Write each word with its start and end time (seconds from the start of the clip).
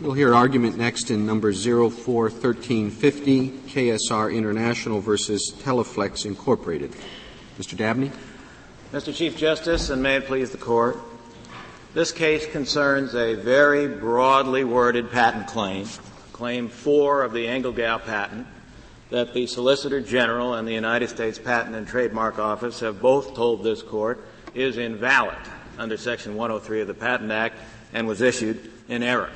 We'll 0.00 0.12
hear 0.12 0.34
argument 0.34 0.76
next 0.76 1.12
in 1.12 1.24
number 1.24 1.52
041350, 1.52 3.50
KSR 3.68 4.34
International 4.34 5.00
versus 5.00 5.54
Teleflex 5.62 6.26
Incorporated. 6.26 6.96
Mr. 7.60 7.76
Dabney? 7.76 8.10
Mr. 8.92 9.14
Chief 9.14 9.36
Justice, 9.36 9.90
and 9.90 10.02
may 10.02 10.16
it 10.16 10.26
please 10.26 10.50
the 10.50 10.58
Court, 10.58 10.98
this 11.94 12.10
case 12.10 12.44
concerns 12.44 13.14
a 13.14 13.34
very 13.34 13.86
broadly 13.86 14.64
worded 14.64 15.12
patent 15.12 15.46
claim, 15.46 15.86
Claim 16.32 16.68
4 16.68 17.22
of 17.22 17.32
the 17.32 17.46
Engelgau 17.46 18.04
patent, 18.04 18.48
that 19.10 19.32
the 19.32 19.46
Solicitor 19.46 20.00
General 20.00 20.54
and 20.54 20.66
the 20.66 20.74
United 20.74 21.08
States 21.08 21.38
Patent 21.38 21.76
and 21.76 21.86
Trademark 21.86 22.40
Office 22.40 22.80
have 22.80 23.00
both 23.00 23.36
told 23.36 23.62
this 23.62 23.80
Court 23.80 24.26
is 24.54 24.76
invalid 24.76 25.38
under 25.78 25.96
Section 25.96 26.34
103 26.34 26.80
of 26.80 26.88
the 26.88 26.94
Patent 26.94 27.30
Act 27.30 27.54
and 27.92 28.08
was 28.08 28.20
issued 28.20 28.72
in 28.88 29.04
error. 29.04 29.30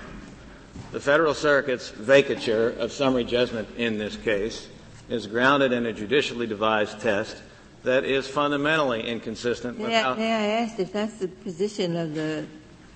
The 0.91 1.01
Federal 1.01 1.35
Circuit's 1.35 1.91
vacatur 1.91 2.75
of 2.79 2.93
summary 2.93 3.25
judgment 3.25 3.69
in 3.77 3.99
this 3.99 4.17
case 4.17 4.69
is 5.11 5.27
grounded 5.27 5.71
in 5.71 5.85
a 5.85 5.93
judicially 5.93 6.47
devised 6.47 7.01
test 7.01 7.37
that 7.85 8.05
is 8.05 8.27
fundamentally 8.27 9.07
inconsistent 9.07 9.79
with 9.79 9.93
how. 9.93 10.15
May 10.15 10.33
I 10.33 10.63
ask 10.63 10.79
if 10.79 10.91
that's 10.91 11.19
the 11.19 11.29
position 11.29 11.95
of 11.95 12.15
the 12.15 12.47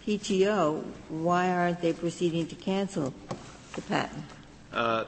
PTO, 0.07 0.83
why 1.11 1.51
aren't 1.51 1.83
they 1.83 1.93
proceeding 1.93 2.47
to 2.47 2.55
cancel 2.55 3.13
the 3.75 3.83
patent? 3.83 4.25
Uh, 4.73 5.05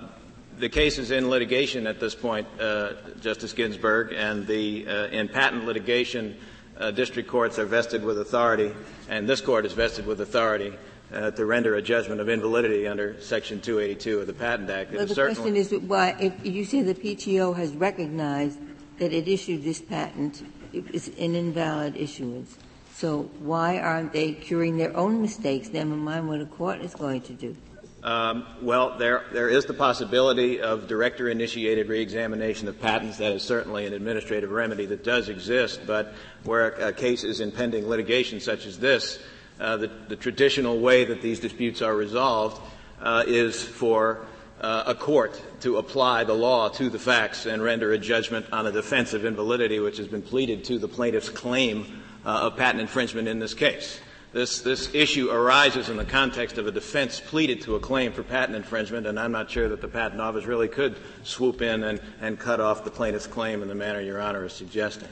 the 0.59 0.69
case 0.69 0.99
is 0.99 1.11
in 1.11 1.31
litigation 1.31 1.87
at 1.87 2.01
this 2.01 2.15
point, 2.15 2.47
uh, 2.61 2.93
Justice 3.19 3.55
Ginsburg, 3.55 4.13
and 4.15 4.47
the 4.47 4.87
uh, 4.87 5.07
in 5.07 5.29
patent 5.29 5.65
litigation, 5.65 6.37
uh, 6.77 6.91
district 6.91 7.31
courts 7.31 7.59
are 7.59 7.65
vested 7.65 8.05
with 8.05 8.19
authority, 8.21 8.73
and 9.09 9.27
this 9.27 9.41
court 9.41 9.65
is 9.65 9.73
vested 9.73 10.07
with 10.07 10.21
authority 10.21 10.75
uh, 11.15 11.31
to 11.31 11.47
render 11.47 11.75
a 11.77 11.83
judgment 11.83 12.21
of 12.21 12.29
invalidity 12.29 12.87
under 12.87 13.21
Section 13.21 13.61
282 13.61 14.21
of 14.21 14.27
the 14.27 14.33
Patent 14.33 14.69
Act. 14.71 14.93
Well, 14.93 15.07
the 15.07 15.15
question 15.15 15.57
is 15.57 15.73
why, 15.73 16.17
if 16.21 16.45
you 16.45 16.65
say 16.65 16.83
the 16.83 16.95
PTO 16.95 17.57
has 17.57 17.73
recognized 17.75 18.59
that 18.99 19.13
it 19.13 19.29
issued 19.29 19.65
this 19.65 19.81
patent, 19.81 20.43
it 20.73 20.95
is 20.95 21.09
an 21.09 21.35
invalid 21.35 21.97
issuance. 21.97 22.57
So 22.95 23.23
why 23.39 23.79
aren't 23.79 24.13
they 24.13 24.33
curing 24.33 24.77
their 24.77 24.97
own 24.97 25.21
mistakes, 25.21 25.69
never 25.71 25.97
mind 25.97 26.29
what 26.29 26.41
a 26.41 26.47
court 26.47 26.81
is 26.81 26.95
going 26.95 27.23
to 27.23 27.33
do? 27.33 27.57
Um, 28.05 28.47
well, 28.61 28.99
there, 28.99 29.25
there 29.33 29.49
is 29.49 29.65
the 29.65 29.73
possibility 29.73 30.61
of 30.61 30.87
director 30.87 31.31
initiated 31.31 31.89
reexamination 31.89 32.69
of 32.69 32.79
patents. 32.79 33.17
That 33.17 33.33
is 33.33 33.43
certainly 33.43 33.87
an 33.87 33.95
administrative 33.95 34.51
remedy 34.51 34.85
that 34.87 35.03
does 35.03 35.31
exist, 35.31 35.81
but 35.87 36.15
where 36.45 36.73
a, 36.73 36.89
a 36.89 36.93
case 36.93 37.25
is 37.25 37.41
in 37.41 37.51
pending 37.51 37.89
litigation 37.89 38.41
such 38.41 38.67
as 38.67 38.79
this, 38.79 39.19
uh, 39.61 39.77
the, 39.77 39.91
the, 40.09 40.17
traditional 40.17 40.81
way 40.81 41.05
that 41.05 41.23
these 41.23 41.41
disputes 41.41 41.83
are 41.83 41.95
resolved 41.95 42.61
uh, 43.01 43.25
is 43.27 43.63
for 43.63 44.27
uh, 44.61 44.85
a 44.87 44.95
court 44.95 45.41
to 45.61 45.77
apply 45.77 46.25
the 46.25 46.35
law 46.35 46.69
to 46.69 46.89
the 46.89 46.99
facts 46.99 47.47
and 47.47 47.63
render 47.63 47.93
a 47.93 47.99
judgment 47.99 48.47
on 48.53 48.67
a 48.67 48.73
defense 48.73 49.13
of 49.13 49.25
invalidity 49.25 49.79
which 49.79 49.99
has 49.99 50.09
been 50.09 50.23
pleaded 50.23 50.65
to 50.65 50.79
the 50.79 50.89
plaintiff's 50.89 51.29
claim 51.29 52.03
uh, 52.25 52.41
of 52.43 52.57
patent 52.57 52.81
infringement 52.81 53.29
in 53.29 53.39
this 53.39 53.55
case. 53.55 54.01
This, 54.33 54.63
this 54.63 54.93
issue 54.93 55.31
arises 55.31 55.89
in 55.89 55.97
the 55.97 56.05
context 56.05 56.59
of 56.59 56.67
a 56.67 56.73
defense 56.73 57.21
pleaded 57.21 57.61
to 57.63 57.77
a 57.77 57.81
claim 57.81 58.13
for 58.13 58.25
patent 58.25 58.57
infringement, 58.57 59.07
and 59.07 59.21
I'm 59.21 59.31
not 59.31 59.49
sure 59.49 59.69
that 59.69 59.81
the 59.81 59.87
patent 59.87 60.21
office 60.21 60.45
really 60.45 60.67
could 60.67 60.97
swoop 61.23 61.63
in 61.63 61.85
and, 61.85 62.01
and 62.21 62.37
cut 62.37 62.59
off 62.59 62.83
the 62.83 62.91
plaintiff's 62.91 63.29
claim 63.29 63.63
in 63.63 63.69
the 63.69 63.77
manner 63.77 64.01
Your 64.01 64.21
Honor 64.21 64.45
is 64.45 64.53
suggesting. 64.53 65.09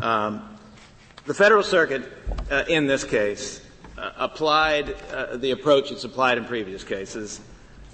Um, 0.00 0.55
the 1.26 1.34
Federal 1.34 1.64
Circuit, 1.64 2.04
uh, 2.52 2.64
in 2.68 2.86
this 2.86 3.02
case, 3.02 3.60
uh, 3.98 4.12
applied 4.16 4.94
uh, 5.12 5.36
the 5.36 5.50
approach 5.50 5.90
it's 5.90 6.04
applied 6.04 6.38
in 6.38 6.44
previous 6.44 6.84
cases, 6.84 7.40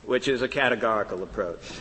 which 0.05 0.29
is 0.29 0.43
a 0.43 0.49
categorical 0.49 1.23
approach. 1.23 1.81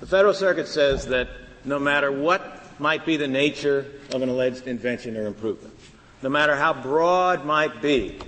The 0.00 0.06
Federal 0.06 0.34
Circuit 0.34 0.68
says 0.68 1.06
that 1.06 1.28
no 1.64 1.78
matter 1.78 2.12
what 2.12 2.62
might 2.78 3.06
be 3.06 3.16
the 3.16 3.28
nature 3.28 3.86
of 4.12 4.20
an 4.20 4.28
alleged 4.28 4.66
invention 4.66 5.16
or 5.16 5.26
improvement, 5.26 5.74
no 6.22 6.28
matter 6.28 6.54
how 6.54 6.74
broad 6.74 7.46
might 7.46 7.80
be 7.80 8.18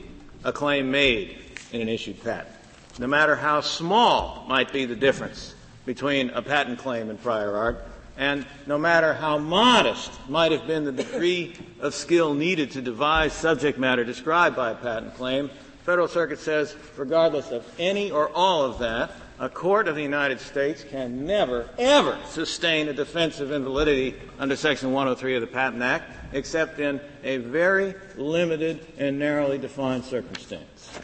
a 0.43 0.53
claim 0.53 0.91
made 0.91 1.37
in 1.73 1.83
an 1.83 1.89
issued 1.89 2.23
patent, 2.25 2.55
no 2.99 3.07
matter 3.07 3.37
how 3.37 3.61
small 3.61 4.47
might 4.49 4.73
be 4.73 4.87
the 4.87 4.97
difference 4.97 5.55
between 5.85 6.31
a 6.31 6.41
patent 6.41 6.79
claim 6.79 7.11
and 7.11 7.21
prior 7.23 7.55
art, 7.55 7.87
and 8.17 8.47
no 8.67 8.79
matter 8.79 9.15
how 9.15 9.39
modest 9.39 10.13
might 10.29 10.53
have 10.53 10.67
been 10.67 10.85
the 10.85 10.93
degree 10.93 11.55
of 11.81 11.95
skill 11.95 12.35
needed 12.35 12.71
to 12.73 12.83
devise 12.83 13.33
subject 13.33 13.79
matter 13.79 14.05
described 14.05 14.57
by 14.57 14.71
a 14.71 14.75
patent 14.75 15.15
claim, 15.15 15.49
the 15.49 15.85
Federal 15.85 16.09
Circuit 16.09 16.39
says, 16.39 16.77
regardless 16.97 17.51
of 17.51 17.67
any 17.79 18.11
or 18.11 18.31
all 18.31 18.63
of 18.63 18.79
that, 18.79 19.13
a 19.41 19.49
court 19.49 19.89
of 19.89 19.97
the 19.97 20.03
United 20.03 20.41
States 20.41 20.85
can 20.85 21.27
never, 21.27 21.69
ever 21.77 22.19
sustain 22.27 22.89
a 22.89 22.93
defense 22.93 23.41
of 23.41 23.51
invalidity 23.51 24.15
under 24.39 24.55
Section 24.55 24.93
103 24.93 25.35
of 25.35 25.41
the 25.41 25.47
Patent 25.47 25.83
Act, 25.83 26.11
except 26.33 26.79
in 26.79 27.01
a 27.25 27.39
very 27.39 27.95
limited 28.17 28.87
and 28.97 29.19
narrowly 29.19 29.59
defined 29.59 30.05
circumstance. 30.05 30.99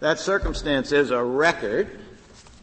That 0.00 0.18
circumstance 0.18 0.90
is 0.92 1.10
a 1.10 1.22
record 1.22 2.00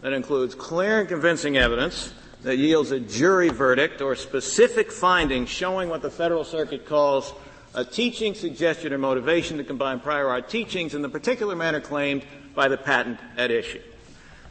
that 0.01 0.13
includes 0.13 0.53
clear 0.53 0.99
and 0.99 1.07
convincing 1.07 1.57
evidence 1.57 2.13
that 2.45 2.57
yields 2.57 2.91
a 2.91 2.99
jury 2.99 3.49
verdict 3.49 4.01
or 4.01 4.15
specific 4.15 4.91
findings 4.91 5.49
showing 5.49 5.89
what 5.89 6.03
the 6.03 6.11
Federal 6.11 6.43
Circuit 6.43 6.85
calls 6.85 7.33
a 7.73 7.83
teaching, 7.83 8.35
suggestion, 8.35 8.93
or 8.93 8.99
motivation 8.99 9.57
to 9.57 9.63
combine 9.63 9.99
prior 9.99 10.29
art 10.29 10.47
teachings 10.47 10.93
in 10.93 11.01
the 11.01 11.09
particular 11.09 11.55
manner 11.55 11.81
claimed 11.81 12.23
by 12.53 12.67
the 12.67 12.77
patent 12.77 13.19
at 13.35 13.49
issue. 13.49 13.81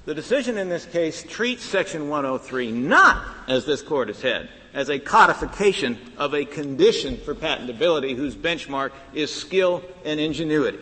The 0.06 0.14
decision 0.14 0.58
in 0.58 0.68
this 0.68 0.84
case 0.86 1.22
treats 1.22 1.62
Section 1.62 2.08
103 2.08 2.72
not, 2.72 3.24
as 3.46 3.64
this 3.64 3.80
Court 3.80 4.08
has 4.08 4.18
said, 4.18 4.48
as 4.74 4.90
a 4.90 4.98
codification 4.98 5.96
of 6.18 6.34
a 6.34 6.44
condition 6.44 7.16
for 7.18 7.32
patentability 7.32 8.16
whose 8.16 8.34
benchmark 8.34 8.90
is 9.14 9.32
skill 9.32 9.84
and 10.04 10.18
ingenuity. 10.18 10.80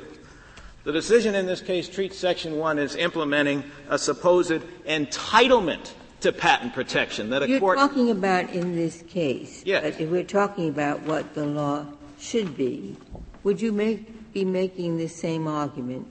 The 0.85 0.93
decision 0.93 1.35
in 1.35 1.45
this 1.45 1.61
case 1.61 1.91
treats 1.91 2.19
Section 2.19 2.57
1 2.57 2.79
as 2.79 2.97
implementing 2.97 3.65
a 3.91 3.99
supposed 3.99 4.63
entitlement 4.87 5.93
to 6.23 6.33
patent 6.33 6.73
protection 6.73 7.31
that 7.31 7.43
a 7.43 7.49
You're 7.49 7.61
court. 7.61 7.79
You're 7.79 7.89
talking 7.89 8.11
about 8.11 8.51
in 8.51 8.75
this 8.75 9.03
case. 9.03 9.63
Yes. 9.65 9.83
But 9.83 10.01
if 10.01 10.11
we're 10.11 10.25
talking 10.25 10.69
about 10.69 11.03
what 11.03 11.35
the 11.35 11.45
law 11.45 11.87
should 12.19 12.57
be, 12.57 12.97
would 13.43 13.61
you 13.61 13.73
make, 13.73 14.33
be 14.33 14.45
making 14.45 14.99
the 14.99 15.09
same 15.09 15.47
argument 15.47 16.07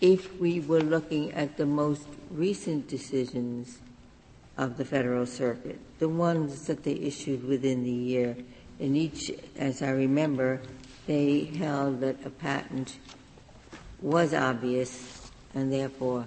if 0.00 0.38
we 0.40 0.60
were 0.60 0.80
looking 0.80 1.32
at 1.32 1.56
the 1.56 1.66
most 1.66 2.06
recent 2.30 2.88
decisions 2.88 3.78
of 4.56 4.76
the 4.76 4.84
Federal 4.84 5.26
Circuit, 5.26 5.78
the 5.98 6.08
ones 6.08 6.66
that 6.66 6.82
they 6.82 6.94
issued 6.94 7.44
within 7.44 7.84
the 7.84 7.90
year? 7.90 8.36
In 8.80 8.96
each, 8.96 9.30
as 9.56 9.82
I 9.82 9.90
remember, 9.90 10.60
they 11.06 11.44
held 11.44 12.00
that 12.00 12.24
a 12.24 12.30
patent 12.30 12.98
was 14.00 14.34
obvious 14.34 15.30
and 15.54 15.72
therefore 15.72 16.26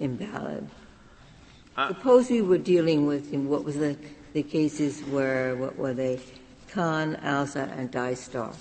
invalid. 0.00 0.68
Uh, 1.78 1.94
Suppose 1.94 2.28
we 2.28 2.42
were 2.42 2.58
dealing 2.58 3.06
with 3.06 3.32
what 3.32 3.62
was 3.62 3.76
the, 3.76 3.96
the 4.32 4.42
cases 4.42 5.00
where 5.02 5.54
what 5.54 5.78
were 5.78 5.94
they? 5.94 6.18
Kahn, 6.72 7.14
Alza, 7.22 7.70
and 7.78 7.88
Dystar. 7.92 8.52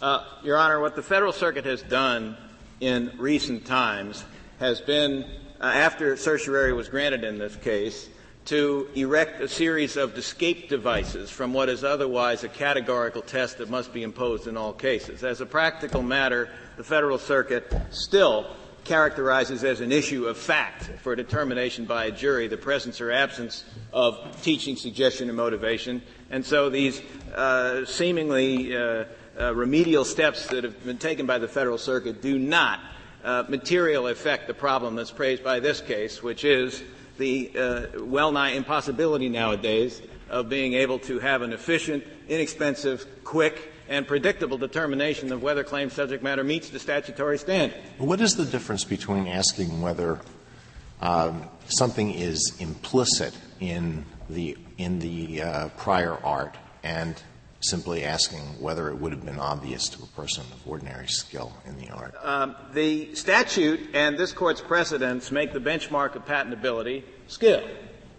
Uh, 0.00 0.24
Your 0.44 0.56
Honor, 0.56 0.78
what 0.78 0.94
the 0.94 1.02
Federal 1.02 1.32
Circuit 1.32 1.64
has 1.64 1.82
done 1.82 2.36
in 2.78 3.10
recent 3.18 3.66
times 3.66 4.24
has 4.60 4.80
been, 4.80 5.24
uh, 5.60 5.64
after 5.64 6.16
certiorari 6.16 6.72
was 6.72 6.88
granted 6.88 7.24
in 7.24 7.38
this 7.38 7.56
case, 7.56 8.08
to 8.44 8.88
erect 8.94 9.40
a 9.40 9.48
series 9.48 9.96
of 9.96 10.16
escape 10.16 10.68
devices 10.68 11.28
from 11.28 11.52
what 11.52 11.68
is 11.68 11.82
otherwise 11.82 12.44
a 12.44 12.48
categorical 12.48 13.22
test 13.22 13.58
that 13.58 13.68
must 13.68 13.92
be 13.92 14.04
imposed 14.04 14.46
in 14.46 14.56
all 14.56 14.72
cases. 14.72 15.24
As 15.24 15.40
a 15.40 15.46
practical 15.46 16.02
matter, 16.02 16.48
the 16.76 16.84
Federal 16.84 17.18
Circuit 17.18 17.72
still 17.90 18.46
characterizes 18.84 19.64
as 19.64 19.80
an 19.80 19.92
issue 19.92 20.26
of 20.26 20.36
fact 20.36 20.90
for 21.02 21.14
determination 21.14 21.84
by 21.84 22.06
a 22.06 22.10
jury 22.10 22.48
the 22.48 22.56
presence 22.56 23.00
or 23.00 23.10
absence 23.10 23.64
of 23.92 24.40
teaching, 24.42 24.76
suggestion, 24.76 25.28
and 25.28 25.36
motivation. 25.36 26.02
And 26.30 26.44
so 26.44 26.70
these 26.70 27.00
uh, 27.34 27.84
seemingly 27.84 28.76
uh, 28.76 29.04
uh, 29.38 29.54
remedial 29.54 30.04
steps 30.04 30.46
that 30.48 30.64
have 30.64 30.84
been 30.84 30.98
taken 30.98 31.26
by 31.26 31.38
the 31.38 31.48
Federal 31.48 31.78
Circuit 31.78 32.20
do 32.20 32.38
not 32.38 32.80
uh, 33.24 33.44
materially 33.48 34.12
affect 34.12 34.46
the 34.46 34.54
problem 34.54 34.96
that's 34.96 35.10
praised 35.10 35.44
by 35.44 35.60
this 35.60 35.80
case, 35.80 36.22
which 36.22 36.44
is 36.44 36.82
the 37.18 37.52
uh, 37.56 38.04
well 38.04 38.32
nigh 38.32 38.50
impossibility 38.50 39.28
nowadays 39.28 40.02
of 40.28 40.48
being 40.48 40.72
able 40.72 40.98
to 40.98 41.18
have 41.18 41.42
an 41.42 41.52
efficient, 41.52 42.04
inexpensive, 42.28 43.06
quick, 43.22 43.71
and 43.92 44.08
predictable 44.08 44.56
determination 44.56 45.30
of 45.32 45.42
whether 45.42 45.62
claim 45.62 45.90
subject 45.90 46.22
matter 46.22 46.42
meets 46.42 46.70
the 46.70 46.78
statutory 46.78 47.38
standard. 47.38 47.78
What 47.98 48.22
is 48.22 48.36
the 48.36 48.46
difference 48.46 48.84
between 48.84 49.28
asking 49.28 49.82
whether 49.82 50.18
um, 51.02 51.48
something 51.66 52.14
is 52.14 52.56
implicit 52.58 53.36
in 53.60 54.06
the 54.30 54.56
in 54.78 54.98
the 54.98 55.42
uh, 55.42 55.68
prior 55.76 56.14
art 56.24 56.56
and 56.82 57.20
simply 57.60 58.02
asking 58.04 58.40
whether 58.60 58.88
it 58.88 58.96
would 58.96 59.12
have 59.12 59.24
been 59.24 59.38
obvious 59.38 59.88
to 59.90 60.02
a 60.02 60.06
person 60.06 60.42
of 60.52 60.66
ordinary 60.66 61.06
skill 61.06 61.52
in 61.66 61.78
the 61.78 61.90
art? 61.90 62.14
Um, 62.22 62.56
the 62.72 63.14
statute 63.14 63.80
and 63.94 64.18
this 64.18 64.32
court's 64.32 64.60
precedents 64.60 65.30
make 65.30 65.52
the 65.52 65.60
benchmark 65.60 66.16
of 66.16 66.24
patentability 66.26 67.04
skill. 67.28 67.62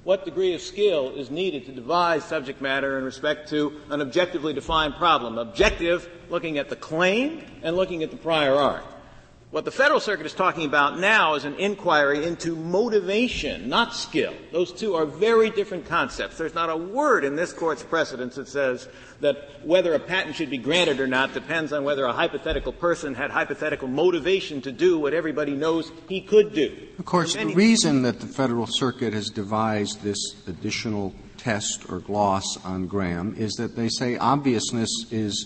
What 0.03 0.25
degree 0.25 0.53
of 0.53 0.59
skill 0.59 1.15
is 1.15 1.31
needed 1.31 1.65
to 1.67 1.71
devise 1.71 2.25
subject 2.25 2.59
matter 2.59 2.97
in 2.97 3.05
respect 3.05 3.47
to 3.51 3.79
an 3.89 4.01
objectively 4.01 4.51
defined 4.51 4.95
problem? 4.95 5.38
Objective, 5.38 6.09
looking 6.29 6.57
at 6.57 6.67
the 6.67 6.75
claim 6.75 7.41
and 7.61 7.77
looking 7.77 8.03
at 8.03 8.11
the 8.11 8.17
prior 8.17 8.53
art. 8.53 8.83
What 9.53 9.65
the 9.65 9.71
Federal 9.71 10.00
Circuit 10.00 10.25
is 10.25 10.33
talking 10.33 10.65
about 10.65 10.97
now 10.97 11.35
is 11.35 11.45
an 11.45 11.53
inquiry 11.57 12.25
into 12.25 12.55
motivation, 12.55 13.69
not 13.69 13.94
skill. 13.94 14.33
Those 14.51 14.71
two 14.71 14.95
are 14.95 15.05
very 15.05 15.51
different 15.51 15.85
concepts. 15.85 16.39
There's 16.39 16.55
not 16.55 16.71
a 16.71 16.75
word 16.75 17.23
in 17.23 17.35
this 17.35 17.53
Court's 17.53 17.83
precedents 17.83 18.35
that 18.38 18.47
says 18.47 18.88
that 19.19 19.63
whether 19.63 19.94
a 19.94 20.00
patent 20.00 20.35
should 20.35 20.50
be 20.50 20.57
granted 20.57 21.00
or 21.00 21.05
not 21.05 21.35
depends 21.35 21.71
on 21.71 21.83
whether 21.83 22.03
a 22.05 22.13
hypothetical 22.13 22.73
person 22.73 23.13
had 23.13 23.29
hypothetical 23.29 23.88
motivation 23.88 24.59
to 24.61 24.71
do 24.71 24.97
what 24.97 25.13
everybody 25.13 25.53
knows 25.53 25.91
he 26.09 26.19
could 26.19 26.56
do. 26.56 26.75
Of 26.97 27.06
course, 27.06 27.35
the 27.35 27.45
reason 27.45 28.01
that 28.01 28.21
the 28.21 28.25
Federal 28.25 28.65
Circuit 28.65 29.13
has 29.13 29.29
devised 29.29 30.01
this 30.01 30.17
additional 30.47 31.13
test 31.38 31.91
or 31.91 31.99
gloss 31.99 32.57
on 32.65 32.88
Graham 32.88 33.35
is 33.38 33.53
that 33.57 33.75
they 33.75 33.89
say 33.89 34.17
obviousness 34.17 34.89
is 35.11 35.45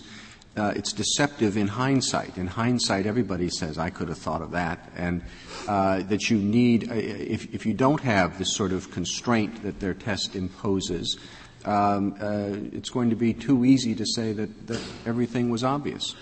uh, 0.56 0.72
it's 0.74 0.92
deceptive 0.92 1.56
in 1.56 1.68
hindsight. 1.68 2.36
In 2.36 2.46
hindsight, 2.46 3.06
everybody 3.06 3.48
says, 3.48 3.78
I 3.78 3.90
could 3.90 4.08
have 4.08 4.18
thought 4.18 4.42
of 4.42 4.52
that. 4.52 4.90
And 4.96 5.22
uh, 5.68 6.02
that 6.04 6.30
you 6.30 6.38
need, 6.38 6.90
uh, 6.90 6.94
if, 6.94 7.54
if 7.54 7.66
you 7.66 7.74
don't 7.74 8.00
have 8.00 8.38
this 8.38 8.54
sort 8.54 8.72
of 8.72 8.90
constraint 8.90 9.62
that 9.62 9.80
their 9.80 9.94
test 9.94 10.34
imposes, 10.34 11.18
um, 11.64 12.16
uh, 12.20 12.76
it's 12.76 12.90
going 12.90 13.10
to 13.10 13.16
be 13.16 13.34
too 13.34 13.64
easy 13.64 13.94
to 13.94 14.06
say 14.06 14.32
that, 14.32 14.66
that 14.66 14.80
everything 15.06 15.50
was 15.50 15.62
obvious. 15.62 16.14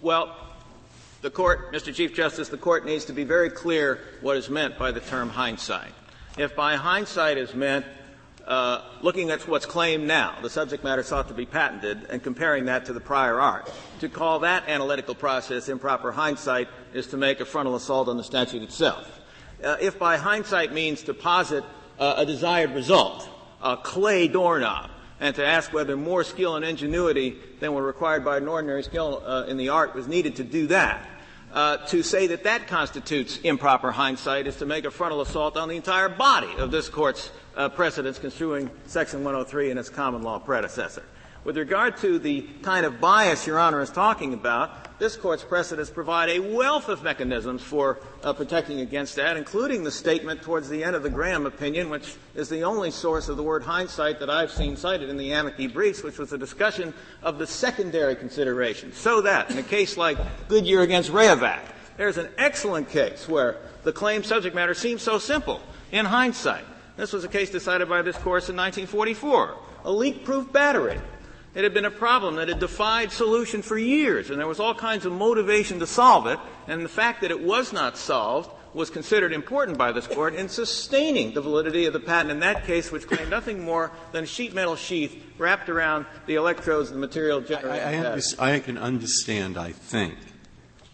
Well, 0.00 0.36
the 1.22 1.30
court, 1.30 1.72
Mr. 1.72 1.94
Chief 1.94 2.14
Justice, 2.14 2.48
the 2.48 2.58
court 2.58 2.84
needs 2.84 3.06
to 3.06 3.12
be 3.12 3.24
very 3.24 3.50
clear 3.50 4.00
what 4.20 4.36
is 4.36 4.50
meant 4.50 4.78
by 4.78 4.90
the 4.90 5.00
term 5.00 5.30
hindsight. 5.30 5.92
If 6.36 6.56
by 6.56 6.76
hindsight 6.76 7.38
is 7.38 7.54
meant 7.54 7.86
uh, 8.46 8.82
looking 9.00 9.30
at 9.30 9.46
what's 9.48 9.66
claimed 9.66 10.06
now, 10.06 10.36
the 10.42 10.50
subject 10.50 10.84
matter 10.84 11.02
sought 11.02 11.28
to 11.28 11.34
be 11.34 11.46
patented, 11.46 12.06
and 12.10 12.22
comparing 12.22 12.66
that 12.66 12.84
to 12.86 12.92
the 12.92 13.00
prior 13.00 13.40
art. 13.40 13.72
To 14.00 14.08
call 14.08 14.40
that 14.40 14.68
analytical 14.68 15.14
process 15.14 15.68
improper 15.68 16.12
hindsight 16.12 16.68
is 16.92 17.06
to 17.08 17.16
make 17.16 17.40
a 17.40 17.44
frontal 17.44 17.74
assault 17.74 18.08
on 18.08 18.16
the 18.16 18.24
statute 18.24 18.62
itself. 18.62 19.20
Uh, 19.62 19.76
if 19.80 19.98
by 19.98 20.18
hindsight 20.18 20.72
means 20.72 21.02
to 21.04 21.14
posit 21.14 21.64
uh, 21.98 22.14
a 22.18 22.26
desired 22.26 22.72
result, 22.72 23.28
a 23.62 23.76
clay 23.78 24.28
doorknob, 24.28 24.90
and 25.20 25.34
to 25.36 25.46
ask 25.46 25.72
whether 25.72 25.96
more 25.96 26.22
skill 26.22 26.56
and 26.56 26.64
ingenuity 26.64 27.38
than 27.60 27.72
were 27.72 27.82
required 27.82 28.24
by 28.24 28.36
an 28.36 28.48
ordinary 28.48 28.82
skill 28.82 29.22
uh, 29.24 29.44
in 29.48 29.56
the 29.56 29.70
art 29.70 29.94
was 29.94 30.06
needed 30.06 30.36
to 30.36 30.44
do 30.44 30.66
that, 30.66 31.08
uh, 31.54 31.76
to 31.86 32.02
say 32.02 32.26
that 32.26 32.42
that 32.44 32.66
constitutes 32.66 33.38
improper 33.38 33.92
hindsight 33.92 34.46
is 34.46 34.56
to 34.56 34.66
make 34.66 34.84
a 34.84 34.90
frontal 34.90 35.20
assault 35.20 35.56
on 35.56 35.68
the 35.68 35.76
entire 35.76 36.08
body 36.08 36.52
of 36.58 36.70
this 36.72 36.88
court's 36.88 37.30
uh, 37.56 37.68
precedents 37.68 38.18
construing 38.18 38.68
Section 38.86 39.20
103 39.20 39.70
and 39.70 39.78
its 39.78 39.88
common 39.88 40.22
law 40.22 40.38
predecessor. 40.40 41.04
With 41.44 41.58
regard 41.58 41.98
to 41.98 42.18
the 42.18 42.40
kind 42.62 42.86
of 42.86 43.02
bias 43.02 43.46
Your 43.46 43.58
Honor 43.58 43.82
is 43.82 43.90
talking 43.90 44.32
about, 44.32 44.98
this 44.98 45.14
Court's 45.14 45.44
precedents 45.44 45.90
provide 45.90 46.30
a 46.30 46.38
wealth 46.38 46.88
of 46.88 47.02
mechanisms 47.02 47.62
for 47.62 47.98
uh, 48.22 48.32
protecting 48.32 48.80
against 48.80 49.16
that, 49.16 49.36
including 49.36 49.84
the 49.84 49.90
statement 49.90 50.40
towards 50.40 50.70
the 50.70 50.82
end 50.82 50.96
of 50.96 51.02
the 51.02 51.10
Graham 51.10 51.44
opinion, 51.44 51.90
which 51.90 52.14
is 52.34 52.48
the 52.48 52.62
only 52.62 52.90
source 52.90 53.28
of 53.28 53.36
the 53.36 53.42
word 53.42 53.62
hindsight 53.62 54.20
that 54.20 54.30
I've 54.30 54.50
seen 54.50 54.74
cited 54.74 55.10
in 55.10 55.18
the 55.18 55.32
amici 55.32 55.66
briefs, 55.66 56.02
which 56.02 56.16
was 56.16 56.32
a 56.32 56.38
discussion 56.38 56.94
of 57.22 57.38
the 57.38 57.46
secondary 57.46 58.16
considerations. 58.16 58.96
So 58.96 59.20
that, 59.20 59.50
in 59.50 59.58
a 59.58 59.62
case 59.62 59.98
like 59.98 60.16
Goodyear 60.48 60.80
against 60.80 61.12
Rayovac, 61.12 61.60
there's 61.98 62.16
an 62.16 62.30
excellent 62.38 62.88
case 62.88 63.28
where 63.28 63.58
the 63.82 63.92
claim 63.92 64.24
subject 64.24 64.54
matter 64.54 64.72
seems 64.72 65.02
so 65.02 65.18
simple 65.18 65.60
in 65.92 66.06
hindsight. 66.06 66.64
This 66.96 67.12
was 67.12 67.24
a 67.24 67.28
case 67.28 67.50
decided 67.50 67.86
by 67.86 68.00
this 68.00 68.16
court 68.16 68.48
in 68.48 68.56
1944. 68.56 69.56
A 69.84 69.92
leak-proof 69.92 70.50
battery. 70.50 70.98
It 71.54 71.62
had 71.62 71.72
been 71.72 71.84
a 71.84 71.90
problem 71.90 72.36
that 72.36 72.48
had 72.48 72.58
defied 72.58 73.12
solution 73.12 73.62
for 73.62 73.78
years, 73.78 74.30
and 74.30 74.40
there 74.40 74.46
was 74.46 74.58
all 74.58 74.74
kinds 74.74 75.06
of 75.06 75.12
motivation 75.12 75.78
to 75.78 75.86
solve 75.86 76.26
it, 76.26 76.38
and 76.66 76.84
the 76.84 76.88
fact 76.88 77.20
that 77.20 77.30
it 77.30 77.40
was 77.40 77.72
not 77.72 77.96
solved 77.96 78.50
was 78.74 78.90
considered 78.90 79.32
important 79.32 79.78
by 79.78 79.92
this 79.92 80.08
court 80.08 80.34
in 80.34 80.48
sustaining 80.48 81.32
the 81.32 81.40
validity 81.40 81.86
of 81.86 81.92
the 81.92 82.00
patent 82.00 82.32
in 82.32 82.40
that 82.40 82.64
case, 82.64 82.90
which 82.90 83.06
claimed 83.06 83.30
nothing 83.30 83.62
more 83.64 83.92
than 84.10 84.24
a 84.24 84.26
sheet 84.26 84.52
metal 84.52 84.74
sheath 84.74 85.14
wrapped 85.38 85.68
around 85.68 86.06
the 86.26 86.34
electrodes 86.34 86.88
of 86.88 86.94
the 86.94 87.00
material 87.00 87.40
generated. 87.40 88.04
I, 88.36 88.50
I, 88.50 88.54
I 88.56 88.58
can 88.58 88.76
understand, 88.76 89.56
I 89.56 89.70
think, 89.70 90.14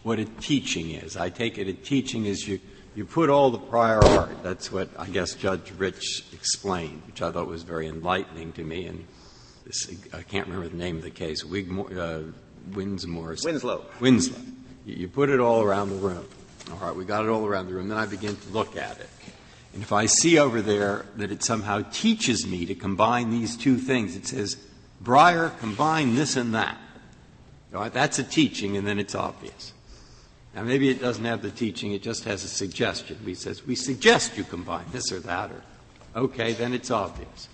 what 0.03 0.19
a 0.19 0.25
teaching 0.25 0.91
is. 0.91 1.17
I 1.17 1.29
take 1.29 1.57
it 1.57 1.67
a 1.67 1.73
teaching 1.73 2.25
is 2.25 2.47
you 2.47 2.59
you 2.93 3.05
put 3.05 3.29
all 3.29 3.51
the 3.51 3.57
prior 3.57 4.03
art. 4.03 4.43
That's 4.43 4.71
what 4.71 4.89
I 4.99 5.07
guess 5.07 5.33
Judge 5.33 5.71
Rich 5.77 6.25
explained, 6.33 7.03
which 7.07 7.21
I 7.21 7.31
thought 7.31 7.47
was 7.47 7.63
very 7.63 7.87
enlightening 7.87 8.51
to 8.53 8.63
me. 8.63 8.85
And 8.85 9.07
I 10.13 10.21
can't 10.23 10.47
remember 10.47 10.69
the 10.69 10.77
name 10.77 10.97
of 10.97 11.03
the 11.03 11.09
case. 11.09 11.43
Wigmore, 11.43 11.97
uh, 11.97 12.21
Winsmore. 12.73 13.35
Winslow. 13.43 13.85
Winslow. 13.99 14.39
You, 14.85 15.07
put 15.07 15.29
it 15.29 15.39
all 15.39 15.61
around 15.61 15.89
the 15.89 15.95
room. 15.95 16.27
All 16.71 16.77
right, 16.77 16.95
we 16.95 17.05
got 17.05 17.25
it 17.25 17.29
all 17.29 17.45
around 17.45 17.67
the 17.67 17.73
room. 17.73 17.87
Then 17.87 17.97
I 17.97 18.05
begin 18.05 18.35
to 18.35 18.49
look 18.49 18.75
at 18.75 18.99
it. 18.99 19.09
And 19.73 19.81
if 19.81 19.93
I 19.93 20.05
see 20.05 20.37
over 20.37 20.61
there 20.61 21.05
that 21.15 21.31
it 21.31 21.43
somehow 21.43 21.83
teaches 21.91 22.45
me 22.45 22.65
to 22.65 22.75
combine 22.75 23.29
these 23.29 23.55
two 23.55 23.77
things, 23.77 24.15
it 24.15 24.27
says, 24.27 24.57
Breyer, 25.03 25.57
combine 25.59 26.15
this 26.15 26.35
and 26.35 26.53
that. 26.53 26.77
All 27.73 27.81
right, 27.81 27.93
that's 27.93 28.19
a 28.19 28.23
teaching, 28.23 28.75
and 28.75 28.85
then 28.85 28.99
it's 28.99 29.15
obvious. 29.15 29.73
Now, 30.53 30.63
maybe 30.63 30.89
it 30.89 30.99
doesn't 30.99 31.23
have 31.23 31.41
the 31.41 31.51
teaching, 31.51 31.93
it 31.93 32.03
just 32.03 32.25
has 32.25 32.43
a 32.43 32.49
suggestion. 32.49 33.17
He 33.23 33.35
says, 33.35 33.65
We 33.65 33.75
suggest 33.75 34.37
you 34.37 34.43
combine 34.43 34.85
this 34.91 35.11
or 35.11 35.21
that, 35.21 35.51
or, 35.51 35.63
okay, 36.23 36.51
then 36.51 36.73
it's 36.73 36.91
obvious. 36.91 37.47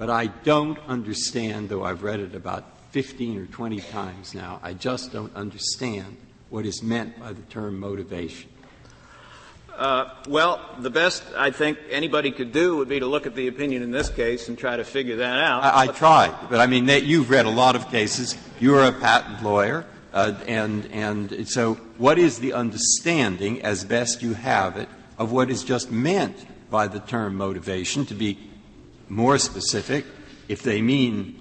But 0.00 0.08
I 0.08 0.28
don't 0.28 0.78
understand, 0.88 1.68
though 1.68 1.84
I've 1.84 2.02
read 2.02 2.20
it 2.20 2.34
about 2.34 2.64
15 2.92 3.38
or 3.38 3.44
20 3.44 3.80
times 3.82 4.34
now, 4.34 4.58
I 4.62 4.72
just 4.72 5.12
don't 5.12 5.36
understand 5.36 6.16
what 6.48 6.64
is 6.64 6.82
meant 6.82 7.20
by 7.20 7.34
the 7.34 7.42
term 7.42 7.78
motivation. 7.78 8.48
Uh, 9.76 10.08
well, 10.26 10.58
the 10.78 10.88
best 10.88 11.22
I 11.36 11.50
think 11.50 11.76
anybody 11.90 12.30
could 12.30 12.50
do 12.50 12.78
would 12.78 12.88
be 12.88 13.00
to 13.00 13.04
look 13.04 13.26
at 13.26 13.34
the 13.34 13.46
opinion 13.46 13.82
in 13.82 13.90
this 13.90 14.08
case 14.08 14.48
and 14.48 14.56
try 14.56 14.74
to 14.74 14.84
figure 14.84 15.16
that 15.16 15.38
out. 15.38 15.64
I, 15.64 15.82
I 15.82 15.86
tried, 15.88 16.34
but 16.48 16.60
I 16.60 16.66
mean, 16.66 16.86
they, 16.86 17.00
you've 17.00 17.28
read 17.28 17.44
a 17.44 17.50
lot 17.50 17.76
of 17.76 17.90
cases. 17.90 18.38
You're 18.58 18.82
a 18.82 18.92
patent 18.92 19.42
lawyer. 19.42 19.84
Uh, 20.14 20.32
and, 20.46 20.86
and 20.86 21.46
so, 21.46 21.74
what 21.98 22.18
is 22.18 22.38
the 22.38 22.54
understanding, 22.54 23.60
as 23.60 23.84
best 23.84 24.22
you 24.22 24.32
have 24.32 24.78
it, 24.78 24.88
of 25.18 25.30
what 25.30 25.50
is 25.50 25.62
just 25.62 25.92
meant 25.92 26.46
by 26.70 26.86
the 26.86 27.00
term 27.00 27.36
motivation? 27.36 28.06
To 28.06 28.14
be 28.14 28.49
more 29.10 29.38
specific, 29.38 30.06
if 30.48 30.62
they 30.62 30.80
mean 30.80 31.36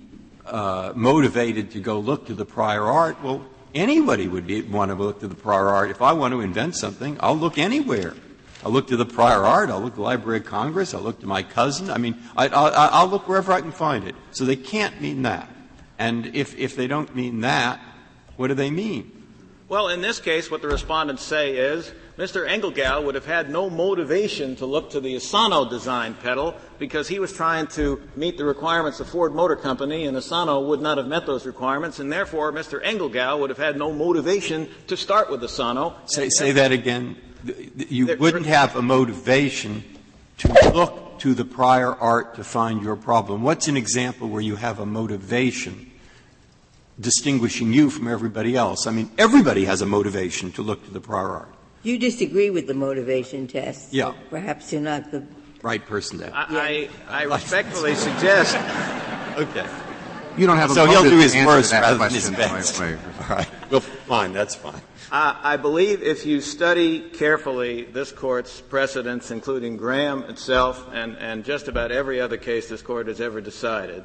uh, 0.46 0.92
motivated 0.96 1.72
to 1.72 1.80
go 1.80 2.00
look 2.00 2.26
to 2.28 2.34
the 2.34 2.46
prior 2.46 2.84
art, 2.84 3.22
well, 3.24 3.46
anybody 3.74 4.28
would 4.28 4.48
be, 4.48 4.62
want 4.64 4.90
to 4.90 4.96
look 4.96 5.20
to 5.22 5.28
the 5.28 5.36
prior 5.36 5.70
art. 5.70 5.92
If 5.92 6.02
I 6.02 6.14
want 6.14 6.34
to 6.34 6.42
invent 6.42 6.76
something, 6.76 7.18
I'll 7.20 7.38
look 7.38 7.58
anywhere. 7.58 8.16
I'll 8.66 8.72
look 8.72 8.88
to 8.88 8.98
the 8.98 9.06
prior 9.06 9.46
art. 9.46 9.70
I'll 9.70 9.80
look 9.80 9.94
to 9.94 9.98
the 9.98 10.02
Library 10.02 10.40
of 10.40 10.46
Congress. 10.46 10.94
I'll 10.94 11.02
look 11.02 11.22
to 11.22 11.28
my 11.28 11.44
cousin. 11.44 11.90
I 11.90 11.98
mean, 11.98 12.18
I, 12.36 13.04
will 13.04 13.12
look 13.12 13.28
wherever 13.28 13.54
I 13.54 13.62
can 13.62 13.72
find 13.72 14.06
it. 14.06 14.16
So 14.32 14.44
they 14.44 14.58
can't 14.58 15.00
mean 15.00 15.22
that. 15.22 15.50
And 15.98 16.36
if, 16.36 16.58
if 16.58 16.76
they 16.76 16.88
don't 16.88 17.16
mean 17.16 17.42
that, 17.42 17.80
what 18.36 18.48
do 18.48 18.54
they 18.54 18.72
mean? 18.72 19.12
Well, 19.68 19.90
in 19.90 20.02
this 20.02 20.20
case, 20.20 20.50
what 20.50 20.62
the 20.62 20.68
respondents 20.68 21.24
say 21.24 21.56
is 21.56 21.92
Mr. 22.20 22.46
Engelgau 22.46 23.02
would 23.02 23.16
have 23.16 23.26
had 23.26 23.50
no 23.50 23.70
motivation 23.70 24.54
to 24.58 24.66
look 24.66 24.90
to 24.90 25.00
the 25.00 25.16
Asano 25.16 25.70
design 25.70 26.14
pedal 26.16 26.54
because 26.78 27.08
he 27.08 27.18
was 27.18 27.32
trying 27.32 27.66
to 27.68 28.02
meet 28.18 28.38
the 28.38 28.44
requirements 28.44 29.00
of 29.00 29.08
Ford 29.08 29.34
Motor 29.34 29.56
Company, 29.56 30.06
and 30.06 30.18
Asano 30.18 30.60
would 30.60 30.82
not 30.82 30.98
have 30.98 31.08
met 31.08 31.26
those 31.26 31.46
requirements, 31.46 32.00
and 32.00 32.12
therefore 32.12 32.52
Mr. 32.52 32.84
Engelgau 32.84 33.40
would 33.40 33.50
have 33.50 33.58
had 33.58 33.78
no 33.78 33.94
motivation 33.94 34.68
to 34.88 34.98
start 34.98 35.32
with 35.32 35.42
Asano. 35.42 35.96
Say, 36.08 36.28
say 36.28 36.52
that 36.52 36.74
again. 36.74 37.16
You 37.88 38.18
wouldn't 38.18 38.48
have 38.48 38.76
a 38.76 38.82
motivation 38.82 39.86
to 40.40 40.72
look 40.74 41.20
to 41.20 41.34
the 41.34 41.46
prior 41.46 41.96
art 41.96 42.36
to 42.36 42.44
find 42.44 42.84
your 42.84 42.98
problem. 42.98 43.44
What's 43.44 43.70
an 43.70 43.78
example 43.78 44.28
where 44.28 44.42
you 44.42 44.58
have 44.58 44.80
a 44.82 44.86
motivation 44.86 45.90
distinguishing 47.00 47.72
you 47.72 47.90
from 47.90 48.10
everybody 48.10 48.58
else. 48.58 48.86
I 48.86 48.92
mean, 48.92 49.10
everybody 49.18 49.64
has 49.64 49.82
a 49.82 49.86
motivation 49.86 50.52
to 50.52 50.62
look 50.62 50.84
to 50.84 50.92
the 50.92 51.00
prior 51.00 51.30
art. 51.30 51.54
You 51.84 51.98
disagree 51.98 52.50
with 52.50 52.68
the 52.68 52.74
motivation 52.74 53.48
test. 53.48 53.94
Yeah. 53.94 54.14
Perhaps 54.30 54.74
you're 54.74 54.82
not 54.82 55.12
the 55.12 55.26
right 55.62 55.86
person 55.86 56.20
to. 56.20 56.36
I, 56.36 56.90
I, 57.08 57.22
I 57.22 57.24
respectfully 57.24 57.96
suggest. 57.96 58.56
okay. 59.38 59.68
You 60.38 60.48
don't 60.48 60.58
have 60.58 60.72
a 60.72 60.74
so 60.74 60.86
he'll 60.86 61.04
do 61.04 61.18
his 61.18 61.36
worst 61.36 61.72
rather 61.72 61.98
than 61.98 62.12
his 62.12 62.30
best. 62.30 62.82
All 62.82 62.88
right. 63.30 63.48
Well, 63.70 63.80
fine. 63.80 64.34
That's 64.34 64.56
fine. 64.56 64.82
Uh, 65.12 65.36
I 65.42 65.58
believe 65.58 66.04
if 66.04 66.26
you 66.26 66.40
study 66.40 67.00
carefully 67.00 67.84
this 67.84 68.12
court's 68.12 68.62
precedents, 68.62 69.32
including 69.32 69.76
Graham 69.76 70.24
itself 70.24 70.88
and, 70.94 71.18
and 71.18 71.44
just 71.44 71.68
about 71.68 71.92
every 71.92 72.22
other 72.22 72.38
case 72.38 72.70
this 72.70 72.84
court 72.84 73.08
has 73.08 73.20
ever 73.20 73.42
decided, 73.42 74.04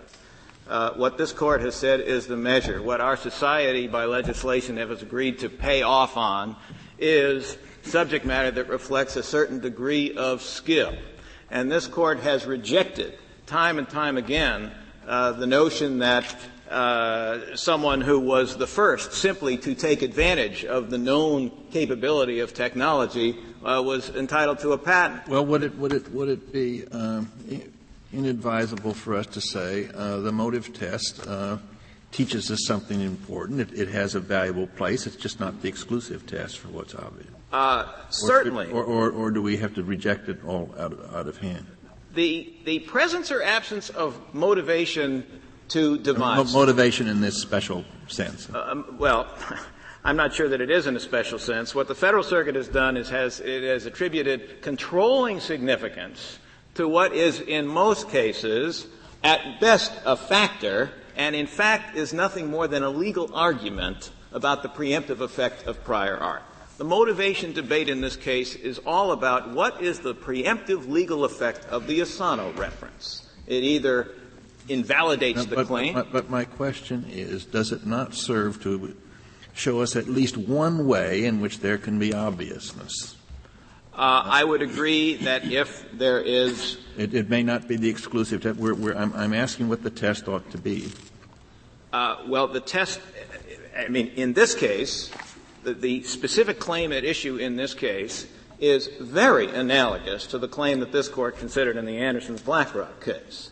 uh, 0.66 0.93
what 0.93 1.19
this 1.19 1.31
court 1.31 1.61
has 1.61 1.75
said 1.75 2.00
is 2.00 2.26
the 2.26 2.38
measure. 2.38 2.81
What 2.81 3.02
our 3.02 3.19
society, 3.19 3.87
by 3.87 4.07
legislation, 4.07 4.78
has 4.78 5.02
agreed 5.02 5.40
to 5.40 5.50
pay 5.50 5.83
off 5.83 6.16
on 6.16 6.57
is 6.99 7.57
subject 7.83 8.25
matter 8.25 8.51
that 8.51 8.69
reflects 8.69 9.17
a 9.17 9.23
certain 9.23 9.61
degree 9.61 10.15
of 10.15 10.43
skill. 10.43 10.95
And 11.51 11.71
this 11.71 11.87
court 11.87 12.21
has 12.21 12.47
rejected 12.47 13.19
time 13.47 13.79
and 13.79 13.89
time 13.89 14.17
again 14.17 14.73
uh, 15.07 15.33
the 15.33 15.47
notion 15.47 15.99
that 15.99 16.35
uh, 16.71 17.55
someone 17.55 18.01
who 18.01 18.19
was 18.19 18.57
the 18.57 18.67
first 18.67 19.13
simply 19.13 19.57
to 19.59 19.75
take 19.75 20.03
advantage 20.03 20.65
of 20.65 20.91
the 20.91 20.99
known 20.99 21.51
capability 21.71 22.41
of 22.41 22.55
technology 22.55 23.37
uh, 23.65 23.83
was 23.85 24.11
entitled 24.11 24.59
to 24.61 24.73
a 24.73 24.79
patent. 24.79 25.29
Well, 25.29 25.45
would 25.47 25.63
it 25.63 25.77
would 25.77 25.93
it 25.93 26.11
would 26.13 26.29
it 26.29 26.53
be 26.53 26.87
um, 26.89 27.31
inadvisable 28.13 28.95
for 28.95 29.15
us 29.15 29.27
to 29.27 29.41
say 29.41 29.89
uh, 29.95 30.19
the 30.19 30.33
motive 30.33 30.73
test 30.73 31.27
uh, 31.27 31.59
teaches 32.14 32.50
us 32.50 32.64
something 32.64 33.00
important? 33.00 33.61
It, 33.61 33.78
it, 33.78 33.88
has 33.88 34.14
a 34.14 34.21
valuable 34.21 34.68
place. 34.68 35.06
It's 35.06 35.16
just 35.16 35.40
not 35.40 35.62
the 35.62 35.68
exclusive 35.68 36.26
test 36.26 36.59
for 36.59 36.68
what's 36.68 36.94
obvious. 36.94 37.28
Uh, 37.52 37.87
certainly. 38.11 38.71
Or, 38.71 38.85
or, 38.85 39.11
or, 39.11 39.30
do 39.33 39.42
we 39.42 39.56
have 39.56 39.75
to 39.75 39.83
reject 39.83 40.28
it 40.28 40.44
all 40.44 40.73
out 40.78 40.92
of, 40.92 41.14
out 41.14 41.26
of 41.26 41.38
hand? 41.38 41.66
The 42.14 42.54
the 42.64 42.78
presence 42.80 43.33
or 43.33 43.42
absence 43.42 43.90
of 43.90 44.16
motivation 44.33 45.26
to 45.68 45.99
devise. 45.99 46.54
motivation 46.54 47.09
in 47.09 47.21
this 47.21 47.40
special 47.40 47.85
sense. 48.06 48.49
Uh, 48.49 48.68
um, 48.71 48.97
well, 48.99 49.26
I'm 50.04 50.16
not 50.16 50.35
sure 50.35 50.49
that 50.49 50.61
it 50.61 50.71
is 50.71 50.87
in 50.87 50.94
a 50.97 51.00
special 51.00 51.40
sense. 51.40 51.75
What 51.75 51.88
the 51.88 51.94
Federal 51.94 52.23
Circuit 52.23 52.54
has 52.54 52.68
done 52.68 52.97
is 52.97 53.11
has, 53.11 53.40
it 53.40 53.64
has 53.64 53.87
attributed 53.87 54.62
controlling 54.62 55.40
significance 55.40 56.38
to 56.75 56.87
what 56.87 57.12
is 57.12 57.40
in 57.40 57.66
most 57.66 58.11
cases 58.11 58.87
at 59.25 59.61
best 59.61 59.92
a 60.04 60.16
factor 60.16 60.92
and 61.16 61.35
in 61.35 61.47
fact 61.47 61.97
is 61.97 62.12
nothing 62.12 62.49
more 62.50 62.68
than 62.68 62.83
a 62.83 62.90
legal 62.90 63.35
argument 63.35 64.11
about 64.33 64.62
the 64.62 64.68
preemptive 64.68 65.21
effect 65.21 65.66
of 65.66 65.83
prior 65.85 66.16
art. 66.16 66.42
The 66.76 66.85
motivation 66.85 67.52
debate 67.52 67.88
in 67.88 68.00
this 68.00 68.16
case 68.16 68.56
is 68.56 68.80
all 68.85 69.12
about 69.12 69.50
what 69.50 69.80
is 69.80 70.00
the 70.00 70.14
preemptive 70.14 70.88
legal 70.88 71.25
effect 71.25 71.64
of 71.66 71.87
the 71.87 72.02
Asano 72.02 72.52
reference. 72.54 73.28
It 73.47 73.62
either 73.62 74.11
invalidates 74.68 75.47
the 75.47 75.56
but, 75.56 75.66
claim. 75.68 75.94
But, 75.94 76.12
but, 76.12 76.30
my 76.30 76.44
question 76.44 77.06
is, 77.09 77.44
does 77.44 77.71
it 77.71 77.87
not 77.87 78.14
serve 78.14 78.61
to 78.62 78.97
show 79.52 79.83
us 79.83 79.94
at 79.94 80.09
least 80.09 80.37
one 80.37 80.87
way 80.87 81.25
in 81.25 81.40
which 81.40 81.61
there 81.61 81.78
can 81.78 81.99
be 81.99 82.12
obviousness? 82.12 83.16
Uh, 83.97 84.23
I 84.25 84.43
would 84.43 84.61
agree 84.61 85.15
that 85.19 85.45
if 85.45 85.87
there 85.93 86.21
is, 86.21 86.79
it, 86.99 87.15
it 87.15 87.31
may 87.31 87.45
not 87.45 87.69
be 87.69 87.77
the 87.77 87.89
exclusive 87.89 88.43
test. 88.43 88.59
We're, 88.59 88.75
we're, 88.75 88.97
I'm, 88.97 89.13
I'm, 89.15 89.33
asking 89.33 89.69
what 89.69 89.85
the 89.85 89.91
test 89.91 90.27
ought 90.27 90.51
to 90.51 90.59
be. 90.59 90.91
Uh, 91.93 92.17
well, 92.27 92.49
the 92.49 92.61
test. 92.61 93.01
I 93.79 93.87
mean, 93.87 94.09
in 94.17 94.33
this 94.33 94.57
case, 94.57 95.13
the, 95.63 95.75
the 95.75 96.03
specific 96.03 96.59
claim 96.59 96.93
at 96.93 97.05
issue 97.05 97.37
in 97.37 97.55
this 97.55 97.73
case 97.73 98.27
is 98.59 98.89
very 99.01 99.49
analogous 99.49 100.27
to 100.29 100.39
the 100.39 100.49
claim 100.49 100.81
that 100.81 100.91
this 100.91 101.09
court 101.09 101.39
considered 101.39 101.77
in 101.77 101.85
the 101.85 101.99
Anderson's 101.99 102.43
Black 102.43 102.75
Rock 102.75 103.05
case. 103.05 103.51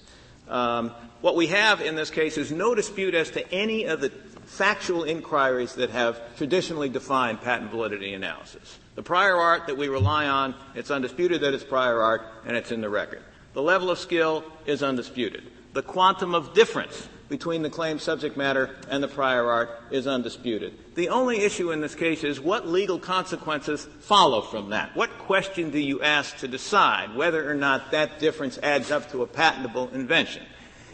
Um, 0.49 0.91
what 1.21 1.37
we 1.37 1.47
have 1.49 1.81
in 1.81 1.95
this 1.95 2.11
case 2.11 2.37
is 2.37 2.51
no 2.51 2.75
dispute 2.75 3.15
as 3.15 3.31
to 3.31 3.53
any 3.53 3.85
of 3.85 4.01
the 4.01 4.11
factual 4.45 5.05
inquiries 5.05 5.75
that 5.77 5.91
have 5.91 6.21
traditionally 6.37 6.89
defined 6.89 7.41
patent 7.43 7.71
validity 7.71 8.13
analysis. 8.13 8.79
The 8.95 9.03
prior 9.03 9.37
art 9.37 9.67
that 9.69 9.77
we 9.77 9.89
rely 9.89 10.27
on, 10.27 10.55
it's 10.75 10.91
undisputed 10.91 11.41
that 11.41 11.55
it's 11.55 11.65
prior 11.65 12.01
art, 12.01 12.23
and 12.45 12.57
it's 12.57 12.73
in 12.73 12.81
the 12.81 12.91
record. 12.91 13.23
The 13.55 13.63
level 13.63 13.91
of 13.91 13.99
skill 13.99 14.45
is 14.67 14.83
undisputed. 14.83 15.45
The 15.73 15.83
quantum 15.83 16.35
of 16.35 16.53
difference 16.53 17.09
between 17.31 17.63
the 17.63 17.71
claim 17.71 17.99
subject 17.99 18.37
matter 18.37 18.77
and 18.91 19.03
the 19.03 19.09
prior 19.09 19.49
art 19.51 19.71
is 19.91 20.07
undisputed. 20.07 20.75
The 20.95 21.09
only 21.09 21.41
issue 21.41 21.73
in 21.73 21.81
this 21.81 21.95
case 21.95 22.25
is 22.25 22.39
what 22.39 22.69
legal 22.69 22.99
consequences 22.99 23.89
follow 24.01 24.43
from 24.43 24.69
that. 24.71 24.95
What 24.95 25.17
question 25.17 25.71
do 25.71 25.79
you 25.79 26.03
ask 26.03 26.37
to 26.39 26.49
decide 26.49 27.17
whether 27.17 27.51
or 27.51 27.55
not 27.55 27.93
that 27.93 28.19
difference 28.19 28.59
adds 28.59 28.91
up 28.91 29.11
to 29.13 29.23
a 29.23 29.27
patentable 29.27 29.89
invention? 29.95 30.43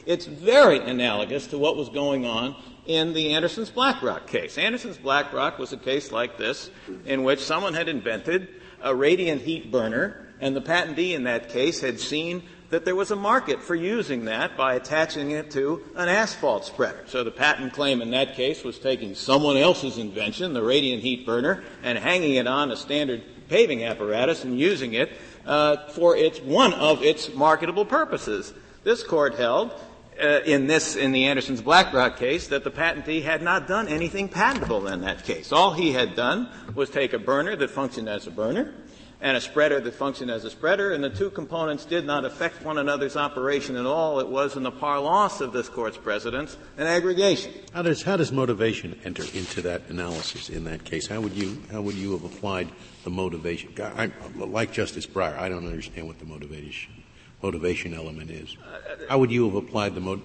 It's 0.06 0.26
very 0.26 0.78
analogous 0.78 1.48
to 1.48 1.58
what 1.58 1.76
was 1.76 1.88
going 1.88 2.24
on 2.24 2.54
in 2.88 3.12
the 3.12 3.34
Anderson's 3.34 3.70
Black 3.70 4.02
Rock 4.02 4.26
case. 4.26 4.58
Anderson's 4.58 4.96
Black 4.96 5.32
Rock 5.32 5.58
was 5.58 5.72
a 5.72 5.76
case 5.76 6.10
like 6.10 6.38
this 6.38 6.70
in 7.04 7.22
which 7.22 7.40
someone 7.40 7.74
had 7.74 7.88
invented 7.88 8.48
a 8.82 8.94
radiant 8.94 9.42
heat 9.42 9.70
burner 9.70 10.26
and 10.40 10.56
the 10.56 10.62
patentee 10.62 11.14
in 11.14 11.24
that 11.24 11.50
case 11.50 11.80
had 11.80 12.00
seen 12.00 12.42
that 12.70 12.84
there 12.84 12.96
was 12.96 13.10
a 13.10 13.16
market 13.16 13.62
for 13.62 13.74
using 13.74 14.26
that 14.26 14.56
by 14.56 14.74
attaching 14.74 15.30
it 15.30 15.50
to 15.50 15.82
an 15.96 16.08
asphalt 16.08 16.64
spreader. 16.64 17.02
So 17.06 17.24
the 17.24 17.30
patent 17.30 17.72
claim 17.72 18.02
in 18.02 18.10
that 18.10 18.34
case 18.34 18.62
was 18.62 18.78
taking 18.78 19.14
someone 19.14 19.56
else's 19.56 19.98
invention, 19.98 20.52
the 20.52 20.62
radiant 20.62 21.02
heat 21.02 21.24
burner, 21.24 21.64
and 21.82 21.98
hanging 21.98 22.34
it 22.34 22.46
on 22.46 22.70
a 22.70 22.76
standard 22.76 23.22
paving 23.48 23.84
apparatus 23.84 24.44
and 24.44 24.58
using 24.58 24.94
it 24.94 25.10
uh, 25.46 25.88
for 25.88 26.16
its 26.16 26.40
one 26.40 26.74
of 26.74 27.02
its 27.02 27.32
marketable 27.34 27.86
purposes. 27.86 28.52
This 28.84 29.02
court 29.02 29.34
held 29.34 29.72
uh, 30.20 30.40
in 30.44 30.66
this 30.66 30.96
in 30.96 31.12
the 31.12 31.26
Anderson's 31.26 31.60
Black 31.60 31.92
Rock 31.92 32.16
case 32.16 32.48
that 32.48 32.64
the 32.64 32.70
patentee 32.70 33.22
had 33.22 33.42
not 33.42 33.66
done 33.66 33.88
anything 33.88 34.28
patentable 34.28 34.86
in 34.88 35.00
that 35.02 35.24
case. 35.24 35.52
All 35.52 35.72
he 35.72 35.92
had 35.92 36.14
done 36.14 36.48
was 36.74 36.90
take 36.90 37.12
a 37.12 37.18
burner 37.18 37.56
that 37.56 37.70
functioned 37.70 38.08
as 38.08 38.26
a 38.26 38.30
burner 38.30 38.74
and 39.20 39.36
a 39.36 39.40
spreader 39.40 39.80
that 39.80 39.94
functioned 39.94 40.30
as 40.30 40.44
a 40.44 40.50
spreader, 40.50 40.92
and 40.92 41.02
the 41.02 41.10
two 41.10 41.30
components 41.30 41.84
did 41.84 42.06
not 42.06 42.24
affect 42.24 42.62
one 42.62 42.78
another's 42.78 43.16
operation 43.16 43.76
at 43.76 43.84
all. 43.84 44.20
It 44.20 44.28
was, 44.28 44.56
in 44.56 44.62
the 44.62 44.70
parlance 44.70 45.40
of 45.40 45.52
this 45.52 45.68
court's 45.68 45.96
precedents, 45.96 46.56
an 46.76 46.86
aggregation. 46.86 47.52
How 47.72 47.82
does, 47.82 48.02
how 48.02 48.16
does 48.16 48.30
motivation 48.30 48.98
enter 49.04 49.24
into 49.34 49.60
that 49.62 49.82
analysis 49.88 50.50
in 50.50 50.64
that 50.64 50.84
case? 50.84 51.08
How 51.08 51.20
would 51.20 51.32
you, 51.32 51.60
how 51.72 51.82
would 51.82 51.96
you 51.96 52.12
have 52.12 52.24
applied 52.24 52.68
the 53.02 53.10
motivation? 53.10 53.74
I, 53.80 54.12
like 54.36 54.72
Justice 54.72 55.06
Breyer, 55.06 55.36
I 55.36 55.48
don't 55.48 55.66
understand 55.66 56.06
what 56.06 56.20
the 56.20 56.26
motivation, 56.26 56.97
motivation 57.42 57.94
element 57.94 58.30
is. 58.30 58.56
How 59.08 59.18
would 59.18 59.30
you 59.30 59.46
have 59.46 59.54
applied 59.54 59.94
the? 59.94 60.20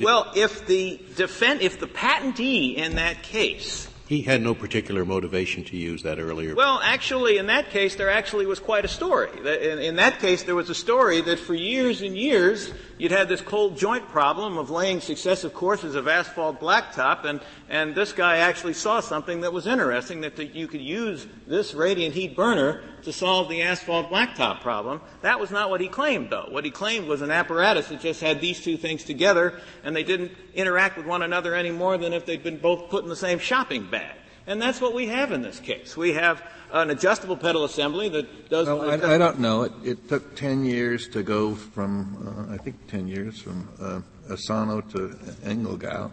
Well, 0.00 0.32
if 0.34 0.66
the 0.66 1.00
defend, 1.16 1.60
if 1.60 1.78
the 1.78 1.86
patentee 1.86 2.76
in 2.76 2.96
that 2.96 3.22
case 3.22 3.88
he 4.12 4.20
had 4.20 4.42
no 4.42 4.54
particular 4.54 5.06
motivation 5.06 5.64
to 5.64 5.76
use 5.78 6.02
that 6.02 6.18
earlier. 6.18 6.54
Well, 6.54 6.80
actually, 6.84 7.38
in 7.38 7.46
that 7.46 7.70
case, 7.70 7.94
there 7.94 8.10
actually 8.10 8.44
was 8.44 8.58
quite 8.58 8.84
a 8.84 8.88
story. 8.88 9.30
In, 9.38 9.78
in, 9.78 9.96
that 9.96 10.18
case, 10.18 10.42
there 10.42 10.54
was 10.54 10.68
a 10.68 10.74
story 10.74 11.22
that 11.22 11.38
for 11.38 11.54
years 11.54 12.02
and 12.02 12.14
years, 12.14 12.72
you'd 13.02 13.10
had 13.10 13.28
this 13.28 13.40
cold 13.40 13.76
joint 13.76 14.08
problem 14.10 14.56
of 14.56 14.70
laying 14.70 15.00
successive 15.00 15.52
courses 15.52 15.96
of 15.96 16.06
asphalt 16.06 16.60
blacktop, 16.60 17.24
and, 17.24 17.40
and 17.68 17.96
this 17.96 18.12
guy 18.12 18.36
actually 18.36 18.74
saw 18.74 19.00
something 19.00 19.40
that 19.40 19.52
was 19.52 19.66
interesting, 19.66 20.20
that 20.20 20.36
the, 20.36 20.46
you 20.46 20.68
could 20.68 20.80
use 20.80 21.26
this 21.48 21.74
radiant 21.74 22.14
heat 22.14 22.36
burner 22.36 22.80
to 23.02 23.12
solve 23.12 23.48
the 23.48 23.60
asphalt 23.60 24.08
blacktop 24.08 24.60
problem. 24.60 25.00
That 25.22 25.40
was 25.40 25.50
not 25.50 25.68
what 25.68 25.80
he 25.80 25.88
claimed, 25.88 26.30
though. 26.30 26.46
What 26.48 26.64
he 26.64 26.70
claimed 26.70 27.08
was 27.08 27.22
an 27.22 27.32
apparatus 27.32 27.88
that 27.88 28.00
just 28.00 28.20
had 28.20 28.40
these 28.40 28.62
two 28.62 28.76
things 28.76 29.02
together, 29.02 29.58
and 29.82 29.96
they 29.96 30.04
didn't 30.04 30.30
interact 30.54 30.96
with 30.96 31.04
one 31.04 31.22
another 31.22 31.56
any 31.56 31.72
more 31.72 31.98
than 31.98 32.12
if 32.12 32.24
they'd 32.24 32.44
been 32.44 32.58
both 32.58 32.88
put 32.88 33.02
in 33.02 33.08
the 33.08 33.16
same 33.16 33.40
shopping 33.40 33.90
bag. 33.90 34.14
And 34.46 34.60
that's 34.60 34.80
what 34.80 34.94
we 34.94 35.06
have 35.06 35.32
in 35.32 35.42
this 35.42 35.60
case. 35.60 35.96
We 35.96 36.14
have 36.14 36.42
an 36.72 36.90
adjustable 36.90 37.36
pedal 37.36 37.64
assembly 37.64 38.08
that 38.08 38.48
does. 38.48 38.66
Well, 38.66 38.90
I, 38.90 39.14
I, 39.14 39.18
don't 39.18 39.38
know. 39.38 39.62
It, 39.62 39.72
it, 39.84 40.08
took 40.08 40.34
ten 40.34 40.64
years 40.64 41.06
to 41.08 41.22
go 41.22 41.54
from, 41.54 42.48
uh, 42.50 42.54
I 42.54 42.56
think, 42.56 42.88
ten 42.88 43.06
years 43.06 43.40
from 43.40 43.68
uh, 43.80 44.00
Asano 44.32 44.80
to 44.80 45.08
Engelgau. 45.44 46.10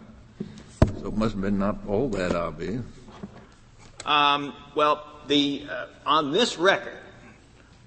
So 1.00 1.08
it 1.08 1.16
must 1.16 1.32
have 1.32 1.42
been 1.42 1.58
not 1.58 1.78
all 1.88 2.08
that 2.10 2.34
obvious. 2.34 2.82
Um, 4.04 4.54
well, 4.74 5.04
the 5.26 5.66
uh, 5.68 5.86
on 6.06 6.32
this 6.32 6.58
record, 6.58 6.98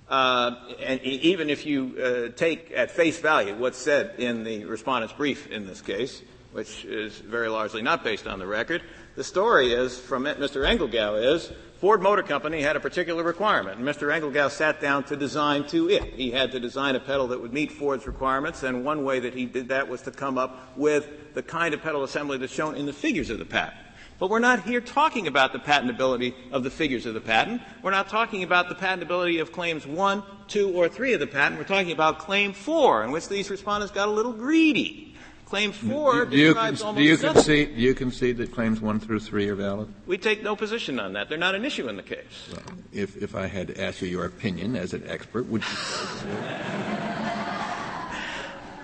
uh, 0.10 0.56
and 0.82 1.02
even 1.02 1.50
if 1.50 1.66
you 1.66 1.98
uh, 1.98 2.38
take 2.38 2.72
at 2.76 2.92
face 2.92 3.20
value 3.20 3.56
what's 3.56 3.78
said 3.78 4.16
in 4.20 4.44
the 4.44 4.66
respondent's 4.66 5.14
brief 5.14 5.48
in 5.52 5.66
this 5.66 5.82
case, 5.82 6.22
which 6.52 6.86
is 6.86 7.18
very 7.18 7.50
largely 7.50 7.82
not 7.82 8.04
based 8.04 8.28
on 8.28 8.40
the 8.40 8.48
record, 8.48 8.82
the 9.15 9.24
story 9.24 9.74
is 9.74 10.00
from 10.00 10.24
Mr. 10.24 10.67
Engelgau 10.67 11.22
is 11.22 11.51
Ford 11.79 12.01
Motor 12.01 12.24
Company 12.24 12.62
had 12.62 12.75
a 12.75 12.79
particular 12.79 13.24
requirement, 13.24 13.77
and 13.77 13.86
Mr. 13.86 14.08
Engelgau 14.10 14.50
sat 14.50 14.79
down 14.79 15.03
to 15.03 15.17
design 15.17 15.67
to 15.67 15.89
it. 15.89 16.13
He 16.13 16.32
had 16.32 16.51
to 16.53 16.60
design 16.60 16.96
a 16.96 17.00
pedal 17.00 17.27
that 17.27 17.41
would 17.41 17.53
meet 17.53 17.72
Ford's 17.72 18.08
requirements, 18.08 18.63
and 18.63 18.86
one 18.86 19.03
way 19.03 19.20
that 19.20 19.34
he 19.34 19.46
did 19.46 19.67
that 19.67 19.88
was 19.88 20.01
to 20.03 20.12
come 20.12 20.38
up 20.38 20.77
with 20.77 21.34
the 21.34 21.43
kind 21.43 21.74
of 21.74 21.82
pedal 21.82 22.03
assembly 22.03 22.38
that's 22.38 22.53
shown 22.53 22.75
in 22.75 22.86
the 22.86 22.93
figures 22.93 23.29
of 23.29 23.38
the 23.38 23.46
patent. 23.46 23.77
But 24.17 24.29
we're 24.29 24.39
not 24.39 24.63
here 24.63 24.79
talking 24.79 25.27
about 25.27 25.51
the 25.51 25.60
patentability 25.60 26.34
of 26.51 26.63
the 26.63 26.70
figures 26.70 27.05
of 27.05 27.13
the 27.13 27.22
patent. 27.22 27.62
We're 27.82 27.91
not 27.91 28.08
talking 28.08 28.43
about 28.43 28.70
the 28.70 28.75
patentability 28.75 29.41
of 29.41 29.51
claims 29.51 29.86
1, 29.86 30.24
2, 30.48 30.70
or 30.70 30.88
3 30.88 31.13
of 31.13 31.20
the 31.20 31.27
patent. 31.27 31.60
We're 31.60 31.67
talking 31.67 31.91
about 31.91 32.20
claim 32.20 32.53
4, 32.53 33.03
in 33.03 33.12
which 33.12 33.27
these 33.27 33.50
respondents 33.50 33.93
got 33.93 34.08
a 34.08 34.12
little 34.12 34.32
greedy. 34.34 35.12
Claim 35.54 35.72
4 35.72 36.26
do, 36.26 36.36
you, 36.36 36.48
describes 36.48 36.84
you 36.98 37.16
concede, 37.16 37.76
do 37.76 37.82
you 37.84 37.94
concede 37.94 38.38
that 38.38 38.52
claims 38.52 38.82
1 38.82 39.00
through 39.00 39.20
3 39.20 39.50
are 39.50 39.54
valid? 39.54 39.94
We 40.08 40.18
take 40.18 40.42
no 40.42 40.56
position 40.56 41.00
on 41.00 41.14
that. 41.14 41.30
They're 41.30 41.38
not 41.38 41.54
an 41.54 41.64
issue 41.64 41.88
in 41.88 41.96
the 41.96 42.02
case. 42.02 42.50
Well, 42.52 42.64
if, 42.92 43.22
if 43.22 43.36
I 43.36 43.46
had 43.46 43.68
to 43.68 43.80
ask 43.80 44.02
you 44.02 44.08
your 44.08 44.26
opinion 44.26 44.76
as 44.76 44.94
an 44.94 45.04
expert, 45.08 45.46
would 45.46 45.62
you 45.62 45.68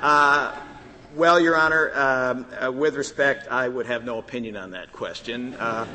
uh, 0.04 0.56
Well, 1.16 1.40
Your 1.40 1.58
Honor, 1.58 1.92
um, 1.96 2.46
uh, 2.64 2.72
with 2.72 2.94
respect, 2.94 3.48
I 3.50 3.68
would 3.68 3.88
have 3.88 4.06
no 4.06 4.20
opinion 4.20 4.56
on 4.56 4.70
that 4.70 4.92
question. 4.92 5.56
Uh, 5.56 5.88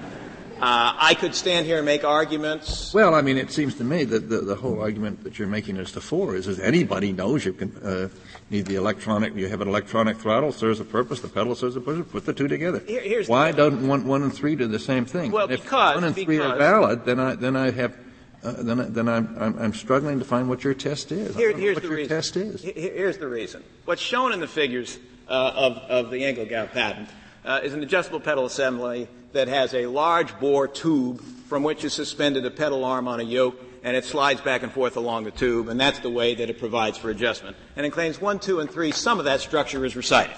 uh, 0.56 0.96
I 0.98 1.14
could 1.14 1.36
stand 1.36 1.66
here 1.66 1.76
and 1.76 1.86
make 1.86 2.02
arguments. 2.02 2.92
Well, 2.92 3.14
I 3.14 3.22
mean, 3.22 3.36
it 3.36 3.52
seems 3.52 3.76
to 3.76 3.84
me 3.84 4.02
that 4.04 4.28
the, 4.28 4.38
the 4.38 4.56
whole 4.56 4.80
argument 4.80 5.22
that 5.22 5.38
you're 5.38 5.46
making 5.46 5.78
as 5.78 5.92
to 5.92 6.00
four 6.00 6.34
is, 6.34 6.48
is 6.48 6.58
anybody 6.58 7.12
knows 7.12 7.44
you 7.44 7.52
can 7.52 7.76
uh, 7.76 8.08
need 8.50 8.66
the 8.66 8.76
electronic. 8.76 9.34
You 9.34 9.48
have 9.48 9.60
an 9.60 9.68
electronic 9.68 10.18
throttle 10.18 10.52
serves 10.52 10.80
a 10.80 10.84
purpose. 10.84 11.20
The 11.20 11.28
pedal 11.28 11.54
serves 11.54 11.76
a 11.76 11.80
purpose. 11.80 12.06
Put 12.10 12.26
the 12.26 12.32
two 12.32 12.48
together. 12.48 12.80
Here, 12.86 13.24
Why 13.24 13.52
doesn't 13.52 13.86
one, 13.86 14.06
one 14.06 14.22
and 14.22 14.32
three 14.32 14.56
do 14.56 14.66
the 14.66 14.78
same 14.78 15.04
thing? 15.04 15.32
Well, 15.32 15.50
if 15.50 15.62
because 15.62 15.96
one 15.96 16.04
and 16.04 16.14
three 16.14 16.38
are 16.38 16.56
valid, 16.56 17.04
then 17.04 17.20
I 17.20 17.34
then 17.34 17.56
I 17.56 17.70
have 17.70 17.96
uh, 18.44 18.62
then, 18.62 18.92
then 18.92 19.08
I'm, 19.08 19.34
I'm, 19.40 19.58
I'm, 19.58 19.72
struggling 19.72 20.18
to 20.18 20.24
find 20.24 20.50
what 20.50 20.64
your 20.64 20.74
test 20.74 21.10
is. 21.12 21.34
Here, 21.34 21.56
here's 21.56 21.80
the 21.80 21.88
reason. 21.88 22.14
test 22.14 22.36
is. 22.36 22.60
Here's 22.62 23.16
the 23.16 23.26
reason. 23.26 23.64
What's 23.86 24.02
shown 24.02 24.32
in 24.32 24.40
the 24.40 24.46
figures 24.46 24.98
uh, 25.28 25.52
of, 25.54 25.78
of 25.78 26.10
the 26.10 26.18
Engelgau 26.18 26.70
patent 26.70 27.08
uh, 27.46 27.60
is 27.62 27.72
an 27.72 27.82
adjustable 27.82 28.20
pedal 28.20 28.44
assembly 28.44 29.08
that 29.32 29.48
has 29.48 29.72
a 29.72 29.86
large 29.86 30.38
bore 30.40 30.68
tube 30.68 31.22
from 31.48 31.62
which 31.62 31.84
is 31.84 31.94
suspended 31.94 32.44
a 32.44 32.50
pedal 32.50 32.84
arm 32.84 33.08
on 33.08 33.18
a 33.18 33.22
yoke 33.22 33.58
and 33.84 33.96
it 33.96 34.04
slides 34.04 34.40
back 34.40 34.62
and 34.62 34.72
forth 34.72 34.96
along 34.96 35.24
the 35.24 35.30
tube, 35.30 35.68
and 35.68 35.78
that's 35.78 36.00
the 36.00 36.10
way 36.10 36.34
that 36.34 36.50
it 36.50 36.58
provides 36.58 36.98
for 36.98 37.10
adjustment. 37.10 37.56
And 37.76 37.84
in 37.84 37.92
claims 37.92 38.20
1, 38.20 38.40
2, 38.40 38.60
and 38.60 38.70
3, 38.70 38.90
some 38.90 39.18
of 39.18 39.26
that 39.26 39.40
structure 39.40 39.84
is 39.84 39.94
recited. 39.94 40.34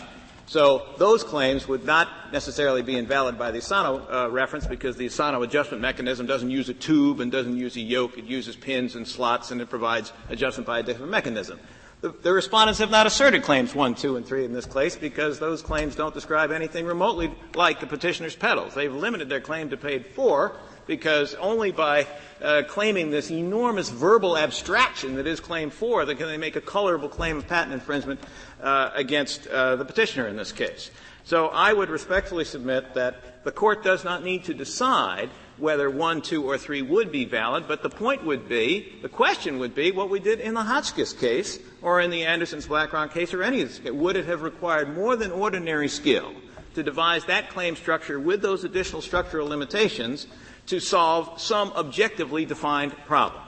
So 0.49 0.87
those 0.99 1.25
claims 1.25 1.67
would 1.67 1.85
not 1.85 2.33
necessarily 2.33 2.83
be 2.83 2.97
invalid 2.97 3.37
by 3.37 3.51
the 3.51 3.59
Asano 3.59 4.07
uh, 4.09 4.31
reference 4.31 4.67
because 4.67 4.97
the 4.97 5.07
Asano 5.07 5.43
adjustment 5.43 5.81
mechanism 5.81 6.27
doesn't 6.27 6.51
use 6.51 6.69
a 6.69 6.75
tube 6.75 7.21
and 7.21 7.33
doesn't 7.33 7.57
use 7.57 7.77
a 7.77 7.81
yoke. 7.81 8.17
It 8.17 8.27
uses 8.27 8.55
pins 8.55 8.95
and 8.95 9.07
slots 9.07 9.51
and 9.51 9.61
it 9.61 9.69
provides 9.69 10.13
adjustment 10.29 10.67
by 10.67 10.79
a 10.79 10.83
different 10.85 11.11
mechanism. 11.11 11.59
The, 12.03 12.33
respondents 12.33 12.79
have 12.81 12.91
not 12.91 13.07
asserted 13.07 13.43
claims 13.43 13.75
1, 13.75 13.95
2, 13.95 14.17
and 14.17 14.27
3 14.27 14.45
in 14.45 14.53
this 14.53 14.67
case 14.67 14.97
because 14.97 15.39
those 15.39 15.63
claims 15.63 15.97
don't 15.97 16.13
describe 16.13 16.51
anything 16.51 16.85
remotely 16.85 17.35
like 17.55 17.81
the 17.81 17.87
petitioner's 17.87 18.37
pedals. 18.37 18.75
They've 18.75 18.93
limited 18.93 19.31
their 19.31 19.41
claim 19.41 19.71
to 19.71 19.79
paid 19.79 20.07
4 20.07 20.55
because 20.87 21.35
only 21.37 21.73
by 21.73 22.07
uh, 22.43 22.63
claiming 22.69 23.11
this 23.11 23.31
enormous 23.31 23.89
verbal 23.89 24.37
abstraction 24.37 25.17
that 25.17 25.27
is 25.27 25.41
claim 25.41 25.71
4 25.71 26.05
that 26.05 26.19
can 26.19 26.27
they 26.27 26.37
make 26.37 26.55
a 26.55 26.61
colorable 26.61 27.09
claim 27.09 27.39
of 27.39 27.49
patent 27.49 27.73
infringement 27.73 28.21
uh, 28.63 28.91
against 28.95 29.47
uh, 29.47 29.77
the 29.77 29.85
petitioner 29.85 30.29
in 30.29 30.37
this 30.37 30.53
case. 30.53 30.91
So 31.25 31.49
I 31.49 31.73
would 31.73 31.89
respectfully 31.89 32.45
submit 32.45 32.95
that 32.95 33.43
the 33.43 33.53
court 33.53 33.83
does 33.83 34.05
not 34.05 34.23
need 34.23 34.45
to 34.45 34.55
decide 34.55 35.31
whether 35.59 35.89
one, 35.89 36.21
two, 36.21 36.45
or 36.45 36.59
three 36.59 36.83
would 36.83 37.11
be 37.11 37.25
valid, 37.25 37.67
but 37.67 37.83
the 37.83 37.91
point 37.91 38.25
would 38.25 38.49
be, 38.49 38.93
the 39.03 39.09
question 39.09 39.59
would 39.59 39.75
be 39.75 39.91
what 39.91 40.11
we 40.11 40.21
did 40.21 40.41
in 40.41 40.55
the 40.55 40.63
Hotchkiss 40.63 41.13
case 41.15 41.59
or 41.83 42.01
in 42.01 42.11
the 42.11 42.25
Anderson's 42.25 42.67
Black 42.67 42.93
Rock 42.93 43.13
case 43.15 43.33
or 43.33 43.43
any 43.43 43.63
of 43.63 43.69
this. 43.69 43.93
Would 43.93 44.17
it 44.17 44.27
have 44.27 44.43
required 44.43 44.95
more 44.95 45.17
than 45.17 45.31
ordinary 45.31 45.89
skill 45.89 46.35
to 46.75 46.83
devise 46.83 47.25
that 47.25 47.49
claim 47.51 47.75
structure 47.77 48.21
with 48.21 48.43
those 48.43 48.65
additional 48.65 49.01
structural 49.01 49.49
limitations 49.49 50.27
to 50.67 50.81
solve 50.81 51.41
some 51.41 51.73
objectively 51.73 52.45
defined 52.45 52.95
problem? 53.07 53.43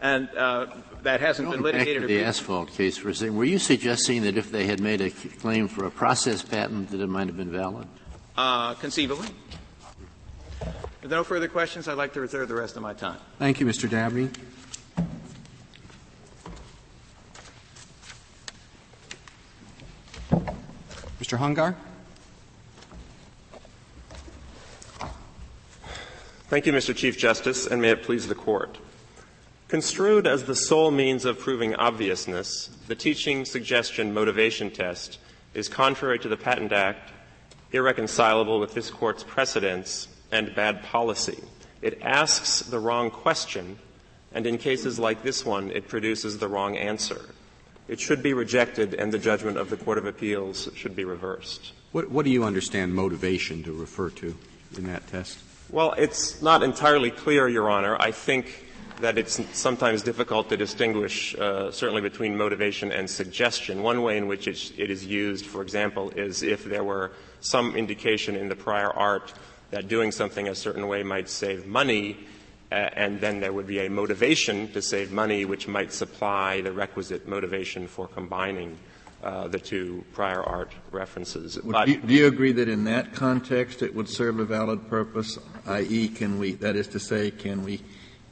And 0.00 0.28
uh, 0.36 0.66
that 1.02 1.20
hasn't 1.20 1.50
been 1.50 1.62
litigated. 1.62 2.02
Back 2.02 2.08
to 2.08 2.14
the 2.14 2.24
asphalt 2.24 2.72
case 2.72 2.98
for 2.98 3.08
a 3.08 3.14
second. 3.14 3.36
Were 3.36 3.44
you 3.44 3.58
suggesting 3.58 4.22
that 4.24 4.36
if 4.36 4.50
they 4.50 4.66
had 4.66 4.80
made 4.80 5.00
a 5.00 5.10
claim 5.10 5.66
for 5.66 5.86
a 5.86 5.90
process 5.90 6.42
patent, 6.42 6.90
that 6.90 7.00
it 7.00 7.06
might 7.06 7.28
have 7.28 7.38
been 7.38 7.52
valid? 7.52 7.86
Uh, 8.36 8.74
conceivably. 8.74 9.28
If 11.04 11.10
there 11.10 11.18
are 11.18 11.20
no 11.20 11.24
further 11.24 11.48
questions, 11.48 11.86
I'd 11.86 11.98
like 11.98 12.14
to 12.14 12.20
reserve 12.22 12.48
the 12.48 12.54
rest 12.54 12.76
of 12.76 12.82
my 12.82 12.94
time. 12.94 13.18
Thank 13.38 13.60
you, 13.60 13.66
Mr. 13.66 13.90
Dabney. 13.90 14.30
Mr. 21.20 21.36
Hungar? 21.36 21.76
Thank 26.48 26.64
you, 26.64 26.72
Mr. 26.72 26.96
Chief 26.96 27.18
Justice, 27.18 27.66
and 27.66 27.82
may 27.82 27.90
it 27.90 28.02
please 28.02 28.26
the 28.26 28.34
Court. 28.34 28.78
Construed 29.68 30.26
as 30.26 30.44
the 30.44 30.54
sole 30.54 30.90
means 30.90 31.26
of 31.26 31.38
proving 31.38 31.74
obviousness, 31.74 32.68
the 32.88 32.94
teaching 32.94 33.44
suggestion 33.44 34.14
motivation 34.14 34.70
test 34.70 35.18
is 35.52 35.68
contrary 35.68 36.18
to 36.20 36.28
the 36.28 36.38
Patent 36.38 36.72
Act, 36.72 37.12
irreconcilable 37.72 38.58
with 38.58 38.72
this 38.72 38.88
Court's 38.88 39.22
precedents, 39.22 40.08
and 40.34 40.52
bad 40.52 40.82
policy. 40.82 41.38
It 41.80 42.02
asks 42.02 42.60
the 42.60 42.80
wrong 42.80 43.10
question, 43.10 43.78
and 44.32 44.46
in 44.46 44.58
cases 44.58 44.98
like 44.98 45.22
this 45.22 45.46
one, 45.46 45.70
it 45.70 45.86
produces 45.86 46.38
the 46.38 46.48
wrong 46.48 46.76
answer. 46.76 47.20
It 47.86 48.00
should 48.00 48.20
be 48.22 48.34
rejected, 48.34 48.94
and 48.94 49.12
the 49.12 49.18
judgment 49.18 49.58
of 49.58 49.70
the 49.70 49.76
Court 49.76 49.96
of 49.96 50.06
Appeals 50.06 50.68
should 50.74 50.96
be 50.96 51.04
reversed. 51.04 51.72
What, 51.92 52.10
what 52.10 52.24
do 52.24 52.32
you 52.32 52.42
understand 52.42 52.94
motivation 52.94 53.62
to 53.62 53.72
refer 53.72 54.10
to 54.10 54.34
in 54.76 54.86
that 54.88 55.06
test? 55.06 55.38
Well, 55.70 55.92
it's 55.92 56.42
not 56.42 56.64
entirely 56.64 57.12
clear, 57.12 57.48
Your 57.48 57.70
Honor. 57.70 57.96
I 58.00 58.10
think 58.10 58.64
that 59.00 59.18
it's 59.18 59.40
sometimes 59.56 60.02
difficult 60.02 60.48
to 60.48 60.56
distinguish, 60.56 61.34
uh, 61.36 61.70
certainly 61.70 62.02
between 62.02 62.36
motivation 62.36 62.90
and 62.90 63.08
suggestion. 63.08 63.82
One 63.82 64.02
way 64.02 64.16
in 64.16 64.26
which 64.26 64.48
it 64.48 64.90
is 64.90 65.06
used, 65.06 65.46
for 65.46 65.62
example, 65.62 66.10
is 66.10 66.42
if 66.42 66.64
there 66.64 66.84
were 66.84 67.12
some 67.40 67.76
indication 67.76 68.34
in 68.34 68.48
the 68.48 68.56
prior 68.56 68.90
art 68.90 69.32
that 69.74 69.88
doing 69.88 70.12
something 70.12 70.46
a 70.46 70.54
certain 70.54 70.86
way 70.86 71.02
might 71.02 71.28
save 71.28 71.66
money, 71.66 72.16
uh, 72.70 72.74
and 72.74 73.20
then 73.20 73.40
there 73.40 73.52
would 73.52 73.66
be 73.66 73.80
a 73.80 73.90
motivation 73.90 74.70
to 74.70 74.80
save 74.80 75.10
money 75.10 75.44
which 75.44 75.66
might 75.66 75.92
supply 75.92 76.60
the 76.60 76.70
requisite 76.70 77.26
motivation 77.26 77.88
for 77.88 78.06
combining 78.06 78.78
uh, 79.24 79.48
the 79.48 79.58
two 79.58 80.04
prior 80.12 80.44
art 80.44 80.70
references. 80.92 81.56
do, 81.56 81.90
you, 81.90 82.00
do 82.00 82.14
you 82.14 82.26
agree 82.28 82.52
that 82.52 82.68
in 82.68 82.84
that 82.84 83.12
context 83.14 83.82
it 83.82 83.92
would 83.92 84.08
serve 84.08 84.38
a 84.38 84.44
valid 84.44 84.88
purpose, 84.88 85.40
i.e., 85.66 86.06
can 86.06 86.38
we, 86.38 86.52
that 86.52 86.76
is 86.76 86.86
to 86.86 87.00
say, 87.00 87.32
can 87.32 87.64
we 87.64 87.80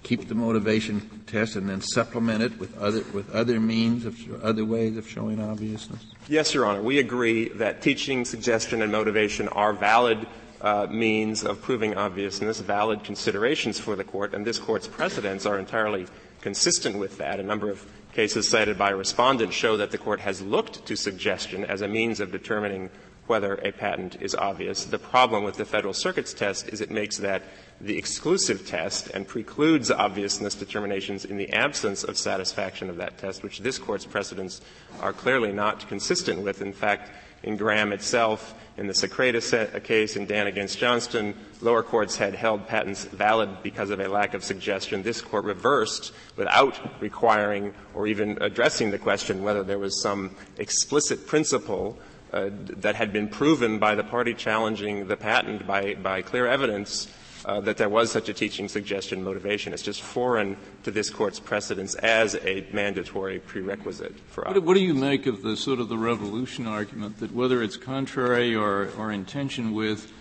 keep 0.05 0.29
the 0.29 0.37
motivation 0.37 1.25
test 1.27 1.57
and 1.57 1.69
then 1.69 1.81
supplement 1.81 2.41
it 2.41 2.57
with 2.61 2.79
other, 2.79 3.03
with 3.13 3.29
other 3.35 3.59
means 3.59 4.05
of, 4.05 4.45
other 4.45 4.65
ways 4.65 4.97
of 4.97 5.09
showing 5.09 5.41
obviousness? 5.41 6.07
Yes, 6.29 6.55
Your 6.55 6.67
Honor. 6.67 6.83
We 6.83 7.01
agree 7.01 7.49
that 7.49 7.83
teaching, 7.83 8.25
suggestion, 8.25 8.81
and 8.81 8.93
motivation 8.93 9.49
are 9.49 9.73
valid 9.73 10.25
uh, 10.63 10.87
means 10.89 11.45
of 11.45 11.61
proving 11.61 11.97
obviousness, 11.97 12.61
valid 12.61 13.05
considerations 13.05 13.79
for 13.79 13.97
the 13.97 14.05
court, 14.05 14.33
and 14.33 14.47
this 14.47 14.59
court's 14.59 14.87
precedents 14.87 15.45
are 15.45 15.59
entirely 15.59 16.07
consistent 16.41 16.99
with 16.99 17.19
that. 17.19 17.41
A 17.41 17.43
number 17.43 17.69
of 17.69 17.85
cases 18.13 18.49
cited 18.49 18.79
by 18.79 18.91
respondents 18.91 19.57
show 19.57 19.77
that 19.77 19.91
the 19.91 19.99
court 19.99 20.21
has 20.21 20.41
looked 20.41 20.87
to 20.87 20.97
suggestion 20.97 21.65
as 21.65 21.81
a 21.81 21.89
means 21.89 22.21
of 22.21 22.31
determining 22.31 22.91
whether 23.27 23.55
a 23.55 23.73
patent 23.73 24.21
is 24.21 24.35
obvious. 24.35 24.85
The 24.85 24.99
problem 24.99 25.45
with 25.45 25.57
the 25.57 25.65
Federal 25.65 25.95
Circuit's 25.95 26.35
test 26.35 26.69
is 26.69 26.81
it 26.81 26.91
makes 26.91 27.19
that 27.19 27.43
the 27.81 27.97
exclusive 27.97 28.67
test 28.67 29.09
and 29.09 29.27
precludes 29.27 29.91
obviousness 29.91 30.55
determinations 30.55 31.25
in 31.25 31.37
the 31.37 31.51
absence 31.53 32.05
of 32.05 32.19
satisfaction 32.19 32.91
of 32.91 32.97
that 32.97 33.19
test, 33.19 33.43
which 33.43 33.61
this 33.61 33.79
Court's 33.79 34.05
precedents 34.05 34.61
are 35.01 35.13
clearly 35.13 35.53
not 35.53 35.89
consistent 35.89 36.41
with. 36.41 36.63
In 36.63 36.73
fact, 36.73 37.11
in 37.43 37.57
Graham 37.57 37.93
itself, 37.93 38.55
in 38.77 38.87
the 38.87 38.93
Sakraida 38.93 39.83
case 39.83 40.17
in 40.17 40.27
Dann 40.27 40.47
against 40.47 40.79
Johnston, 40.79 41.35
lower 41.61 41.83
courts 41.83 42.17
had 42.17 42.35
held 42.35 42.67
patents 42.67 43.05
valid 43.05 43.63
because 43.63 43.91
of 43.91 44.01
a 44.01 44.09
lack 44.09 44.35
of 44.35 44.43
suggestion. 44.43 45.03
This 45.03 45.21
court 45.21 45.45
reversed 45.45 46.13
without 46.37 47.01
requiring 47.01 47.75
or 47.95 48.07
even 48.07 48.39
addressing 48.41 48.91
the 48.91 48.99
question 48.99 49.43
whether 49.43 49.63
there 49.63 49.79
was 49.79 50.01
some 50.01 50.35
explicit 50.59 51.27
principle 51.27 51.99
uh, 52.33 52.49
that 52.53 52.95
had 52.95 53.13
been 53.13 53.29
proven 53.29 53.79
by 53.79 53.95
the 53.95 54.05
party 54.05 54.33
challenging 54.33 55.07
the 55.07 55.17
patent 55.17 55.67
by, 55.67 55.95
by 55.95 56.23
clear 56.23 56.47
evidence 56.47 57.09
uh, 57.45 57.61
that 57.61 57.77
there 57.77 57.89
was 57.89 58.11
such 58.11 58.29
a 58.29 58.33
teaching 58.33 58.69
suggestion 58.69 59.23
motivation. 59.23 59.73
It's 59.73 59.83
just 59.83 60.03
foreign 60.03 60.57
to 60.85 60.91
this 60.91 61.11
court's 61.11 61.41
precedents 61.41 61.95
as 61.97 62.35
a 62.37 62.67
mandatory 62.73 63.39
prerequisite 63.41 64.19
for 64.29 64.45
what, 64.45 64.63
what 64.63 64.75
do 64.75 64.81
you 64.81 64.95
make 64.95 65.27
of 65.27 65.43
the 65.43 65.57
sort 65.57 65.81
of 65.81 65.89
the 65.89 65.99
revolution 65.99 66.67
argument 66.67 67.21
that 67.21 67.33
whether 67.33 67.63
it's 67.63 67.77
contrary 67.77 68.55
or, 68.55 68.91
or 68.97 69.11
in 69.11 69.25
tension 69.25 69.73
with 69.73 70.13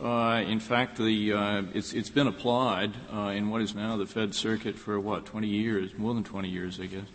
uh, 0.00 0.44
in 0.46 0.60
fact, 0.60 0.96
the, 0.96 1.32
uh, 1.32 1.62
it's, 1.74 1.92
it's 1.92 2.10
been 2.10 2.28
applied 2.28 2.92
uh, 3.12 3.32
in 3.34 3.50
what 3.50 3.60
is 3.60 3.74
now 3.74 3.96
the 3.96 4.06
Fed 4.06 4.32
Circuit 4.32 4.76
for 4.76 5.00
what 5.00 5.26
20 5.26 5.48
years, 5.48 5.90
more 5.98 6.14
than 6.14 6.22
20 6.22 6.48
years, 6.48 6.78
I 6.78 6.86
guess. 6.86 7.06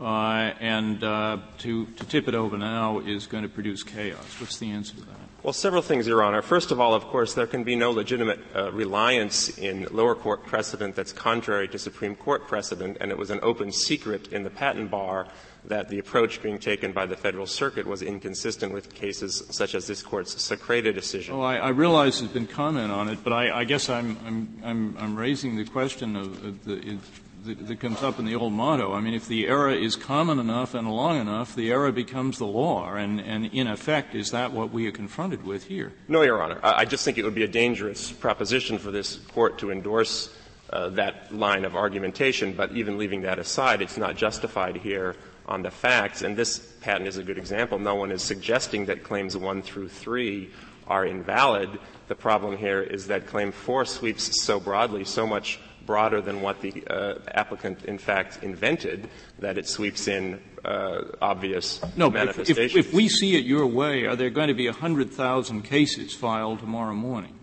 Uh, 0.00 0.54
and 0.58 1.04
uh, 1.04 1.38
to, 1.58 1.84
to 1.84 2.04
tip 2.06 2.28
it 2.28 2.34
over 2.34 2.56
now 2.56 3.00
is 3.00 3.26
going 3.26 3.42
to 3.42 3.50
produce 3.50 3.82
chaos. 3.82 4.40
What's 4.40 4.58
the 4.58 4.70
answer 4.70 4.94
to 4.94 5.00
that? 5.02 5.21
Well, 5.42 5.52
several 5.52 5.82
things, 5.82 6.06
Your 6.06 6.22
Honor. 6.22 6.40
First 6.40 6.70
of 6.70 6.78
all, 6.78 6.94
of 6.94 7.02
course, 7.06 7.34
there 7.34 7.48
can 7.48 7.64
be 7.64 7.74
no 7.74 7.90
legitimate 7.90 8.38
uh, 8.54 8.70
reliance 8.70 9.58
in 9.58 9.88
lower 9.90 10.14
court 10.14 10.46
precedent 10.46 10.94
that's 10.94 11.12
contrary 11.12 11.66
to 11.66 11.80
Supreme 11.80 12.14
Court 12.14 12.46
precedent, 12.46 12.98
and 13.00 13.10
it 13.10 13.18
was 13.18 13.30
an 13.30 13.40
open 13.42 13.72
secret 13.72 14.28
in 14.28 14.44
the 14.44 14.50
patent 14.50 14.88
bar 14.88 15.26
that 15.64 15.88
the 15.88 15.98
approach 15.98 16.40
being 16.42 16.58
taken 16.58 16.92
by 16.92 17.06
the 17.06 17.16
Federal 17.16 17.46
Circuit 17.46 17.88
was 17.88 18.02
inconsistent 18.02 18.72
with 18.72 18.94
cases 18.94 19.42
such 19.50 19.74
as 19.74 19.88
this 19.88 20.00
Court's 20.00 20.32
Sakraida 20.36 20.94
decision. 20.94 21.34
Oh, 21.34 21.42
I, 21.42 21.56
I 21.56 21.68
realize 21.70 22.20
there's 22.20 22.30
been 22.30 22.46
comment 22.46 22.92
on 22.92 23.08
it, 23.08 23.24
but 23.24 23.32
I, 23.32 23.50
I 23.50 23.64
guess 23.64 23.88
I'm, 23.88 24.16
I'm, 24.24 24.60
I'm, 24.62 24.96
I'm, 24.96 25.16
raising 25.16 25.56
the 25.56 25.64
question 25.64 26.14
of, 26.14 26.44
of 26.44 26.64
the, 26.64 26.98
that, 27.44 27.66
that 27.66 27.80
comes 27.80 28.02
up 28.02 28.18
in 28.18 28.24
the 28.24 28.34
old 28.34 28.52
motto. 28.52 28.92
I 28.92 29.00
mean, 29.00 29.14
if 29.14 29.26
the 29.26 29.46
error 29.46 29.70
is 29.70 29.96
common 29.96 30.38
enough 30.38 30.74
and 30.74 30.90
long 30.90 31.20
enough, 31.20 31.54
the 31.54 31.70
error 31.70 31.92
becomes 31.92 32.38
the 32.38 32.46
law. 32.46 32.94
And, 32.94 33.20
and 33.20 33.46
in 33.46 33.66
effect, 33.66 34.14
is 34.14 34.30
that 34.30 34.52
what 34.52 34.70
we 34.70 34.86
are 34.86 34.92
confronted 34.92 35.44
with 35.44 35.64
here? 35.64 35.92
No, 36.08 36.22
Your 36.22 36.42
Honor. 36.42 36.60
I, 36.62 36.80
I 36.80 36.84
just 36.84 37.04
think 37.04 37.18
it 37.18 37.24
would 37.24 37.34
be 37.34 37.44
a 37.44 37.48
dangerous 37.48 38.12
proposition 38.12 38.78
for 38.78 38.90
this 38.90 39.16
court 39.16 39.58
to 39.58 39.70
endorse 39.70 40.34
uh, 40.70 40.88
that 40.90 41.34
line 41.34 41.64
of 41.64 41.74
argumentation. 41.74 42.52
But 42.52 42.72
even 42.72 42.98
leaving 42.98 43.22
that 43.22 43.38
aside, 43.38 43.82
it's 43.82 43.98
not 43.98 44.16
justified 44.16 44.76
here 44.76 45.16
on 45.46 45.62
the 45.62 45.70
facts. 45.70 46.22
And 46.22 46.36
this 46.36 46.58
patent 46.80 47.08
is 47.08 47.18
a 47.18 47.22
good 47.22 47.38
example. 47.38 47.78
No 47.78 47.96
one 47.96 48.12
is 48.12 48.22
suggesting 48.22 48.86
that 48.86 49.02
claims 49.02 49.36
one 49.36 49.62
through 49.62 49.88
three 49.88 50.50
are 50.86 51.04
invalid. 51.04 51.70
The 52.08 52.14
problem 52.14 52.56
here 52.56 52.82
is 52.82 53.06
that 53.06 53.26
claim 53.26 53.52
four 53.52 53.84
sweeps 53.84 54.42
so 54.42 54.60
broadly, 54.60 55.04
so 55.04 55.26
much 55.26 55.58
broader 55.86 56.20
than 56.20 56.40
what 56.40 56.60
the 56.60 56.84
uh, 56.88 57.14
applicant 57.28 57.84
in 57.84 57.98
fact 57.98 58.42
invented, 58.42 59.08
that 59.38 59.58
it 59.58 59.68
sweeps 59.68 60.08
in 60.08 60.40
uh, 60.64 61.02
obvious 61.20 61.80
no, 61.96 62.10
manifestations. 62.10 62.76
If, 62.76 62.86
if, 62.86 62.94
we 62.94 63.08
see 63.08 63.36
it 63.36 63.44
your 63.44 63.66
way, 63.66 64.06
are 64.06 64.16
there 64.16 64.30
going 64.30 64.48
to 64.48 64.54
be 64.54 64.66
100,000 64.66 65.62
cases 65.62 66.14
filed 66.14 66.60
tomorrow 66.60 66.94
morning? 66.94 67.38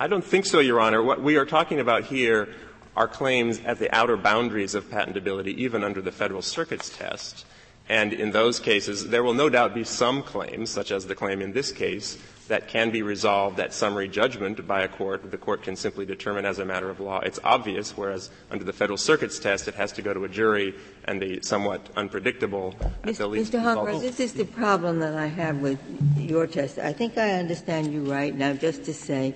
I 0.00 0.06
don't 0.06 0.24
think 0.24 0.46
so, 0.46 0.60
Your 0.60 0.80
Honor. 0.80 1.02
What 1.02 1.22
we 1.22 1.36
are 1.36 1.46
talking 1.46 1.80
about 1.80 2.04
here 2.04 2.48
are 2.96 3.08
claims 3.08 3.60
at 3.64 3.78
the 3.78 3.92
outer 3.94 4.16
boundaries 4.16 4.74
of 4.74 4.90
patentability, 4.90 5.54
even 5.56 5.82
under 5.82 6.00
the 6.00 6.12
Federal 6.12 6.42
Circuit's 6.42 6.90
test. 6.90 7.46
And 7.88 8.12
in 8.12 8.32
those 8.32 8.60
cases, 8.60 9.08
there 9.08 9.22
will 9.22 9.34
no 9.34 9.48
doubt 9.48 9.74
be 9.74 9.84
some 9.84 10.22
claims, 10.22 10.70
such 10.70 10.90
as 10.90 11.06
the 11.06 11.14
claim 11.14 11.40
in 11.40 11.52
this 11.52 11.72
case, 11.72 12.18
that 12.48 12.68
can 12.68 12.90
be 12.90 13.02
resolved 13.02 13.60
at 13.60 13.72
summary 13.72 14.08
judgment 14.08 14.66
by 14.66 14.82
a 14.82 14.88
court. 14.88 15.30
The 15.30 15.38
court 15.38 15.62
can 15.62 15.76
simply 15.76 16.04
determine 16.04 16.44
as 16.44 16.58
a 16.58 16.64
matter 16.64 16.90
of 16.90 17.00
law 17.00 17.20
it's 17.20 17.38
obvious, 17.44 17.96
whereas 17.96 18.30
under 18.50 18.64
the 18.64 18.72
Federal 18.72 18.96
Circuit's 18.96 19.38
test, 19.38 19.68
it 19.68 19.74
has 19.74 19.92
to 19.92 20.02
go 20.02 20.12
to 20.12 20.24
a 20.24 20.28
jury 20.28 20.74
and 21.04 21.20
the 21.20 21.40
somewhat 21.42 21.88
unpredictable 21.96 22.74
at 23.04 23.16
the 23.16 23.26
least. 23.26 23.52
Mr. 23.52 23.62
Hungar, 23.62 24.00
this 24.00 24.20
is 24.20 24.32
the 24.32 24.44
problem 24.44 24.98
that 25.00 25.14
I 25.14 25.26
have 25.26 25.58
with 25.58 25.78
your 26.16 26.46
test. 26.46 26.78
I 26.78 26.92
think 26.92 27.16
I 27.16 27.32
understand 27.32 27.92
you 27.92 28.10
right 28.10 28.34
now 28.34 28.54
just 28.54 28.84
to 28.84 28.94
say 28.94 29.34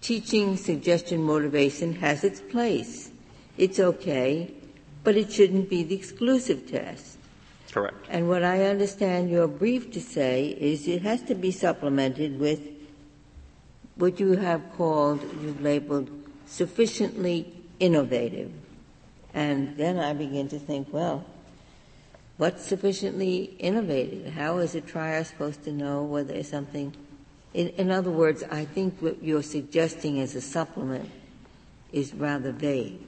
teaching 0.00 0.56
suggestion 0.56 1.22
motivation 1.22 1.94
has 1.96 2.24
its 2.24 2.40
place. 2.40 3.10
It's 3.58 3.78
okay, 3.78 4.52
but 5.04 5.16
it 5.16 5.32
shouldn't 5.32 5.68
be 5.68 5.82
the 5.82 5.94
exclusive 5.94 6.70
test. 6.70 7.09
Correct. 7.72 8.06
And 8.08 8.28
what 8.28 8.42
I 8.42 8.64
understand 8.66 9.30
your 9.30 9.46
brief 9.46 9.92
to 9.92 10.00
say 10.00 10.48
is 10.48 10.88
it 10.88 11.02
has 11.02 11.22
to 11.24 11.34
be 11.34 11.52
supplemented 11.52 12.40
with 12.40 12.60
what 13.94 14.18
you 14.18 14.32
have 14.32 14.62
called, 14.76 15.20
you've 15.40 15.60
labeled 15.60 16.10
sufficiently 16.46 17.52
innovative. 17.78 18.50
And 19.32 19.76
then 19.76 19.98
I 19.98 20.14
begin 20.14 20.48
to 20.48 20.58
think, 20.58 20.88
well, 20.90 21.24
what's 22.38 22.64
sufficiently 22.64 23.54
innovative? 23.58 24.32
How 24.32 24.58
is 24.58 24.74
a 24.74 24.80
trier 24.80 25.22
supposed 25.22 25.62
to 25.64 25.72
know 25.72 26.02
whether 26.02 26.42
something? 26.42 26.92
In, 27.54 27.68
in 27.68 27.90
other 27.90 28.10
words, 28.10 28.42
I 28.50 28.64
think 28.64 28.98
what 29.00 29.22
you're 29.22 29.42
suggesting 29.42 30.18
as 30.20 30.34
a 30.34 30.40
supplement 30.40 31.10
is 31.92 32.14
rather 32.14 32.50
vague. 32.50 33.00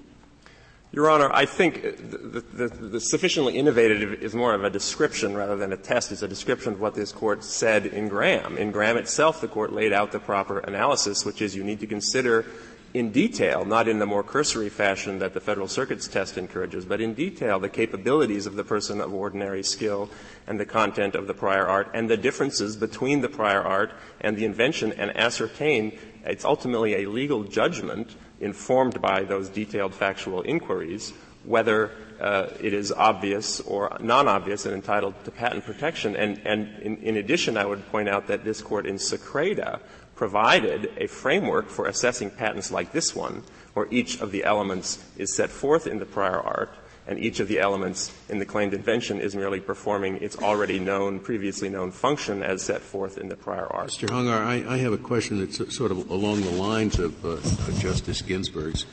Your 0.93 1.09
Honor, 1.09 1.31
I 1.33 1.47
think 1.47 1.81
the, 1.83 2.45
the, 2.53 2.69
the, 2.69 3.01
sufficiently 3.01 3.57
innovative 3.57 4.23
is 4.23 4.35
more 4.35 4.53
of 4.53 4.63
a 4.63 4.69
description 4.69 5.35
rather 5.35 5.57
than 5.57 5.73
a 5.73 5.77
test. 5.79 6.13
It's 6.13 6.21
a 6.21 6.29
description 6.29 6.75
of 6.75 6.81
what 6.81 6.95
this 6.95 7.13
court 7.13 7.45
said 7.45 7.87
in 7.87 8.09
Graham. 8.09 8.59
In 8.59 8.73
Graham 8.73 8.99
itself, 8.99 9.41
the 9.41 9.49
court 9.49 9.73
laid 9.73 9.95
out 9.95 10.13
the 10.13 10.19
proper 10.19 10.59
analysis, 10.59 11.25
which 11.25 11.41
is 11.41 11.57
you 11.57 11.65
need 11.65 11.81
to 11.81 11.87
consider 11.87 12.45
in 12.93 13.11
detail, 13.11 13.65
not 13.65 13.89
in 13.89 14.01
the 14.01 14.05
more 14.05 14.23
cursory 14.23 14.69
fashion 14.69 15.19
that 15.21 15.33
the 15.33 15.41
Federal 15.41 15.67
Circuit's 15.67 16.07
test 16.07 16.37
encourages, 16.37 16.85
but 16.85 17.01
in 17.01 17.15
detail 17.15 17.59
the 17.59 17.71
capabilities 17.71 18.45
of 18.45 18.55
the 18.55 18.65
person 18.65 19.01
of 19.01 19.15
ordinary 19.15 19.63
skill 19.63 20.11
and 20.47 20.61
the 20.61 20.67
content 20.67 21.15
of 21.15 21.27
the 21.27 21.33
prior 21.33 21.67
art 21.67 21.91
and 21.95 22.11
the 22.11 22.19
differences 22.19 22.77
between 22.77 23.23
the 23.23 23.31
prior 23.31 23.63
art 23.63 23.95
and 24.21 24.37
the 24.37 24.45
invention 24.45 24.93
and 24.93 25.17
ascertain 25.17 25.99
it's 26.25 26.45
ultimately 26.45 27.03
a 27.03 27.09
legal 27.09 27.45
judgment 27.45 28.15
informed 28.43 29.01
by 29.01 29.23
those 29.23 29.49
detailed 29.49 29.95
factual 29.95 30.43
inquiries 30.43 31.15
whether 31.45 31.91
uh, 32.21 32.49
it 32.61 32.73
is 32.73 32.93
obvious 32.93 33.61
or 33.61 33.97
non-obvious 34.01 34.65
and 34.67 34.75
entitled 34.75 35.15
to 35.25 35.31
patent 35.31 35.65
protection. 35.65 36.15
And, 36.15 36.41
and 36.45 36.69
in, 36.81 36.97
in, 36.99 37.17
addition, 37.17 37.57
I 37.57 37.67
would 37.67 37.87
point 37.91 38.09
out 38.09 38.29
that 38.29 38.45
this 38.45 38.63
court 38.63 38.87
in 38.87 38.97
Sakraida 38.97 39.81
provided 40.15 40.93
a 40.97 41.09
framework 41.09 41.69
for 41.69 41.87
assessing 41.87 42.31
patents 42.31 42.71
like 42.71 42.93
this 42.93 43.15
one, 43.17 43.43
where 43.75 43.89
each 43.91 44.21
of 44.21 44.31
the 44.31 44.45
elements 44.45 45.05
is 45.17 45.35
set 45.35 45.51
forth 45.51 45.87
in 45.87 45.99
the 45.99 46.07
prior 46.07 46.39
art, 46.39 46.71
and 47.07 47.19
each 47.19 47.41
of 47.41 47.49
the 47.49 47.59
elements 47.59 48.13
in 48.29 48.39
the 48.39 48.47
claimed 48.47 48.75
invention 48.75 49.21
is 49.21 49.35
merely 49.35 49.61
performing 49.61 50.19
its 50.19 50.39
already 50.39 50.79
known, 50.79 51.19
previously 51.19 51.69
known 51.69 51.91
function 51.91 52.43
as 52.43 52.63
set 52.63 52.81
forth 52.81 53.19
in 53.19 53.29
the 53.29 53.37
prior 53.37 53.67
art. 53.67 53.91
Mr. 53.91 54.09
Hungar, 54.09 54.39
I, 54.39 54.65
I 54.75 54.79
have 54.79 54.93
a 54.93 54.99
question 54.99 55.41
that's 55.41 55.75
sort 55.75 55.91
of 55.91 56.11
along 56.11 56.43
the 56.43 56.51
lines 56.51 56.99
of, 56.99 57.25
uh, 57.25 57.39
Justice 57.79 58.23
Ginsburg's. 58.23 58.87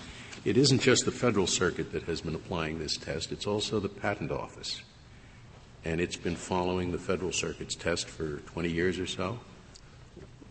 It 0.44 0.58
isn't 0.58 0.82
just 0.82 1.06
the 1.06 1.12
Federal 1.12 1.46
Circuit 1.46 1.92
that 1.92 2.04
has 2.04 2.22
been 2.22 2.34
applying 2.34 2.80
this 2.80 2.98
test, 2.98 3.32
it's 3.32 3.46
also 3.46 3.80
the 3.80 3.90
Patent 3.90 4.32
Office. 4.32 4.82
And 5.86 6.02
it's 6.02 6.18
been 6.18 6.36
following 6.36 6.92
the 6.92 6.98
Federal 6.98 7.32
Circuit's 7.32 7.76
test 7.76 8.10
for 8.10 8.38
20 8.38 8.70
years 8.70 9.00
or 9.00 9.08
so. 9.08 9.40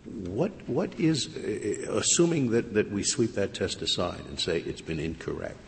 What, 0.05 0.53
what 0.67 0.99
is, 0.99 1.37
uh, 1.37 1.93
assuming 1.93 2.51
that, 2.53 2.73
that 2.75 2.91
we 2.91 3.03
sweep 3.03 3.35
that 3.35 3.53
test 3.53 3.83
aside 3.83 4.21
and 4.29 4.39
say 4.41 4.61
it's 4.61 4.81
been 4.81 5.01
incorrect, 5.01 5.68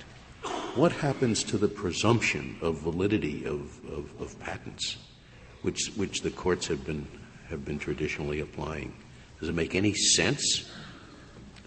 what 0.77 0.93
happens 0.93 1.43
to 1.45 1.59
the 1.59 1.69
presumption 1.69 2.57
of 2.61 2.79
validity 2.79 3.45
of, 3.45 3.81
of, 3.87 4.13
of 4.21 4.39
patents, 4.41 4.99
which, 5.63 5.89
which 5.97 6.23
the 6.23 6.31
courts 6.31 6.67
have 6.69 6.85
been, 6.85 7.07
have 7.49 7.65
been 7.65 7.79
traditionally 7.79 8.41
applying? 8.41 8.93
Does 9.41 9.49
it 9.49 9.55
make 9.55 9.75
any 9.75 9.95
sense 9.95 10.71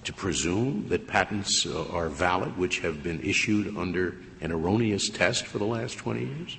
to 0.04 0.14
presume 0.14 0.88
that 0.90 1.08
patents 1.08 1.66
are 1.66 2.10
valid 2.10 2.58
which 2.58 2.80
have 2.80 3.04
been 3.04 3.20
issued 3.22 3.76
under 3.78 4.16
an 4.42 4.52
erroneous 4.52 5.10
test 5.10 5.46
for 5.46 5.58
the 5.58 5.66
last 5.66 5.98
20 5.98 6.26
years? 6.26 6.58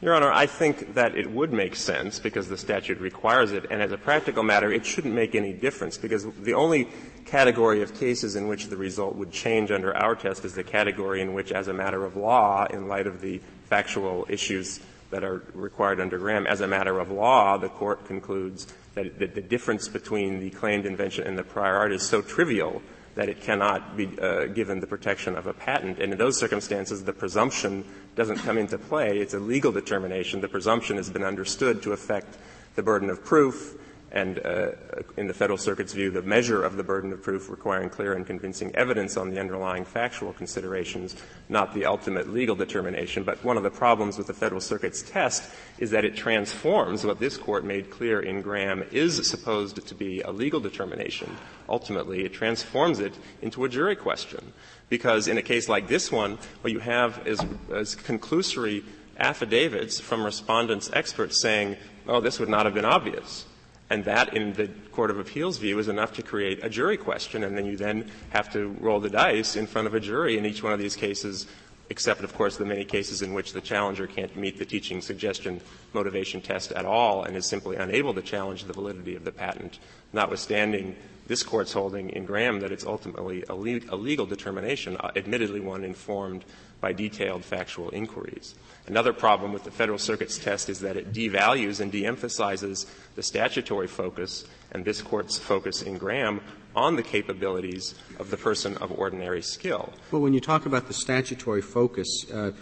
Your 0.00 0.14
Honor, 0.14 0.32
I 0.32 0.46
think 0.46 0.94
that 0.94 1.14
it 1.14 1.30
would 1.30 1.52
make 1.52 1.76
sense 1.76 2.18
because 2.18 2.48
the 2.48 2.56
statute 2.56 2.98
requires 3.00 3.52
it, 3.52 3.66
and 3.70 3.82
as 3.82 3.92
a 3.92 3.98
practical 3.98 4.42
matter, 4.42 4.72
it 4.72 4.86
shouldn't 4.86 5.14
make 5.14 5.34
any 5.34 5.52
difference 5.52 5.98
because 5.98 6.26
the 6.42 6.54
only 6.54 6.88
category 7.24 7.82
of 7.82 7.98
cases 7.98 8.36
in 8.36 8.48
which 8.48 8.66
the 8.66 8.76
result 8.76 9.16
would 9.16 9.30
change 9.30 9.70
under 9.70 9.96
our 9.96 10.14
test 10.14 10.44
is 10.44 10.54
the 10.54 10.64
category 10.64 11.20
in 11.20 11.34
which, 11.34 11.52
as 11.52 11.68
a 11.68 11.72
matter 11.72 12.04
of 12.04 12.16
law, 12.16 12.66
in 12.66 12.88
light 12.88 13.06
of 13.06 13.20
the 13.20 13.40
factual 13.68 14.26
issues 14.28 14.80
that 15.10 15.24
are 15.24 15.42
required 15.54 16.00
under 16.00 16.18
Graham, 16.18 16.46
as 16.46 16.60
a 16.60 16.66
matter 16.66 16.98
of 16.98 17.10
law, 17.10 17.56
the 17.56 17.68
court 17.68 18.04
concludes 18.06 18.66
that, 18.94 19.18
that 19.18 19.34
the 19.34 19.40
difference 19.40 19.88
between 19.88 20.40
the 20.40 20.50
claimed 20.50 20.86
invention 20.86 21.26
and 21.26 21.36
the 21.36 21.42
prior 21.42 21.76
art 21.76 21.92
is 21.92 22.02
so 22.02 22.22
trivial 22.22 22.82
that 23.16 23.28
it 23.28 23.40
cannot 23.40 23.96
be 23.96 24.08
uh, 24.20 24.46
given 24.46 24.80
the 24.80 24.86
protection 24.86 25.36
of 25.36 25.46
a 25.46 25.52
patent. 25.52 25.98
And 25.98 26.12
in 26.12 26.18
those 26.18 26.38
circumstances, 26.38 27.04
the 27.04 27.12
presumption 27.12 27.84
doesn't 28.14 28.38
come 28.38 28.56
into 28.56 28.78
play. 28.78 29.18
It's 29.18 29.34
a 29.34 29.40
legal 29.40 29.72
determination. 29.72 30.40
The 30.40 30.48
presumption 30.48 30.96
has 30.96 31.10
been 31.10 31.24
understood 31.24 31.82
to 31.82 31.92
affect 31.92 32.38
the 32.76 32.82
burden 32.82 33.10
of 33.10 33.24
proof 33.24 33.76
and 34.12 34.44
uh, 34.44 34.72
in 35.16 35.28
the 35.28 35.34
Federal 35.34 35.58
Circuit's 35.58 35.92
view, 35.92 36.10
the 36.10 36.22
measure 36.22 36.64
of 36.64 36.76
the 36.76 36.82
burden 36.82 37.12
of 37.12 37.22
proof 37.22 37.48
requiring 37.48 37.88
clear 37.88 38.14
and 38.14 38.26
convincing 38.26 38.74
evidence 38.74 39.16
on 39.16 39.30
the 39.30 39.38
underlying 39.38 39.84
factual 39.84 40.32
considerations, 40.32 41.14
not 41.48 41.74
the 41.74 41.86
ultimate 41.86 42.28
legal 42.28 42.56
determination. 42.56 43.22
But 43.22 43.44
one 43.44 43.56
of 43.56 43.62
the 43.62 43.70
problems 43.70 44.18
with 44.18 44.26
the 44.26 44.34
Federal 44.34 44.60
Circuit's 44.60 45.02
test 45.02 45.48
is 45.78 45.92
that 45.92 46.04
it 46.04 46.16
transforms 46.16 47.04
what 47.04 47.20
this 47.20 47.36
Court 47.36 47.64
made 47.64 47.90
clear 47.90 48.20
in 48.20 48.42
Graham 48.42 48.82
is 48.90 49.28
supposed 49.28 49.86
to 49.86 49.94
be 49.94 50.22
a 50.22 50.32
legal 50.32 50.58
determination. 50.58 51.36
Ultimately, 51.68 52.24
it 52.24 52.32
transforms 52.32 52.98
it 52.98 53.14
into 53.42 53.64
a 53.64 53.68
jury 53.68 53.94
question. 53.94 54.52
Because 54.88 55.28
in 55.28 55.38
a 55.38 55.42
case 55.42 55.68
like 55.68 55.86
this 55.86 56.10
one, 56.10 56.36
what 56.62 56.72
you 56.72 56.80
have 56.80 57.24
is, 57.28 57.40
is 57.70 57.94
conclusory 57.94 58.82
affidavits 59.18 60.00
from 60.00 60.24
respondents' 60.24 60.90
experts 60.92 61.40
saying, 61.40 61.76
oh, 62.08 62.20
this 62.20 62.40
would 62.40 62.48
not 62.48 62.64
have 62.64 62.74
been 62.74 62.84
obvious 62.84 63.46
and 63.90 64.04
that, 64.04 64.34
in 64.34 64.52
the 64.52 64.68
Court 64.92 65.10
of 65.10 65.18
Appeals 65.18 65.58
view, 65.58 65.78
is 65.80 65.88
enough 65.88 66.12
to 66.14 66.22
create 66.22 66.64
a 66.64 66.68
jury 66.68 66.96
question, 66.96 67.42
and 67.42 67.56
then 67.56 67.66
you 67.66 67.76
then 67.76 68.08
have 68.30 68.50
to 68.52 68.74
roll 68.80 69.00
the 69.00 69.10
dice 69.10 69.56
in 69.56 69.66
front 69.66 69.88
of 69.88 69.94
a 69.94 70.00
jury 70.00 70.38
in 70.38 70.46
each 70.46 70.62
one 70.62 70.72
of 70.72 70.78
these 70.78 70.94
cases, 70.94 71.46
except, 71.90 72.22
of 72.22 72.32
course, 72.34 72.56
the 72.56 72.64
many 72.64 72.84
cases 72.84 73.20
in 73.20 73.34
which 73.34 73.52
the 73.52 73.60
challenger 73.60 74.06
can't 74.06 74.36
meet 74.36 74.58
the 74.58 74.64
teaching 74.64 75.00
suggestion 75.00 75.60
motivation 75.92 76.40
test 76.40 76.72
at 76.72 76.86
all 76.86 77.24
and 77.24 77.36
is 77.36 77.44
simply 77.46 77.76
unable 77.76 78.14
to 78.14 78.22
challenge 78.22 78.64
the 78.64 78.72
validity 78.72 79.16
of 79.16 79.24
the 79.24 79.32
patent, 79.32 79.80
notwithstanding 80.12 80.96
this 81.26 81.42
Court's 81.42 81.72
holding 81.72 82.10
in 82.10 82.24
Graham 82.24 82.58
that 82.60 82.72
it's 82.72 82.84
ultimately 82.84 83.44
a, 83.48 83.54
le- 83.54 83.80
a 83.88 83.96
legal 83.96 84.26
determination, 84.26 84.96
uh, 84.96 85.10
admittedly 85.14 85.60
one 85.60 85.84
informed 85.84 86.44
by 86.80 86.92
detailed 86.92 87.44
factual 87.44 87.90
inquiries. 87.90 88.54
Another 88.86 89.12
problem 89.12 89.52
with 89.52 89.64
the 89.64 89.70
Federal 89.70 89.98
Circuit's 89.98 90.38
test 90.38 90.68
is 90.68 90.80
that 90.80 90.96
it 90.96 91.12
devalues 91.12 91.80
and 91.80 91.92
de-emphasizes 91.92 92.86
the 93.14 93.22
statutory 93.22 93.86
focus 93.86 94.44
and 94.72 94.84
this 94.84 95.02
court's 95.02 95.38
focus 95.38 95.82
in 95.82 95.98
Graham 95.98 96.40
on 96.74 96.96
the 96.96 97.02
capabilities 97.02 97.94
of 98.18 98.30
the 98.30 98.36
person 98.36 98.76
of 98.78 98.92
ordinary 98.92 99.42
skill. 99.42 99.92
Well, 100.10 100.22
when 100.22 100.34
you 100.34 100.40
talk 100.40 100.66
about 100.66 100.86
the 100.86 100.94
statutory 100.94 101.62
focus, 101.62 102.26
uh, 102.32 102.52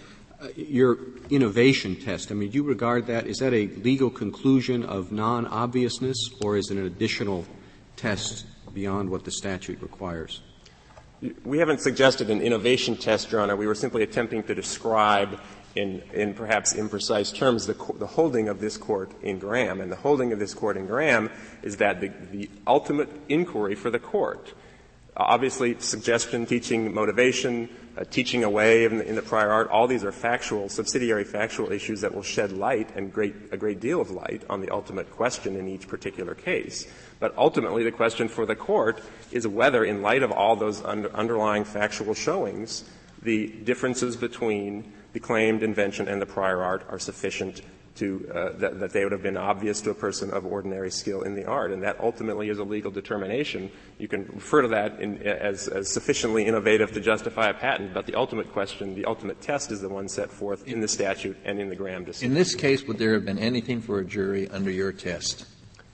your 0.57 0.99
innovation 1.31 1.97
test, 1.97 2.31
I 2.31 2.35
mean, 2.35 2.51
do 2.51 2.57
you 2.57 2.63
regard 2.63 3.07
that, 3.07 3.27
is 3.27 3.39
that 3.39 3.53
a 3.53 3.67
legal 3.67 4.11
conclusion 4.11 4.85
of 4.85 5.11
non 5.13 5.47
obviousness, 5.47 6.17
or 6.41 6.57
is 6.57 6.71
it 6.71 6.79
an 6.79 6.87
additional 6.87 7.45
test 7.97 8.47
beyond 8.73 9.11
what 9.11 9.25
the 9.25 9.31
statute 9.31 9.83
requires? 9.83 10.41
We 11.45 11.59
haven't 11.59 11.81
suggested 11.81 12.31
an 12.31 12.41
innovation 12.41 12.97
test, 12.97 13.33
Your 13.33 13.41
Honor. 13.41 13.57
We 13.57 13.67
were 13.67 13.75
simply 13.75 14.05
attempting 14.05 14.45
to 14.45 14.55
describe 14.55 15.41
in, 15.75 16.03
in 16.13 16.35
perhaps 16.35 16.75
imprecise 16.75 17.35
terms 17.35 17.67
the, 17.67 17.75
the 17.99 18.07
holding 18.07 18.49
of 18.49 18.61
this 18.61 18.77
court 18.77 19.13
in 19.23 19.39
Graham. 19.39 19.81
And 19.81 19.91
the 19.93 19.97
holding 19.97 20.33
of 20.33 20.39
this 20.39 20.55
court 20.55 20.77
in 20.77 20.87
Graham 20.87 21.31
is 21.63 21.77
that 21.77 22.01
the, 22.01 22.09
the 22.31 22.51
ultimate 22.67 23.09
inquiry 23.29 23.75
for 23.75 23.91
the 23.91 23.99
court 23.99 24.55
obviously 25.19 25.77
suggestion, 25.81 26.47
teaching, 26.47 26.95
motivation, 26.95 27.69
uh, 27.97 28.05
teaching 28.05 28.45
away 28.45 28.85
in 28.85 28.99
the, 28.99 29.09
in 29.09 29.17
the, 29.17 29.23
prior 29.23 29.51
art, 29.51 29.69
all 29.69 29.89
these 29.89 30.05
are 30.05 30.13
factual, 30.13 30.69
subsidiary 30.69 31.25
factual 31.25 31.73
issues 31.73 32.01
that 32.03 32.15
will 32.15 32.23
shed 32.23 32.53
light 32.53 32.89
and 32.95 33.13
great, 33.13 33.35
a 33.51 33.57
great 33.57 33.81
deal 33.81 34.01
of 34.01 34.11
light 34.11 34.43
on 34.49 34.61
the 34.61 34.71
ultimate 34.71 35.11
question 35.11 35.57
in 35.57 35.69
each 35.69 35.89
particular 35.89 36.35
case. 36.35 36.87
But 37.19 37.37
ultimately 37.37 37.83
the 37.83 37.91
question 37.91 38.29
for 38.29 38.47
the 38.47 38.55
court 38.55 39.03
is 39.33 39.47
whether, 39.47 39.85
in 39.85 40.03
light 40.03 40.23
of 40.23 40.31
all 40.31 40.55
those 40.55 40.83
under, 40.85 41.13
underlying 41.15 41.65
factual 41.65 42.15
showings, 42.15 42.85
the 43.21 43.49
differences 43.49 44.17
between 44.17 44.93
the 45.13 45.21
claimed 45.21 45.63
invention 45.63 46.09
and 46.09 46.21
the 46.21 46.27
prior 46.27 46.63
art 46.63 46.85
are 46.89 46.99
sufficient 46.99 47.63
to, 47.99 48.31
uh, 48.33 48.53
that, 48.59 48.79
that, 48.81 48.93
they 48.93 49.03
would 49.03 49.13
have 49.13 49.23
been 49.23 49.37
obvious 49.37 49.81
to 49.81 49.91
a 49.91 49.95
person 49.95 50.31
of 50.31 50.47
ordinary 50.47 50.91
skill 50.91 51.23
in 51.23 51.35
the 51.35 51.45
art. 51.45 51.73
And 51.73 51.83
that 51.83 51.99
ultimately 52.01 52.49
is 52.49 52.59
a 52.59 52.65
legal 52.65 52.91
determination. 52.91 53.71
You 53.99 54.07
can 54.09 54.25
refer 54.27 54.63
to 54.63 54.69
that 54.69 55.01
in, 55.01 55.21
as, 55.23 55.69
as, 55.69 55.89
sufficiently 55.89 56.47
innovative 56.47 56.93
to 56.93 57.01
justify 57.01 57.49
a 57.49 57.55
patent, 57.55 57.93
but 57.93 58.07
the 58.07 58.15
ultimate 58.15 58.53
question, 58.53 58.95
the 58.95 59.05
ultimate 59.05 59.41
test 59.41 59.73
is 59.73 59.81
the 59.81 59.89
one 59.89 60.09
set 60.09 60.31
forth 60.31 60.67
in 60.69 60.81
the 60.81 60.89
statute 60.89 61.37
and 61.45 61.59
in 61.59 61.69
the 61.69 61.77
Graham 61.77 62.05
decision. 62.05 62.31
In 62.31 62.39
this 62.39 62.55
case, 62.55 62.85
would 62.87 62.99
there 62.99 63.15
have 63.15 63.25
been 63.25 63.39
anything 63.39 63.81
for 63.81 63.99
a 63.99 64.05
jury 64.05 64.49
under 64.51 64.71
your 64.71 64.93
test? 64.93 65.47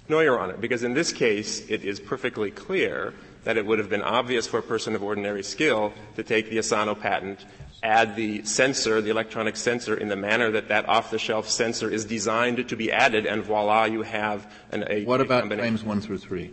No, 0.07 0.20
Your 0.20 0.38
Honor, 0.38 0.59
because 0.59 0.83
in 0.83 0.92
this 0.92 1.12
case, 1.12 1.66
it 1.70 1.83
is 1.83 1.98
perfectly 1.98 2.50
clear 2.50 3.14
that 3.44 3.57
it 3.57 3.64
would 3.64 3.78
have 3.78 3.88
been 3.88 4.02
obvious 4.02 4.46
for 4.46 4.59
a 4.59 4.62
person 4.62 4.94
of 4.94 5.02
ordinary 5.02 5.42
skill 5.42 5.92
to 6.16 6.22
take 6.22 6.50
the 6.50 6.59
Asano 6.59 6.94
patent 6.94 7.44
add 7.85 8.16
the 8.16 8.42
sensor, 8.44 9.02
the 9.02 9.11
electronic 9.11 9.57
sensor, 9.57 9.94
in 9.94 10.09
the 10.09 10.16
manner 10.16 10.50
that 10.50 10.68
that 10.68 10.88
off-the-shelf 10.88 11.48
sensor 11.48 11.90
is 11.90 12.07
designed 12.07 12.66
to 12.66 12.76
be 12.76 12.90
added, 12.90 13.26
and 13.26 13.44
voila, 13.44 13.85
you 13.85 14.02
have 14.02 14.50
an 14.72 14.85
a. 14.88 15.04
What 15.04 15.20
about 15.20 15.48
claims 15.50 15.85
one 15.85 16.00
through 16.00 16.18
three? 16.18 16.50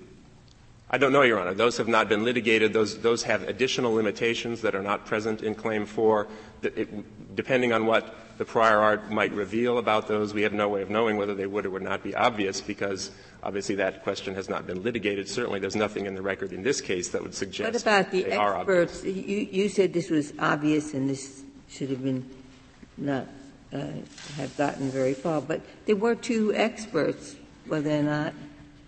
I 0.94 0.98
don't 0.98 1.14
know, 1.14 1.22
Your 1.22 1.40
Honor. 1.40 1.54
Those 1.54 1.78
have 1.78 1.88
not 1.88 2.10
been 2.10 2.26
litigated. 2.26 2.74
Those, 2.74 3.00
those 3.00 3.24
have 3.24 3.48
additional 3.48 3.94
limitations 3.94 4.60
that 4.62 4.76
are 4.76 4.82
not 4.84 5.06
present 5.06 5.42
in 5.42 5.56
Claim 5.56 5.86
4. 5.86 6.28
It, 6.64 7.34
depending 7.34 7.72
on 7.72 7.86
what 7.86 8.14
the 8.38 8.44
prior 8.44 8.80
art 8.80 9.10
might 9.10 9.32
reveal 9.32 9.78
about 9.78 10.10
those, 10.10 10.34
we 10.34 10.42
have 10.42 10.52
no 10.52 10.68
way 10.68 10.82
of 10.82 10.90
knowing 10.90 11.16
whether 11.16 11.34
they 11.34 11.46
would 11.46 11.66
or 11.66 11.70
would 11.70 11.82
not 11.82 12.04
be 12.04 12.14
obvious 12.14 12.60
because 12.60 13.12
obviously 13.44 13.76
that 13.76 14.04
question 14.04 14.36
has 14.36 14.50
not 14.50 14.68
been 14.68 14.84
litigated. 14.84 15.28
Certainly 15.28 15.60
there's 15.60 15.76
nothing 15.76 16.06
in 16.06 16.16
the 16.16 16.22
record 16.22 16.54
in 16.54 16.64
this 16.64 16.82
case 16.82 17.10
that 17.10 17.22
would 17.22 17.34
suggest 17.34 17.74
What 17.74 17.82
about 17.82 18.12
the 18.12 18.26
experts? 18.26 19.04
You, 19.04 19.48
you, 19.52 19.70
said 19.70 19.94
this 19.94 20.10
was 20.10 20.34
obvious 20.40 20.94
and 20.94 21.10
this 21.10 21.44
should 21.70 21.90
have 21.90 22.04
been 22.04 22.30
not 22.98 23.28
uh, 23.74 23.88
have 24.36 24.56
gotten 24.58 24.90
very 24.90 25.14
far, 25.14 25.42
but 25.42 25.62
there 25.86 25.96
were 25.96 26.16
two 26.16 26.54
experts, 26.54 27.36
whether 27.68 27.90
or 27.90 28.04
not 28.04 28.34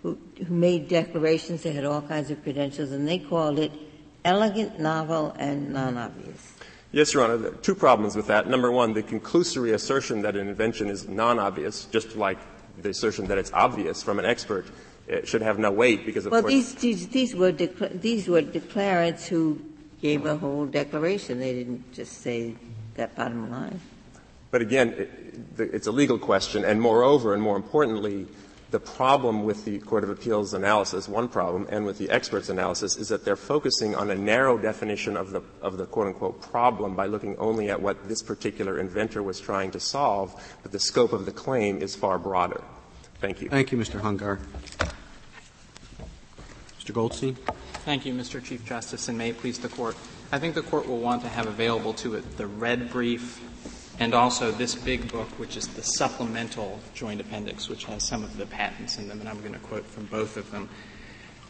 who, 0.02 0.18
who 0.46 0.54
made 0.54 0.88
declarations. 0.88 1.62
They 1.62 1.72
had 1.72 1.84
all 1.84 2.02
kinds 2.02 2.30
of 2.30 2.42
credentials, 2.42 2.92
and 2.92 3.08
they 3.08 3.18
called 3.18 3.58
it 3.58 3.72
elegant, 4.24 4.78
novel, 4.78 5.34
and 5.38 5.72
non-obvious. 5.72 6.52
Yes, 6.92 7.14
Your 7.14 7.24
Honor. 7.24 7.36
There 7.38 7.52
are 7.52 7.56
two 7.56 7.74
problems 7.74 8.14
with 8.14 8.26
that. 8.28 8.48
Number 8.48 8.70
one, 8.70 8.92
the 8.92 9.02
conclusory 9.02 9.72
assertion 9.72 10.22
that 10.22 10.36
an 10.36 10.48
invention 10.48 10.88
is 10.88 11.08
non-obvious, 11.08 11.86
just 11.86 12.14
like 12.16 12.38
the 12.82 12.90
assertion 12.90 13.26
that 13.26 13.38
it's 13.38 13.52
obvious 13.52 14.02
from 14.02 14.18
an 14.18 14.24
expert, 14.24 14.66
it 15.06 15.28
should 15.28 15.42
have 15.42 15.58
no 15.58 15.70
weight 15.70 16.06
because 16.06 16.26
of 16.26 16.32
well, 16.32 16.42
course. 16.42 16.52
These, 16.52 16.74
these, 16.76 17.08
these, 17.08 17.34
were 17.34 17.52
decla- 17.52 18.00
these 18.00 18.28
were 18.28 18.42
declarants 18.42 19.26
who 19.26 19.60
gave 20.00 20.24
a 20.26 20.36
whole 20.36 20.66
declaration. 20.66 21.38
They 21.38 21.52
didn't 21.52 21.92
just 21.92 22.20
say 22.20 22.54
that 22.94 23.14
bottom 23.16 23.50
line. 23.50 23.80
But 24.50 24.62
again, 24.62 24.90
it, 24.90 25.10
it's 25.58 25.86
a 25.86 25.92
legal 25.92 26.18
question, 26.18 26.64
and 26.64 26.80
moreover, 26.80 27.34
and 27.34 27.42
more 27.42 27.56
importantly, 27.56 28.26
the 28.74 28.80
problem 28.80 29.44
with 29.44 29.64
the 29.64 29.78
Court 29.78 30.02
of 30.02 30.10
Appeals 30.10 30.52
analysis, 30.52 31.08
one 31.08 31.28
problem, 31.28 31.68
and 31.70 31.86
with 31.86 31.96
the 31.96 32.10
experts' 32.10 32.48
analysis, 32.48 32.96
is 32.96 33.06
that 33.06 33.24
they're 33.24 33.36
focusing 33.36 33.94
on 33.94 34.10
a 34.10 34.16
narrow 34.16 34.58
definition 34.58 35.16
of 35.16 35.30
the, 35.30 35.42
of 35.62 35.76
the 35.76 35.86
quote 35.86 36.08
unquote 36.08 36.42
problem 36.42 36.96
by 36.96 37.06
looking 37.06 37.36
only 37.38 37.70
at 37.70 37.80
what 37.80 38.08
this 38.08 38.20
particular 38.20 38.80
inventor 38.80 39.22
was 39.22 39.38
trying 39.38 39.70
to 39.70 39.78
solve, 39.78 40.34
but 40.64 40.72
the 40.72 40.80
scope 40.80 41.12
of 41.12 41.24
the 41.24 41.30
claim 41.30 41.80
is 41.80 41.94
far 41.94 42.18
broader. 42.18 42.64
Thank 43.20 43.42
you. 43.42 43.48
Thank 43.48 43.70
you, 43.70 43.78
Mr. 43.78 44.00
Hungar. 44.00 44.40
Mr. 46.80 46.92
Goldstein. 46.92 47.36
Thank 47.84 48.04
you, 48.04 48.12
Mr. 48.12 48.42
Chief 48.42 48.64
Justice, 48.64 49.06
and 49.06 49.16
may 49.16 49.30
it 49.30 49.38
please 49.38 49.60
the 49.60 49.68
Court. 49.68 49.94
I 50.32 50.40
think 50.40 50.56
the 50.56 50.62
Court 50.62 50.88
will 50.88 50.98
want 50.98 51.22
to 51.22 51.28
have 51.28 51.46
available 51.46 51.94
to 51.94 52.16
it 52.16 52.36
the 52.36 52.48
red 52.48 52.90
brief 52.90 53.40
and 53.98 54.14
also 54.14 54.50
this 54.50 54.74
big 54.74 55.10
book, 55.10 55.28
which 55.38 55.56
is 55.56 55.68
the 55.68 55.82
supplemental 55.82 56.80
joint 56.94 57.20
appendix, 57.20 57.68
which 57.68 57.84
has 57.84 58.06
some 58.06 58.24
of 58.24 58.36
the 58.36 58.46
patents 58.46 58.98
in 58.98 59.08
them, 59.08 59.20
and 59.20 59.28
I'm 59.28 59.40
going 59.40 59.52
to 59.52 59.58
quote 59.60 59.86
from 59.86 60.06
both 60.06 60.36
of 60.36 60.50
them. 60.50 60.68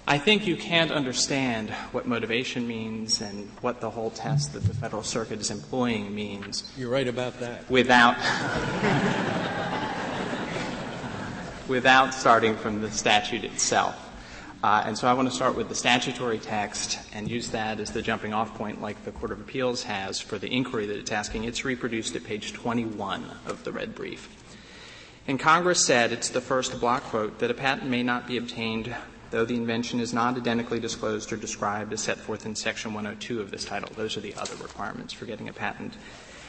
I 0.06 0.18
think 0.18 0.46
you 0.46 0.56
can't 0.56 0.90
understand 0.90 1.70
what 1.92 2.06
motivation 2.06 2.68
means 2.68 3.22
and 3.22 3.48
what 3.62 3.80
the 3.80 3.88
whole 3.88 4.10
test 4.10 4.52
that 4.52 4.64
the 4.64 4.74
Federal 4.74 5.02
Circuit 5.02 5.40
is 5.40 5.50
employing 5.50 6.14
means. 6.14 6.70
You're 6.76 6.90
right 6.90 7.08
about 7.08 7.40
that. 7.40 7.70
Without, 7.70 8.18
without 11.68 12.12
starting 12.12 12.54
from 12.56 12.82
the 12.82 12.90
statute 12.90 13.44
itself. 13.44 13.98
Uh, 14.64 14.82
and 14.86 14.96
so 14.96 15.06
I 15.06 15.12
want 15.12 15.28
to 15.28 15.34
start 15.34 15.56
with 15.56 15.68
the 15.68 15.74
statutory 15.74 16.38
text 16.38 16.98
and 17.12 17.30
use 17.30 17.48
that 17.48 17.80
as 17.80 17.90
the 17.90 18.00
jumping 18.00 18.32
off 18.32 18.54
point 18.54 18.80
like 18.80 19.04
the 19.04 19.12
Court 19.12 19.30
of 19.30 19.38
Appeals 19.38 19.82
has 19.82 20.20
for 20.20 20.38
the 20.38 20.50
inquiry 20.50 20.86
that 20.86 20.96
it's 20.96 21.12
asking. 21.12 21.44
It's 21.44 21.66
reproduced 21.66 22.16
at 22.16 22.24
page 22.24 22.54
21 22.54 23.26
of 23.44 23.62
the 23.64 23.72
red 23.72 23.94
brief. 23.94 24.26
And 25.28 25.38
Congress 25.38 25.84
said, 25.84 26.12
it's 26.12 26.30
the 26.30 26.40
first 26.40 26.80
block 26.80 27.02
quote, 27.02 27.40
that 27.40 27.50
a 27.50 27.54
patent 27.54 27.90
may 27.90 28.02
not 28.02 28.26
be 28.26 28.38
obtained 28.38 28.96
though 29.28 29.44
the 29.44 29.54
invention 29.54 30.00
is 30.00 30.14
not 30.14 30.34
identically 30.34 30.80
disclosed 30.80 31.30
or 31.30 31.36
described 31.36 31.92
as 31.92 32.00
set 32.00 32.16
forth 32.16 32.46
in 32.46 32.54
section 32.54 32.94
102 32.94 33.42
of 33.42 33.50
this 33.50 33.66
title. 33.66 33.90
Those 33.94 34.16
are 34.16 34.20
the 34.20 34.34
other 34.36 34.54
requirements 34.62 35.12
for 35.12 35.26
getting 35.26 35.50
a 35.50 35.52
patent. 35.52 35.92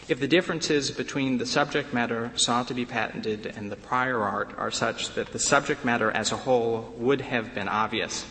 If 0.08 0.20
the 0.20 0.28
differences 0.28 0.92
between 0.92 1.40
the 1.40 1.48
subject 1.48 1.92
matter 1.92 2.32
sought 2.36 2.68
to 2.68 2.76
be 2.76 2.86
patented 2.86 3.48
and 3.48 3.72
the 3.72 3.76
prior 3.76 4.22
art 4.22 4.54
are 4.56 4.70
such 4.70 5.16
that 5.16 5.32
the 5.32 5.40
subject 5.40 5.84
matter 5.84 6.12
as 6.12 6.32
a 6.32 6.38
whole 6.38 6.94
would 6.98 7.22
have 7.22 7.56
been 7.56 7.68
obvious 7.68 8.24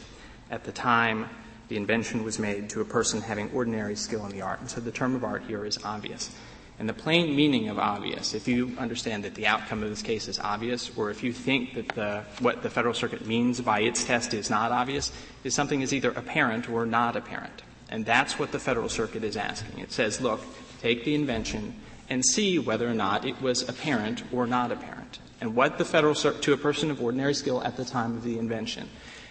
at 0.53 0.63
the 0.63 0.71
time 0.71 1.29
the 1.69 1.77
invention 1.77 2.23
was 2.23 2.39
made 2.39 2.71
to 2.71 2.81
a 2.81 2.85
person 2.85 3.21
having 3.21 3.51
ordinary 3.51 3.97
skill 3.97 4.25
in 4.25 4.31
the 4.31 4.43
art. 4.43 4.61
And 4.61 4.71
so 4.71 4.81
the 4.81 4.93
term 4.93 5.17
of 5.17 5.25
art 5.25 5.43
here 5.49 5.65
is 5.65 5.79
obvious. 5.83 6.31
And 6.79 6.89
the 6.89 6.95
plain 6.95 7.35
meaning 7.35 7.69
of 7.69 7.79
obvious, 7.81 8.35
if 8.35 8.47
you 8.47 8.77
understand 8.79 9.25
that 9.25 9.35
the 9.35 9.49
outcome 9.49 9.83
of 9.83 9.91
this 9.91 10.03
case 10.03 10.29
is 10.29 10.39
obvious, 10.39 10.97
or 10.97 11.11
if 11.11 11.25
you 11.25 11.33
think 11.33 11.75
that 11.75 11.89
the, 11.89 12.25
what 12.39 12.63
the 12.63 12.71
Federal 12.71 12.95
Circuit 12.95 13.27
means 13.27 13.61
by 13.61 13.81
its 13.81 14.05
test 14.05 14.33
is 14.33 14.49
not 14.49 14.71
obvious, 14.71 15.11
is 15.43 15.55
something 15.55 15.81
is 15.81 15.93
either 15.93 16.11
apparent 16.11 16.69
or 16.69 16.87
not 16.87 17.17
apparent. 17.17 17.63
And 17.91 18.05
that's 18.05 18.39
what 18.39 18.53
the 18.53 18.59
Federal 18.59 18.89
Circuit 18.89 19.25
is 19.25 19.37
asking. 19.37 19.79
It 19.79 19.93
says, 19.93 20.21
look, 20.21 20.41
take 20.85 21.05
the 21.05 21.15
invention 21.15 21.75
and 22.11 22.23
see 22.23 22.59
whether 22.59 22.87
or 22.87 22.93
not 22.93 23.25
it 23.25 23.41
was 23.41 23.67
apparent 23.67 24.23
or 24.31 24.47
not 24.47 24.71
apparent. 24.71 25.19
And 25.41 25.57
what 25.57 25.79
the 25.79 25.85
Federal 25.85 26.15
Circuit, 26.15 26.43
to 26.43 26.53
a 26.53 26.59
person 26.59 26.91
of 26.91 27.01
ordinary 27.03 27.33
skill 27.33 27.63
at 27.65 27.79
the 27.79 27.87
time 27.87 28.19
of 28.19 28.23
the 28.23 28.39
invention. 28.39 28.91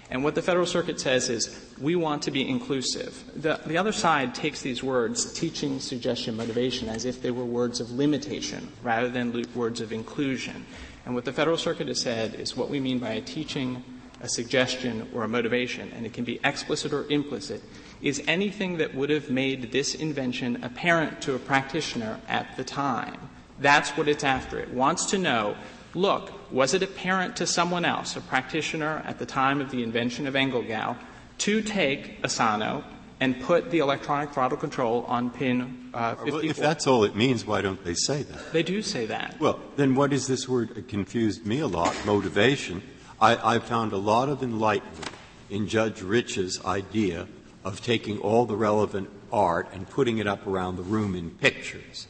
And 0.09 0.23
what 0.23 0.33
the 0.33 0.41
Federal 0.41 0.65
Circuit 0.65 0.99
says 0.99 1.29
is, 1.29 1.55
we 1.79 1.95
want 1.95 2.23
to 2.23 2.31
be 2.31 2.47
inclusive. 2.47 3.23
The, 3.35 3.59
the 3.67 3.77
other 3.77 3.91
side 3.91 4.33
takes 4.33 4.61
these 4.61 4.81
words, 4.83 5.31
teaching, 5.31 5.79
suggestion, 5.79 6.35
motivation, 6.35 6.89
as 6.89 7.05
if 7.05 7.21
they 7.21 7.31
were 7.31 7.45
words 7.45 7.79
of 7.79 7.91
limitation 7.91 8.69
rather 8.81 9.09
than 9.09 9.45
words 9.53 9.79
of 9.79 9.93
inclusion. 9.93 10.65
And 11.05 11.13
what 11.13 11.25
the 11.25 11.33
Federal 11.33 11.57
Circuit 11.57 11.87
has 11.87 12.01
said 12.01 12.33
is 12.33 12.57
what 12.57 12.69
we 12.69 12.79
mean 12.79 12.97
by 12.97 13.11
a 13.11 13.21
teaching, 13.21 13.83
a 14.21 14.27
suggestion, 14.27 15.07
or 15.13 15.23
a 15.23 15.27
motivation, 15.27 15.91
and 15.91 16.03
it 16.05 16.13
can 16.13 16.23
be 16.23 16.39
explicit 16.43 16.93
or 16.93 17.05
implicit, 17.09 17.61
is 18.03 18.21
anything 18.27 18.77
that 18.77 18.93
would 18.93 19.09
have 19.09 19.29
made 19.29 19.71
this 19.71 19.95
invention 19.95 20.61
apparent 20.63 21.21
to 21.21 21.33
a 21.33 21.39
practitioner 21.39 22.19
at 22.27 22.55
the 22.57 22.63
time. 22.63 23.17
That's 23.59 23.91
what 23.91 24.09
it's 24.09 24.25
after. 24.25 24.59
It 24.59 24.71
wants 24.71 25.05
to 25.11 25.17
know, 25.17 25.55
look, 25.95 26.51
was 26.51 26.73
it 26.73 26.83
apparent 26.83 27.37
to 27.37 27.47
someone 27.47 27.85
else, 27.85 28.17
a 28.17 28.21
practitioner 28.21 29.01
at 29.05 29.19
the 29.19 29.25
time 29.25 29.61
of 29.61 29.71
the 29.71 29.81
invention 29.81 30.27
of 30.27 30.33
Engelgau, 30.33 30.97
to 31.39 31.61
take 31.61 32.19
Asano 32.23 32.83
and 33.21 33.39
put 33.41 33.71
the 33.71 33.79
electronic 33.79 34.33
throttle 34.33 34.57
control 34.57 35.03
on 35.07 35.29
pin 35.29 35.89
uh, 35.93 36.15
54. 36.15 36.39
Well, 36.39 36.49
if 36.49 36.57
that's 36.57 36.87
all 36.87 37.05
it 37.05 37.15
means, 37.15 37.45
why 37.45 37.61
don't 37.61 37.81
they 37.85 37.93
say 37.93 38.23
that? 38.23 38.51
They 38.51 38.63
do 38.63 38.81
say 38.81 39.05
that. 39.05 39.39
Well, 39.39 39.61
then 39.77 39.95
what 39.95 40.11
is 40.11 40.27
this 40.27 40.49
word? 40.49 40.77
It 40.77 40.89
confused 40.89 41.45
me 41.45 41.59
a 41.59 41.67
lot. 41.67 41.95
Motivation. 42.05 42.81
I, 43.21 43.55
I 43.55 43.59
found 43.59 43.93
a 43.93 43.97
lot 43.97 44.27
of 44.27 44.43
enlightenment 44.43 45.09
in 45.49 45.69
Judge 45.69 46.01
Rich's 46.01 46.63
idea 46.65 47.27
of 47.63 47.81
taking 47.81 48.19
all 48.19 48.45
the 48.45 48.55
relevant 48.55 49.09
art 49.31 49.67
and 49.73 49.89
putting 49.89 50.17
it 50.17 50.27
up 50.27 50.45
around 50.45 50.75
the 50.75 50.83
room 50.83 51.15
in 51.15 51.31
pictures. 51.31 52.07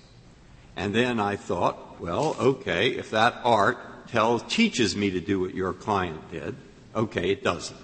And 0.75 0.93
then 0.93 1.19
I 1.19 1.35
thought, 1.35 2.01
well, 2.01 2.35
okay, 2.39 2.89
if 2.89 3.11
that 3.11 3.39
art 3.43 4.07
tells, 4.07 4.43
teaches 4.43 4.95
me 4.95 5.11
to 5.11 5.19
do 5.19 5.39
what 5.39 5.53
your 5.53 5.73
client 5.73 6.31
did, 6.31 6.55
okay, 6.95 7.29
it 7.29 7.43
doesn't. 7.43 7.77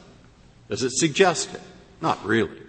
Does 0.70 0.84
it 0.84 0.92
suggest 0.92 1.54
it? 1.54 1.62
Not 2.02 2.24
really. 2.26 2.62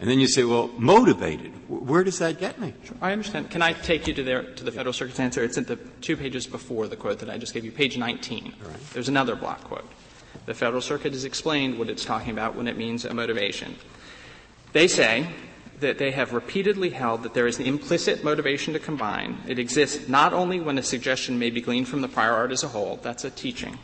And 0.00 0.10
then 0.10 0.20
you 0.20 0.28
say, 0.28 0.44
well, 0.44 0.68
motivated. 0.76 1.52
Where 1.68 2.04
does 2.04 2.18
that 2.18 2.38
get 2.38 2.60
me? 2.60 2.74
Sure, 2.84 2.96
I 3.00 3.12
understand. 3.12 3.50
Can 3.50 3.62
I 3.62 3.72
take 3.72 4.06
you 4.06 4.12
to, 4.14 4.22
their, 4.22 4.42
to 4.42 4.64
the 4.64 4.70
Federal 4.70 4.92
Circuit's 4.92 5.18
answer? 5.18 5.42
It's 5.42 5.56
at 5.56 5.66
the 5.66 5.76
two 6.02 6.16
pages 6.16 6.46
before 6.46 6.86
the 6.86 6.96
quote 6.96 7.18
that 7.20 7.30
I 7.30 7.38
just 7.38 7.54
gave 7.54 7.64
you, 7.64 7.72
page 7.72 7.96
19. 7.96 8.44
Right. 8.44 8.76
There's 8.92 9.08
another 9.08 9.36
block 9.36 9.64
quote. 9.64 9.88
The 10.44 10.52
Federal 10.52 10.82
Circuit 10.82 11.12
has 11.12 11.24
explained 11.24 11.78
what 11.78 11.88
it's 11.88 12.04
talking 12.04 12.30
about 12.30 12.54
when 12.54 12.68
it 12.68 12.76
means 12.76 13.06
a 13.06 13.14
motivation. 13.14 13.74
They 14.72 14.88
say 14.88 15.28
that 15.80 15.98
they 15.98 16.10
have 16.10 16.32
repeatedly 16.32 16.90
held 16.90 17.22
that 17.22 17.34
there 17.34 17.46
is 17.46 17.58
an 17.58 17.66
implicit 17.66 18.24
motivation 18.24 18.72
to 18.74 18.78
combine. 18.78 19.38
It 19.46 19.58
exists 19.58 20.08
not 20.08 20.32
only 20.32 20.60
when 20.60 20.78
a 20.78 20.82
suggestion 20.82 21.38
may 21.38 21.50
be 21.50 21.60
gleaned 21.60 21.88
from 21.88 22.00
the 22.00 22.08
prior 22.08 22.32
art 22.32 22.52
as 22.52 22.62
a 22.62 22.68
whole, 22.68 22.98
that's 23.02 23.24
a 23.24 23.30
teaching, 23.30 23.78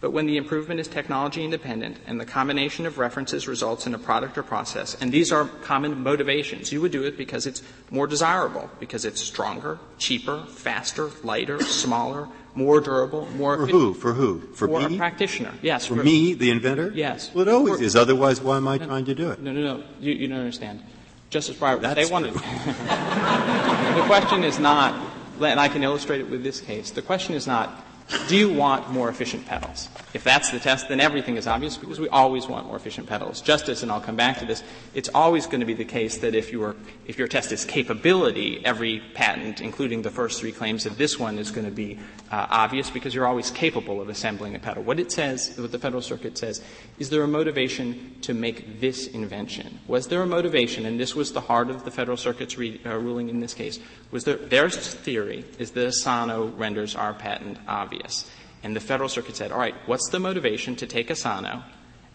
but 0.00 0.12
when 0.12 0.26
the 0.26 0.36
improvement 0.36 0.80
is 0.80 0.86
technology 0.86 1.42
independent 1.44 1.96
and 2.06 2.20
the 2.20 2.26
combination 2.26 2.86
of 2.86 2.98
references 2.98 3.48
results 3.48 3.86
in 3.86 3.94
a 3.94 3.98
product 3.98 4.38
or 4.38 4.42
process, 4.42 4.96
and 5.00 5.10
these 5.10 5.32
are 5.32 5.46
common 5.62 6.02
motivations. 6.02 6.70
You 6.70 6.80
would 6.82 6.92
do 6.92 7.04
it 7.04 7.16
because 7.16 7.46
it's 7.46 7.62
more 7.90 8.06
desirable, 8.06 8.70
because 8.78 9.04
it's 9.04 9.20
stronger, 9.20 9.78
cheaper, 9.98 10.44
faster, 10.46 11.10
lighter, 11.22 11.60
smaller, 11.62 12.28
more 12.54 12.80
durable, 12.80 13.26
more 13.36 13.56
for 13.56 13.66
who? 13.66 13.94
For 13.94 14.12
who? 14.12 14.40
For, 14.40 14.68
for 14.68 14.88
me? 14.88 14.96
a 14.96 14.98
practitioner. 14.98 15.52
Yes. 15.62 15.86
For, 15.86 15.96
for, 15.96 16.04
me, 16.04 16.34
the 16.34 16.50
inventor. 16.50 16.92
Yes. 16.94 17.32
Well, 17.34 17.48
it 17.48 17.52
always 17.52 17.78
for, 17.78 17.82
is. 17.82 17.96
Otherwise, 17.96 18.40
why 18.40 18.56
am 18.56 18.68
I 18.68 18.78
no, 18.78 18.86
trying 18.86 19.04
to 19.06 19.14
do 19.14 19.30
it? 19.30 19.40
No, 19.40 19.52
no, 19.52 19.60
no. 19.60 19.84
You, 20.00 20.12
you 20.12 20.28
don't 20.28 20.38
understand. 20.38 20.82
Justice 21.30 21.56
Breyer, 21.56 21.80
That's 21.80 21.94
they 21.96 22.12
wanted. 22.12 22.34
the 22.34 24.04
question 24.06 24.44
is 24.44 24.58
not, 24.58 24.94
and 25.40 25.58
I 25.58 25.68
can 25.68 25.82
illustrate 25.82 26.20
it 26.20 26.30
with 26.30 26.44
this 26.44 26.60
case. 26.60 26.90
The 26.92 27.02
question 27.02 27.34
is 27.34 27.46
not 27.46 27.84
do 28.28 28.36
you 28.36 28.52
want 28.52 28.90
more 28.90 29.08
efficient 29.08 29.46
pedals? 29.46 29.88
If 30.14 30.22
that's 30.22 30.50
the 30.50 30.60
test, 30.60 30.88
then 30.88 31.00
everything 31.00 31.36
is 31.36 31.48
obvious 31.48 31.76
because 31.76 31.98
we 31.98 32.08
always 32.08 32.46
want 32.46 32.68
more 32.68 32.76
efficient 32.76 33.08
pedals. 33.08 33.40
Justice, 33.40 33.82
and 33.82 33.90
I'll 33.90 34.00
come 34.00 34.14
back 34.14 34.38
to 34.38 34.46
this, 34.46 34.62
it's 34.94 35.08
always 35.12 35.46
going 35.46 35.58
to 35.58 35.66
be 35.66 35.74
the 35.74 35.84
case 35.84 36.18
that 36.18 36.36
if, 36.36 36.52
your 36.52 36.76
if 37.04 37.18
your 37.18 37.26
test 37.26 37.50
is 37.50 37.64
capability, 37.64 38.64
every 38.64 39.02
patent, 39.14 39.60
including 39.60 40.02
the 40.02 40.10
first 40.10 40.38
three 40.38 40.52
claims 40.52 40.86
of 40.86 40.96
this 40.98 41.18
one, 41.18 41.36
is 41.36 41.50
going 41.50 41.66
to 41.66 41.72
be 41.72 41.98
uh, 42.30 42.46
obvious 42.48 42.90
because 42.90 43.12
you're 43.12 43.26
always 43.26 43.50
capable 43.50 44.00
of 44.00 44.08
assembling 44.08 44.54
a 44.54 44.60
pedal. 44.60 44.84
What 44.84 45.00
it 45.00 45.10
says, 45.10 45.58
what 45.58 45.72
the 45.72 45.80
Federal 45.80 46.00
Circuit 46.02 46.38
says, 46.38 46.62
is 47.00 47.10
there 47.10 47.24
a 47.24 47.28
motivation 47.28 48.14
to 48.22 48.34
make 48.34 48.80
this 48.80 49.08
invention? 49.08 49.80
Was 49.88 50.06
there 50.06 50.22
a 50.22 50.26
motivation, 50.26 50.86
and 50.86 50.98
this 50.98 51.16
was 51.16 51.32
the 51.32 51.40
heart 51.40 51.70
of 51.70 51.84
the 51.84 51.90
Federal 51.90 52.16
Circuit's 52.16 52.56
re, 52.56 52.80
uh, 52.86 52.96
ruling 52.96 53.30
in 53.30 53.40
this 53.40 53.52
case, 53.52 53.80
was 54.12 54.22
there, 54.22 54.36
their 54.36 54.70
theory 54.70 55.44
is 55.58 55.72
that 55.72 55.88
Asano 55.88 56.46
renders 56.56 56.94
our 56.94 57.14
patent 57.14 57.58
obvious. 57.66 58.30
And 58.64 58.74
the 58.74 58.80
Federal 58.80 59.10
Circuit 59.10 59.36
said, 59.36 59.52
all 59.52 59.58
right, 59.58 59.74
what's 59.86 60.08
the 60.08 60.18
motivation 60.18 60.74
to 60.76 60.86
take 60.86 61.10
Asano 61.10 61.62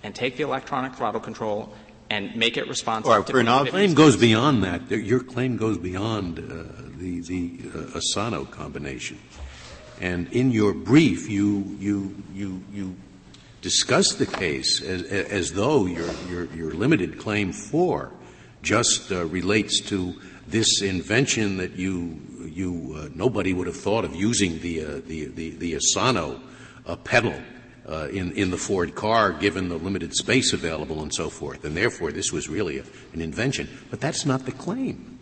and 0.03 0.15
take 0.15 0.35
the 0.35 0.43
electronic 0.43 0.95
throttle 0.95 1.21
control 1.21 1.73
and 2.09 2.35
make 2.35 2.57
it 2.57 2.67
responsive 2.67 3.11
right, 3.11 3.25
to 3.25 3.31
for 3.31 3.41
Your 3.41 3.65
claim 3.67 3.93
goes 3.93 4.17
beyond 4.17 4.63
that. 4.63 4.89
Your 4.89 5.19
claim 5.19 5.57
goes 5.57 5.77
beyond 5.77 6.39
uh, 6.39 6.89
the, 6.97 7.21
the 7.21 7.59
uh, 7.73 7.97
Asano 7.97 8.45
combination. 8.45 9.19
And 10.01 10.31
in 10.33 10.51
your 10.51 10.73
brief, 10.73 11.29
you, 11.29 11.77
you, 11.79 12.23
you, 12.33 12.63
you 12.73 12.95
discuss 13.61 14.15
the 14.15 14.25
case 14.25 14.81
as, 14.81 15.03
as 15.03 15.53
though 15.53 15.85
your, 15.85 16.09
your, 16.29 16.45
your, 16.45 16.71
limited 16.71 17.19
claim 17.19 17.51
four 17.51 18.11
just 18.61 19.11
uh, 19.11 19.25
relates 19.25 19.81
to 19.81 20.15
this 20.47 20.81
invention 20.81 21.57
that 21.57 21.73
you, 21.73 22.19
you 22.59 22.95
uh, 22.95 23.09
nobody 23.15 23.53
would 23.53 23.65
have 23.65 23.77
thought 23.77 24.05
of 24.05 24.15
using 24.15 24.59
the, 24.59 24.83
uh, 24.83 25.01
the, 25.07 25.25
the, 25.25 25.49
the, 25.51 25.75
Asano 25.75 26.39
uh, 26.85 26.95
pedal 26.97 27.33
uh, 27.87 28.09
in, 28.11 28.33
in 28.33 28.51
the 28.51 28.57
Ford 28.57 28.93
car 28.93 29.31
given 29.31 29.69
the 29.69 29.77
limited 29.77 30.13
space 30.13 30.53
available 30.53 31.01
and 31.01 31.13
so 31.13 31.29
forth. 31.29 31.63
And 31.63 31.75
therefore, 31.75 32.11
this 32.11 32.31
was 32.31 32.49
really 32.49 32.77
a, 32.79 32.83
an 33.13 33.21
invention. 33.21 33.69
But 33.89 34.01
that's 34.01 34.25
not 34.25 34.45
the 34.45 34.51
claim. 34.51 35.17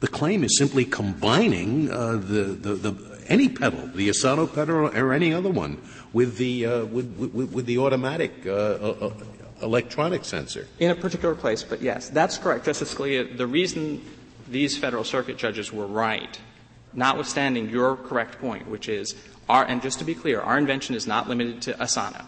The 0.00 0.08
claim 0.08 0.44
is 0.44 0.56
simply 0.56 0.84
combining 0.84 1.90
uh, 1.90 2.12
the, 2.12 2.44
the, 2.44 2.74
the, 2.74 3.20
any 3.26 3.48
pedal, 3.48 3.88
the 3.88 4.08
Asano 4.08 4.46
pedal 4.46 4.96
or 4.96 5.12
any 5.12 5.34
other 5.34 5.50
one, 5.50 5.82
with 6.12 6.38
the, 6.38 6.64
uh, 6.64 6.84
with, 6.84 7.12
with, 7.16 7.52
with, 7.52 7.66
the 7.66 7.78
automatic 7.78 8.46
electronic 9.60 10.24
sensor. 10.24 10.68
In 10.78 10.92
a 10.92 10.94
particular 10.94 11.34
place, 11.34 11.64
but 11.64 11.82
yes, 11.82 12.08
that's 12.08 12.38
correct, 12.38 12.64
Justice 12.64 12.94
Scalia. 12.94 13.36
The 13.36 13.46
reason 13.46 14.00
these 14.48 14.78
Federal 14.78 15.04
Circuit 15.04 15.36
judges 15.36 15.72
were 15.72 15.86
right, 15.86 16.38
notwithstanding 16.98 17.70
your 17.70 17.96
correct 17.96 18.38
point, 18.40 18.68
which 18.68 18.88
is, 18.88 19.14
our, 19.48 19.64
and 19.64 19.80
just 19.80 19.98
to 20.00 20.04
be 20.04 20.14
clear, 20.14 20.40
our 20.40 20.58
invention 20.58 20.94
is 20.94 21.06
not 21.06 21.28
limited 21.28 21.62
to 21.62 21.80
Asano. 21.80 22.24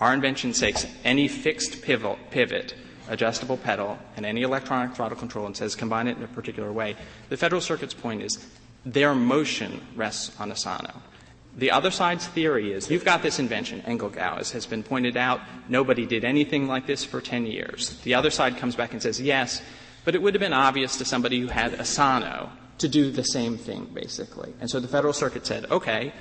Our 0.00 0.14
invention 0.14 0.52
takes 0.52 0.86
any 1.04 1.28
fixed 1.28 1.82
pivot, 1.82 2.18
pivot 2.30 2.74
adjustable 3.08 3.56
pedal 3.56 3.98
and 4.16 4.24
any 4.24 4.42
electronic 4.42 4.94
throttle 4.94 5.18
control 5.18 5.46
and 5.46 5.56
says 5.56 5.74
combine 5.74 6.08
it 6.08 6.16
in 6.16 6.22
a 6.22 6.28
particular 6.28 6.72
way. 6.72 6.96
The 7.28 7.36
Federal 7.36 7.60
Circuit's 7.60 7.94
point 7.94 8.22
is 8.22 8.44
their 8.84 9.14
motion 9.14 9.80
rests 9.94 10.38
on 10.40 10.50
Asano. 10.50 11.02
The 11.56 11.70
other 11.70 11.90
side's 11.90 12.26
theory 12.26 12.72
is 12.72 12.90
you've 12.90 13.04
got 13.04 13.22
this 13.22 13.38
invention, 13.38 13.82
Engelgau, 13.82 14.38
as 14.38 14.52
has 14.52 14.64
been 14.64 14.82
pointed 14.82 15.16
out. 15.16 15.40
Nobody 15.68 16.06
did 16.06 16.24
anything 16.24 16.66
like 16.66 16.86
this 16.86 17.04
for 17.04 17.20
10 17.20 17.46
years. 17.46 18.00
The 18.04 18.14
other 18.14 18.30
side 18.30 18.56
comes 18.56 18.74
back 18.74 18.92
and 18.92 19.02
says, 19.02 19.20
yes, 19.20 19.60
but 20.04 20.14
it 20.14 20.22
would 20.22 20.34
have 20.34 20.40
been 20.40 20.54
obvious 20.54 20.96
to 20.96 21.04
somebody 21.04 21.40
who 21.40 21.48
had 21.48 21.78
Asano 21.78 22.50
to 22.82 22.88
do 22.88 23.10
the 23.10 23.24
same 23.24 23.56
thing, 23.56 23.86
basically. 23.92 24.54
And 24.60 24.70
so 24.70 24.78
the 24.78 24.88
Federal 24.88 25.12
Circuit 25.12 25.46
said, 25.46 25.70
okay, 25.70 26.12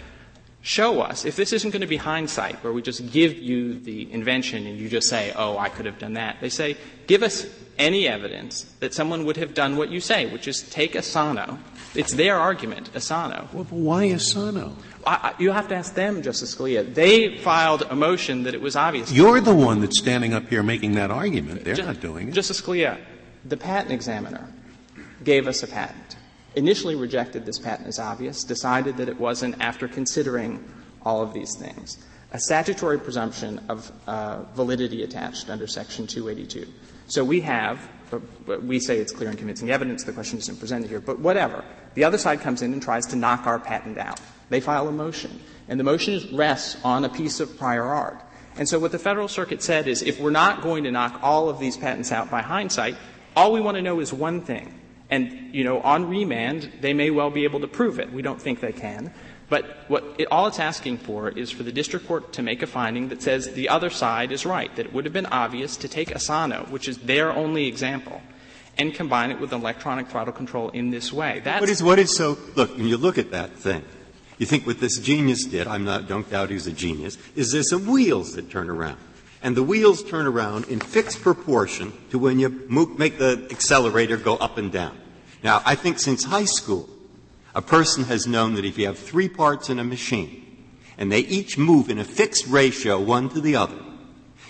show 0.62 1.02
us, 1.02 1.26
if 1.26 1.36
this 1.36 1.54
isn't 1.54 1.71
going 1.71 1.82
to 1.82 1.88
be 1.88 1.97
hindsight, 1.97 2.63
where 2.63 2.74
we 2.74 2.82
just 2.82 3.12
give 3.12 3.38
you 3.38 3.78
the 3.80 4.12
invention 4.12 4.65
and 4.65 4.80
you 4.80 4.89
just 4.89 5.10
say, 5.10 5.34
oh, 5.36 5.58
I 5.58 5.69
could 5.69 5.86
have 5.86 6.00
done 6.00 6.13
that. 6.13 6.38
They 6.39 6.50
say, 6.50 6.78
give 7.08 7.21
us 7.21 7.45
any 7.78 8.08
evidence 8.08 8.63
that 8.80 8.93
someone 8.93 9.26
would 9.26 9.38
have 9.38 9.54
done 9.54 9.76
what 9.76 9.89
you 9.89 10.00
say, 10.00 10.26
which 10.28 10.47
is 10.47 10.62
take 10.69 10.95
Asano 10.95 11.60
it's 11.93 12.13
their 12.13 12.38
argument, 12.38 12.89
Asano. 12.95 13.50
Well, 13.52 13.65
why 13.65 14.13
Asano? 14.13 14.76
I, 15.06 15.34
I, 15.34 15.41
you 15.41 15.52
have 15.52 15.67
to 15.69 15.76
ask 15.76 15.93
them, 15.93 16.21
Justice 16.21 16.56
Scalia. 16.56 16.93
They 16.93 17.38
filed 17.38 17.84
a 17.89 17.95
motion 17.95 18.43
that 18.43 18.54
it 18.54 18.62
was 18.62 18.76
obvious. 18.76 19.12
You're 19.12 19.41
the 19.41 19.54
one 19.54 19.82
that's 19.82 20.00
standing 20.00 20.34
up 20.34 20.47
here 20.47 20.63
making 20.63 20.95
that 20.95 21.12
argument. 21.12 21.65
They're 21.65 21.76
Just, 21.76 21.88
not 21.88 22.00
doing 22.00 22.30
it. 22.30 22.34
Justice 22.34 22.62
Scalia, 22.62 23.00
the 23.43 23.58
patent 23.58 23.91
examiner 23.91 24.47
gave 25.24 25.47
us 25.47 25.63
a 25.63 25.67
patent. 25.67 26.11
Initially 26.56 26.96
rejected 26.96 27.46
this 27.46 27.60
patent 27.60 27.88
as 27.88 28.00
obvious, 28.00 28.44
decided 28.44 28.98
that 28.98 29.08
it 29.08 29.20
wasn't 29.20 29.62
after 29.62 29.88
considering 29.88 30.64
all 31.04 31.22
of 31.22 31.34
these 31.34 31.56
things. 31.58 32.04
A 32.34 32.40
statutory 32.40 33.00
presumption 33.00 33.60
of 33.70 33.92
uh, 34.08 34.44
validity 34.54 35.04
attached 35.04 35.50
under 35.50 35.68
Section 35.68 36.08
282. 36.08 36.68
So 37.08 37.24
we 37.24 37.42
have 37.42 37.80
we 38.62 38.80
say 38.80 38.98
it's 38.98 39.12
clear 39.12 39.30
and 39.30 39.38
convincing 39.38 39.70
evidence. 39.70 40.04
The 40.04 40.14
question 40.14 40.40
isn't 40.40 40.60
presented 40.60 40.90
here. 40.90 41.00
But 41.00 41.20
whatever. 41.20 41.64
The 41.94 42.04
other 42.04 42.18
side 42.18 42.42
comes 42.42 42.62
in 42.62 42.74
and 42.74 42.82
tries 42.82 43.06
to 43.08 43.16
knock 43.16 43.46
our 43.48 43.60
patent 43.60 43.98
out. 43.98 44.20
They 44.50 44.60
file 44.60 44.88
a 44.88 44.92
motion. 44.92 45.40
And 45.68 45.80
the 45.80 45.84
motion 45.84 46.36
rests 46.36 46.78
on 46.84 47.06
a 47.06 47.10
piece 47.10 47.40
of 47.40 47.58
prior 47.58 47.84
art. 47.84 48.22
And 48.58 48.68
so 48.68 48.80
what 48.80 48.92
the 48.92 49.00
Federal 49.00 49.28
Circuit 49.28 49.62
said 49.62 49.88
is 49.88 50.02
if 50.02 50.20
we're 50.20 50.30
not 50.30 50.62
going 50.62 50.84
to 50.84 50.92
knock 50.92 51.20
all 51.24 51.50
of 51.50 51.60
these 51.60 51.78
patents 51.78 52.12
out 52.12 52.30
by 52.30 52.42
hindsight, 52.42 52.98
all 53.36 53.54
we 53.54 53.62
want 53.62 53.76
to 53.76 53.82
know 53.82 54.00
is 54.02 54.12
one 54.12 54.42
thing. 54.42 54.78
And, 55.12 55.54
you 55.54 55.65
know, 55.65 55.82
on 55.82 56.10
remand, 56.10 56.71
they 56.80 56.93
may 56.93 57.12
well 57.12 57.30
be 57.30 57.43
able 57.43 57.60
to 57.60 57.67
prove 57.67 58.00
it. 58.00 58.12
We 58.12 58.21
don't 58.21 58.41
think 58.41 58.62
they 58.62 58.71
can. 58.71 59.13
But 59.50 59.65
what 59.89 60.15
it, 60.17 60.30
all 60.32 60.47
it's 60.47 60.62
asking 60.62 61.00
for 61.00 61.28
is 61.28 61.52
for 61.52 61.63
the 61.63 61.74
district 61.74 62.08
court 62.08 62.32
to 62.34 62.41
make 62.41 62.62
a 62.62 62.67
finding 62.67 63.10
that 63.10 63.21
says 63.21 63.52
the 63.52 63.67
other 63.67 63.89
side 63.89 64.32
is 64.32 64.45
right, 64.45 64.74
that 64.78 64.86
it 64.86 64.93
would 64.93 65.04
have 65.04 65.13
been 65.13 65.26
obvious 65.26 65.76
to 65.78 65.89
take 65.89 66.15
Asano, 66.15 66.65
which 66.69 66.88
is 66.88 67.00
their 67.00 67.34
only 67.34 67.67
example, 67.67 68.21
and 68.78 68.93
combine 68.93 69.30
it 69.30 69.41
with 69.41 69.52
electronic 69.52 70.08
throttle 70.08 70.32
control 70.32 70.69
in 70.69 70.89
this 70.89 71.12
way. 71.12 71.41
That's 71.43 71.60
what 71.60 71.69
is 71.69 71.84
what 71.84 72.00
is 72.00 72.15
so 72.15 72.38
look, 72.56 72.78
when 72.78 72.88
you 72.88 72.95
look 72.95 73.17
at 73.17 73.32
that 73.32 73.52
thing, 73.58 73.84
you 74.38 74.45
think 74.45 74.65
what 74.65 74.80
this 74.80 74.97
genius 74.97 75.43
did, 75.43 75.67
I'm 75.67 75.84
not 75.84 76.08
don't 76.08 76.30
doubt 76.30 76.50
he's 76.50 76.67
a 76.67 76.71
genius, 76.71 77.17
is 77.36 77.52
there's 77.52 77.69
some 77.69 77.88
wheels 77.88 78.36
that 78.36 78.50
turn 78.50 78.69
around. 78.69 79.00
And 79.43 79.57
the 79.57 79.64
wheels 79.64 80.01
turn 80.01 80.28
around 80.28 80.70
in 80.70 80.80
fixed 80.80 81.22
proportion 81.22 81.91
to 82.12 82.20
when 82.20 82.39
you 82.39 82.47
make 82.97 83.18
the 83.18 83.47
accelerator 83.51 84.16
go 84.16 84.38
up 84.38 84.57
and 84.57 84.72
down. 84.72 84.97
Now, 85.44 85.62
I 85.66 85.76
think 85.76 86.00
since 86.00 86.24
high 86.24 86.46
school, 86.46 86.89
a 87.54 87.62
person 87.62 88.06
has 88.06 88.28
known 88.28 88.56
that 88.56 88.66
if 88.66 88.78
you 88.78 88.86
have 88.86 88.98
three 88.98 89.28
parts 89.28 89.70
in 89.70 89.80
a 89.80 89.84
machine, 89.84 90.38
and 90.98 91.12
they 91.12 91.22
each 91.22 91.58
move 91.58 91.89
in 91.89 91.98
a 91.98 92.04
fixed 92.04 92.48
ratio 92.48 93.00
one 93.00 93.30
to 93.30 93.42
the 93.42 93.56
other, 93.56 93.80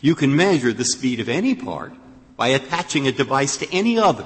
you 0.02 0.16
can 0.16 0.36
measure 0.36 0.74
the 0.74 0.86
speed 0.86 1.20
of 1.20 1.30
any 1.30 1.56
part 1.56 1.94
by 2.36 2.50
attaching 2.50 3.08
a 3.08 3.12
device 3.12 3.58
to 3.58 3.72
any 3.72 3.98
other, 3.98 4.26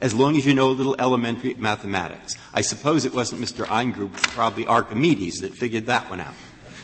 as 0.00 0.14
long 0.14 0.36
as 0.36 0.46
you 0.46 0.54
know 0.54 0.70
a 0.70 0.72
little 0.72 0.96
elementary 0.98 1.54
mathematics. 1.54 2.36
I 2.54 2.62
suppose 2.62 3.04
it 3.04 3.14
wasn't 3.14 3.42
Mr. 3.42 3.66
Engelgau, 3.66 4.12
probably 4.30 4.66
Archimedes 4.66 5.40
that 5.40 5.54
figured 5.54 5.86
that 5.86 6.08
one 6.08 6.20
out. 6.20 6.34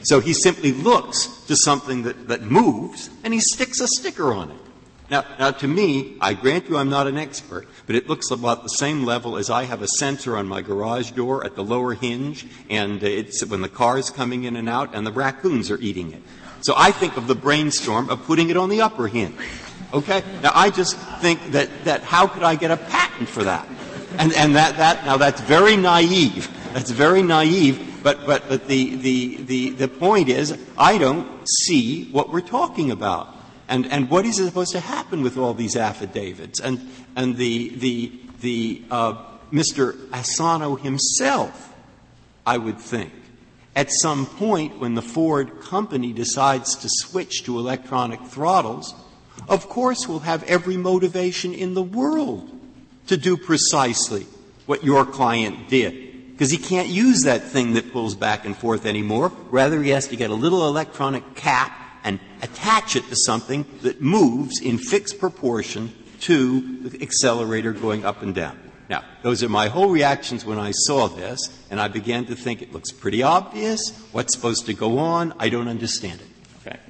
So 0.03 0.21
he 0.21 0.33
simply 0.33 0.73
looks 0.73 1.27
to 1.47 1.57
something 1.57 2.03
that, 2.05 2.29
that 2.29 2.43
moves 2.43 3.11
and 3.25 3.35
he 3.35 3.41
sticks 3.41 3.81
a 3.81 3.89
sticker 3.89 4.33
on 4.33 4.51
it. 4.51 4.68
Now, 5.11 5.25
now, 5.39 5.51
to 5.53 5.67
me, 5.67 6.17
I 6.21 6.35
grant 6.35 6.69
you 6.69 6.77
I'm 6.77 6.91
not 6.91 7.07
an 7.07 7.17
expert, 7.17 7.67
but 7.87 7.97
it 7.97 8.09
looks 8.09 8.31
about 8.31 8.63
the 8.63 8.69
same 8.69 9.05
level 9.05 9.39
as 9.39 9.49
I 9.49 9.65
have 9.65 9.81
a 9.81 9.89
sensor 9.89 10.37
on 10.37 10.47
my 10.47 10.61
garage 10.61 11.13
door 11.13 11.45
at 11.47 11.57
the 11.57 11.65
lower 11.65 11.95
hinge, 11.95 12.47
and 12.69 13.03
it's 13.03 13.45
when 13.47 13.63
the 13.63 13.71
car 13.71 13.97
is 13.97 14.11
coming 14.11 14.45
in 14.45 14.55
and 14.55 14.69
out, 14.69 14.95
and 14.95 15.07
the 15.07 15.13
raccoons 15.13 15.71
are 15.71 15.79
eating 15.79 16.13
it. 16.13 16.23
So 16.61 16.75
I 16.77 16.91
think 16.91 17.17
of 17.17 17.27
the 17.27 17.35
brainstorm 17.35 18.11
of 18.11 18.25
putting 18.25 18.51
it 18.51 18.59
on 18.59 18.69
the 18.69 18.83
upper 18.83 19.09
hinge. 19.09 19.35
Okay? 19.95 20.23
Now, 20.43 20.53
I 20.55 20.69
just 20.69 20.99
think 21.21 21.53
that, 21.53 21.71
that 21.85 22.03
how 22.03 22.27
could 22.27 22.43
I 22.43 22.57
get 22.57 22.71
a 22.71 22.77
patent 22.77 23.31
for 23.31 23.45
that? 23.45 23.67
And, 24.19 24.35
and 24.35 24.57
that, 24.57 24.77
that, 24.77 25.07
now 25.07 25.17
that's 25.17 25.41
very 25.41 25.77
naive. 25.77 26.51
That's 26.75 26.91
very 26.91 27.23
naive, 27.23 28.01
but, 28.03 28.27
but, 28.27 28.47
but 28.49 28.69
the, 28.69 28.97
the, 28.97 29.37
the, 29.37 29.71
the 29.71 29.89
point 29.89 30.29
is, 30.29 30.59
I 30.77 30.99
don't 30.99 31.49
see 31.49 32.11
what 32.11 32.31
we're 32.31 32.43
talking 32.43 32.91
about. 32.91 33.38
And, 33.69 33.87
and 33.93 34.09
what 34.09 34.25
is 34.25 34.37
supposed 34.37 34.73
to 34.73 34.81
happen 34.81 35.23
with 35.23 35.37
all 35.37 35.53
these 35.53 35.77
affidavits? 35.77 36.59
And, 36.59 36.91
and 37.14 37.37
the, 37.37 37.69
the, 37.71 38.12
the, 38.41 38.83
uh, 38.91 39.23
Mr. 39.53 40.11
Asano 40.12 40.77
himself, 40.77 41.75
I 42.47 42.57
would 42.57 42.79
think, 42.79 43.12
at 43.77 43.93
some 43.93 44.27
point 44.27 44.81
when 44.81 44.95
the 44.95 45.03
Ford 45.03 45.61
company 45.61 46.12
decides 46.12 46.77
to 46.77 46.89
switch 46.91 47.45
to 47.45 47.59
electronic 47.59 48.21
throttles, 48.23 48.95
of 49.49 49.69
course 49.69 50.09
will 50.09 50.21
have 50.21 50.43
every 50.45 50.77
motivation 50.77 51.53
in 51.53 51.75
the 51.75 51.83
world 51.83 52.51
to 53.07 53.16
do 53.16 53.37
precisely 53.37 54.27
what 54.66 54.83
your 54.83 55.05
client 55.05 55.69
did. 55.69 56.33
Because 56.33 56.51
he 56.51 56.59
can't 56.59 56.89
use 56.89 57.23
that 57.23 57.43
thing 57.43 57.75
that 57.75 57.93
pulls 57.93 58.14
back 58.14 58.45
and 58.45 58.57
forth 58.57 58.87
anymore. 58.87 59.33
Rather, 59.51 59.83
he 59.83 59.91
has 59.91 60.09
to 60.09 60.16
get 60.16 60.31
a 60.31 60.35
little 60.35 60.66
electronic 60.69 61.35
cap 61.35 61.73
and 62.05 62.21
attach 62.43 62.97
it 62.97 63.09
to 63.09 63.17
something 63.17 63.67
that 63.83 64.01
moves 64.01 64.61
in 64.61 64.79
fixed 64.79 65.19
proportion 65.19 65.93
to 66.21 66.89
the 66.89 67.03
accelerator 67.03 67.73
going 67.73 68.05
up 68.05 68.23
and 68.23 68.35
down. 68.35 68.59
Now, 68.89 69.05
those 69.23 69.43
are 69.43 69.49
my 69.49 69.69
whole 69.69 69.91
reactions 69.91 70.45
when 70.45 70.59
I 70.59 70.71
saw 70.73 71.09
this, 71.09 71.67
and 71.71 71.79
I 71.81 71.89
began 71.89 72.25
to 72.27 72.35
think 72.35 72.63
it 72.63 72.73
looks 72.73 72.91
pretty 72.91 73.23
obvious. 73.23 73.91
What's 74.13 74.35
supposed 74.35 74.67
to 74.67 74.75
go 74.75 74.99
on? 74.99 75.35
I 75.39 75.51
don't 75.51 75.69
understand 75.69 76.21
it. 76.21 76.27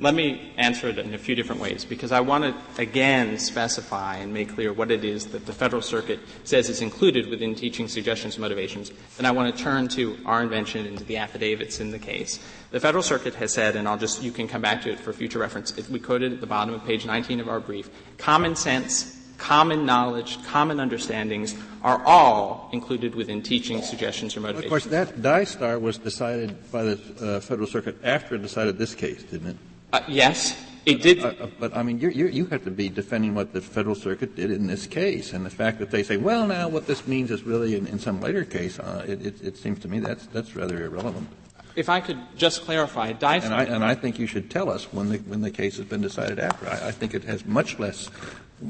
Let 0.01 0.15
me 0.15 0.53
answer 0.57 0.89
it 0.89 0.99
in 0.99 1.13
a 1.13 1.19
few 1.19 1.35
different 1.35 1.61
ways 1.61 1.85
because 1.85 2.13
I 2.13 2.21
want 2.21 2.45
to 2.45 2.81
again 2.83 3.37
specify 3.39 4.17
and 4.17 4.33
make 4.33 4.55
clear 4.55 4.73
what 4.73 4.93
it 4.93 5.05
is 5.05 5.27
that 5.29 5.45
the 5.45 5.53
Federal 5.53 5.83
Circuit 5.83 6.21
says 6.45 6.69
is 6.69 6.81
included 6.83 7.29
within 7.29 7.55
teaching 7.57 7.89
suggestions 7.89 8.37
and 8.37 8.43
motivations. 8.43 8.93
Then 9.17 9.27
I 9.27 9.33
want 9.33 9.55
to 9.55 9.63
turn 9.63 9.89
to 9.89 10.17
our 10.25 10.43
invention 10.43 10.87
and 10.87 10.99
to 10.99 11.05
the 11.05 11.17
affidavits 11.17 11.81
in 11.81 11.91
the 11.91 11.99
case. 11.99 12.39
The 12.71 12.79
Federal 12.79 13.03
Circuit 13.03 13.35
has 13.37 13.53
said, 13.53 13.75
and 13.75 13.89
I'll 13.89 13.99
just, 13.99 14.23
you 14.23 14.31
can 14.31 14.47
come 14.47 14.63
back 14.63 14.83
to 14.83 14.91
it 14.91 15.01
for 15.01 15.13
future 15.13 15.41
reference, 15.41 15.77
if 15.77 15.91
we 15.91 15.99
quoted 15.99 16.33
at 16.33 16.41
the 16.41 16.47
bottom 16.47 16.75
of 16.75 16.85
page 16.85 17.05
19 17.05 17.41
of 17.41 17.49
our 17.49 17.59
brief, 17.59 17.91
common 18.19 18.55
sense, 18.55 19.17
common 19.37 19.85
knowledge, 19.85 20.43
common 20.45 20.79
understandings 20.79 21.57
are 21.83 22.03
all 22.05 22.69
included 22.73 23.15
within 23.15 23.43
teaching 23.43 23.83
suggestions 23.83 24.37
or 24.37 24.41
motivations. 24.41 24.67
Of 24.67 24.71
course, 24.71 24.85
that 24.87 25.17
DyStar 25.17 25.81
was 25.81 25.99
decided 25.99 26.71
by 26.71 26.83
the 26.85 27.37
uh, 27.37 27.41
Federal 27.41 27.67
Circuit 27.67 27.97
after 28.05 28.37
it 28.37 28.43
decided 28.43 28.79
this 28.79 28.95
case, 28.95 29.23
didn't 29.25 29.49
it? 29.49 29.57
Uh, 29.93 30.01
yes, 30.07 30.57
it 30.85 31.03
did. 31.03 31.25
Uh, 31.25 31.29
uh, 31.29 31.47
but 31.59 31.77
I 31.77 31.83
mean, 31.83 31.99
you 31.99 32.11
you 32.11 32.47
have 32.47 32.65
to 32.65 32.71
be 32.71 32.89
defending 32.89 33.35
what 33.35 33.53
the 33.53 33.61
Federal 33.61 33.95
Circuit 33.95 34.37
did 34.37 34.51
in 34.51 34.67
this 34.67 34.87
case, 34.87 35.33
and 35.33 35.45
the 35.47 35.51
fact 35.51 35.79
that 35.79 35.91
they 35.91 36.03
say, 36.03 36.17
well, 36.17 36.47
now 36.47 36.69
what 36.69 36.87
this 36.87 37.07
means 37.07 37.31
is 37.31 37.43
really 37.43 37.75
in, 37.75 37.87
in 37.87 37.99
some 37.99 38.21
later 38.21 38.45
case, 38.45 38.79
uh, 38.79 39.05
it, 39.07 39.25
it, 39.25 39.43
it, 39.43 39.57
seems 39.57 39.81
to 39.81 39.89
me 39.89 39.99
that's 39.99 40.27
that's 40.27 40.55
rather 40.55 40.85
irrelevant. 40.85 41.27
If 41.75 41.89
I 41.89 42.01
could 42.01 42.19
just 42.37 42.63
clarify. 42.63 43.09
And 43.09 43.55
I, 43.55 43.65
and 43.65 43.85
I 43.85 43.95
think 43.95 44.19
you 44.19 44.27
should 44.27 44.51
tell 44.51 44.69
us 44.69 44.93
when 44.93 45.09
the 45.09 45.19
when 45.19 45.41
the 45.41 45.51
case 45.51 45.77
has 45.77 45.87
been 45.87 46.03
decided 46.03 46.39
after. 46.39 46.69
I, 46.69 46.89
I 46.89 46.91
think 46.91 47.15
it 47.15 47.25
has 47.25 47.47
much 47.47 47.79
less 47.79 48.11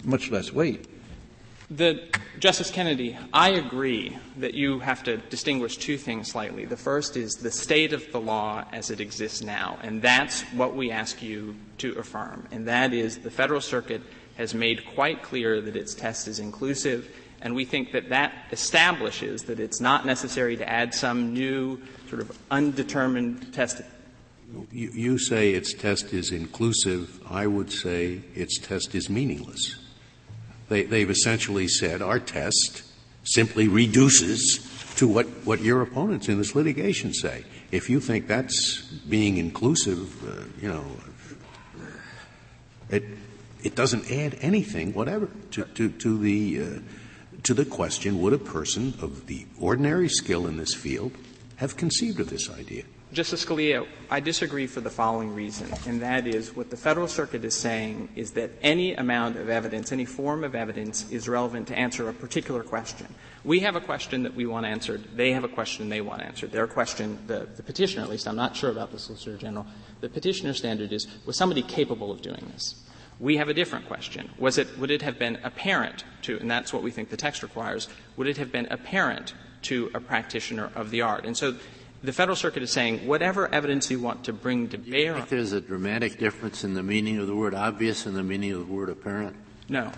much 0.04 0.30
less 0.30 0.52
weight. 0.52 0.86
The, 1.70 2.02
Justice 2.38 2.70
Kennedy, 2.70 3.18
I 3.30 3.50
agree 3.50 4.16
that 4.38 4.54
you 4.54 4.78
have 4.78 5.02
to 5.04 5.18
distinguish 5.18 5.76
two 5.76 5.98
things 5.98 6.30
slightly. 6.30 6.64
The 6.64 6.78
first 6.78 7.14
is 7.14 7.34
the 7.34 7.50
state 7.50 7.92
of 7.92 8.10
the 8.10 8.20
law 8.20 8.64
as 8.72 8.90
it 8.90 9.00
exists 9.00 9.42
now, 9.42 9.78
and 9.82 10.00
that's 10.00 10.40
what 10.54 10.74
we 10.74 10.90
ask 10.90 11.22
you 11.22 11.56
to 11.78 11.92
affirm. 11.98 12.48
And 12.50 12.66
that 12.68 12.94
is 12.94 13.18
the 13.18 13.30
Federal 13.30 13.60
Circuit 13.60 14.00
has 14.38 14.54
made 14.54 14.86
quite 14.94 15.22
clear 15.22 15.60
that 15.60 15.76
its 15.76 15.94
test 15.94 16.26
is 16.26 16.38
inclusive, 16.38 17.14
and 17.42 17.54
we 17.54 17.66
think 17.66 17.92
that 17.92 18.08
that 18.08 18.32
establishes 18.50 19.42
that 19.42 19.60
it's 19.60 19.80
not 19.80 20.06
necessary 20.06 20.56
to 20.56 20.66
add 20.66 20.94
some 20.94 21.34
new 21.34 21.78
sort 22.08 22.22
of 22.22 22.38
undetermined 22.50 23.52
test. 23.52 23.82
You, 24.72 24.90
you 24.94 25.18
say 25.18 25.52
its 25.52 25.74
test 25.74 26.14
is 26.14 26.30
inclusive. 26.32 27.20
I 27.28 27.46
would 27.46 27.70
say 27.70 28.22
its 28.34 28.58
test 28.58 28.94
is 28.94 29.10
meaningless. 29.10 29.76
They, 30.68 30.82
they've 30.84 31.10
essentially 31.10 31.68
said 31.68 32.02
our 32.02 32.18
test 32.18 32.82
simply 33.24 33.68
reduces 33.68 34.66
to 34.96 35.06
what, 35.06 35.26
what 35.44 35.60
your 35.60 35.82
opponents 35.82 36.28
in 36.28 36.38
this 36.38 36.54
litigation 36.54 37.12
say. 37.12 37.44
If 37.70 37.88
you 37.90 38.00
think 38.00 38.26
that's 38.26 38.82
being 39.08 39.36
inclusive, 39.36 40.22
uh, 40.26 40.44
you 40.60 40.68
know, 40.68 40.84
it, 42.90 43.04
it 43.62 43.74
doesn't 43.74 44.10
add 44.10 44.38
anything 44.40 44.94
whatever 44.94 45.28
uh, 45.58 45.62
to 45.74 47.54
the 47.54 47.64
question 47.64 48.20
would 48.20 48.32
a 48.32 48.38
person 48.38 48.94
of 49.00 49.26
the 49.26 49.46
ordinary 49.58 50.08
skill 50.08 50.46
in 50.46 50.56
this 50.56 50.74
field 50.74 51.12
have 51.56 51.76
conceived 51.76 52.20
of 52.20 52.30
this 52.30 52.50
idea? 52.50 52.84
Justice 53.10 53.42
Scalia, 53.42 53.86
I 54.10 54.20
disagree 54.20 54.66
for 54.66 54.82
the 54.82 54.90
following 54.90 55.34
reason, 55.34 55.72
and 55.86 56.02
that 56.02 56.26
is 56.26 56.54
what 56.54 56.68
the 56.68 56.76
Federal 56.76 57.08
Circuit 57.08 57.42
is 57.42 57.54
saying 57.54 58.10
is 58.16 58.32
that 58.32 58.50
any 58.60 58.92
amount 58.94 59.36
of 59.36 59.48
evidence, 59.48 59.92
any 59.92 60.04
form 60.04 60.44
of 60.44 60.54
evidence 60.54 61.10
is 61.10 61.26
relevant 61.26 61.68
to 61.68 61.74
answer 61.78 62.06
a 62.10 62.12
particular 62.12 62.62
question. 62.62 63.06
We 63.44 63.60
have 63.60 63.76
a 63.76 63.80
question 63.80 64.24
that 64.24 64.34
we 64.34 64.44
want 64.44 64.66
answered. 64.66 65.16
They 65.16 65.32
have 65.32 65.42
a 65.42 65.48
question 65.48 65.88
they 65.88 66.02
want 66.02 66.20
answered. 66.20 66.52
Their 66.52 66.66
question, 66.66 67.18
the, 67.26 67.48
the 67.56 67.62
petitioner 67.62 68.02
at 68.02 68.10
least, 68.10 68.28
I'm 68.28 68.36
not 68.36 68.54
sure 68.54 68.70
about 68.70 68.92
the 68.92 68.98
Solicitor 68.98 69.38
General, 69.38 69.64
the 70.02 70.10
petitioner 70.10 70.52
standard 70.52 70.92
is, 70.92 71.06
was 71.24 71.34
somebody 71.34 71.62
capable 71.62 72.12
of 72.12 72.20
doing 72.20 72.50
this? 72.52 72.74
We 73.18 73.38
have 73.38 73.48
a 73.48 73.54
different 73.54 73.88
question. 73.88 74.30
Was 74.38 74.58
it, 74.58 74.78
would 74.78 74.90
it 74.90 75.00
have 75.00 75.18
been 75.18 75.38
apparent 75.42 76.04
to, 76.22 76.38
and 76.38 76.50
that's 76.50 76.74
what 76.74 76.82
we 76.82 76.90
think 76.90 77.08
the 77.08 77.16
text 77.16 77.42
requires, 77.42 77.88
would 78.18 78.28
it 78.28 78.36
have 78.36 78.52
been 78.52 78.68
apparent 78.70 79.32
to 79.62 79.90
a 79.94 79.98
practitioner 79.98 80.70
of 80.74 80.90
the 80.90 81.00
art? 81.00 81.24
And 81.24 81.36
so 81.36 81.56
the 82.02 82.12
Federal 82.12 82.36
Circuit 82.36 82.62
is 82.62 82.70
saying 82.70 83.06
whatever 83.06 83.52
evidence 83.52 83.90
you 83.90 84.00
want 84.00 84.24
to 84.24 84.32
bring 84.32 84.68
to 84.68 84.78
bear. 84.78 85.14
think 85.14 85.28
there's 85.28 85.52
a 85.52 85.60
dramatic 85.60 86.18
difference 86.18 86.64
in 86.64 86.74
the 86.74 86.82
meaning 86.82 87.18
of 87.18 87.26
the 87.26 87.34
word 87.34 87.54
obvious 87.54 88.06
and 88.06 88.16
the 88.16 88.22
meaning 88.22 88.52
of 88.52 88.66
the 88.66 88.72
word 88.72 88.88
apparent? 88.88 89.36
No. 89.68 89.90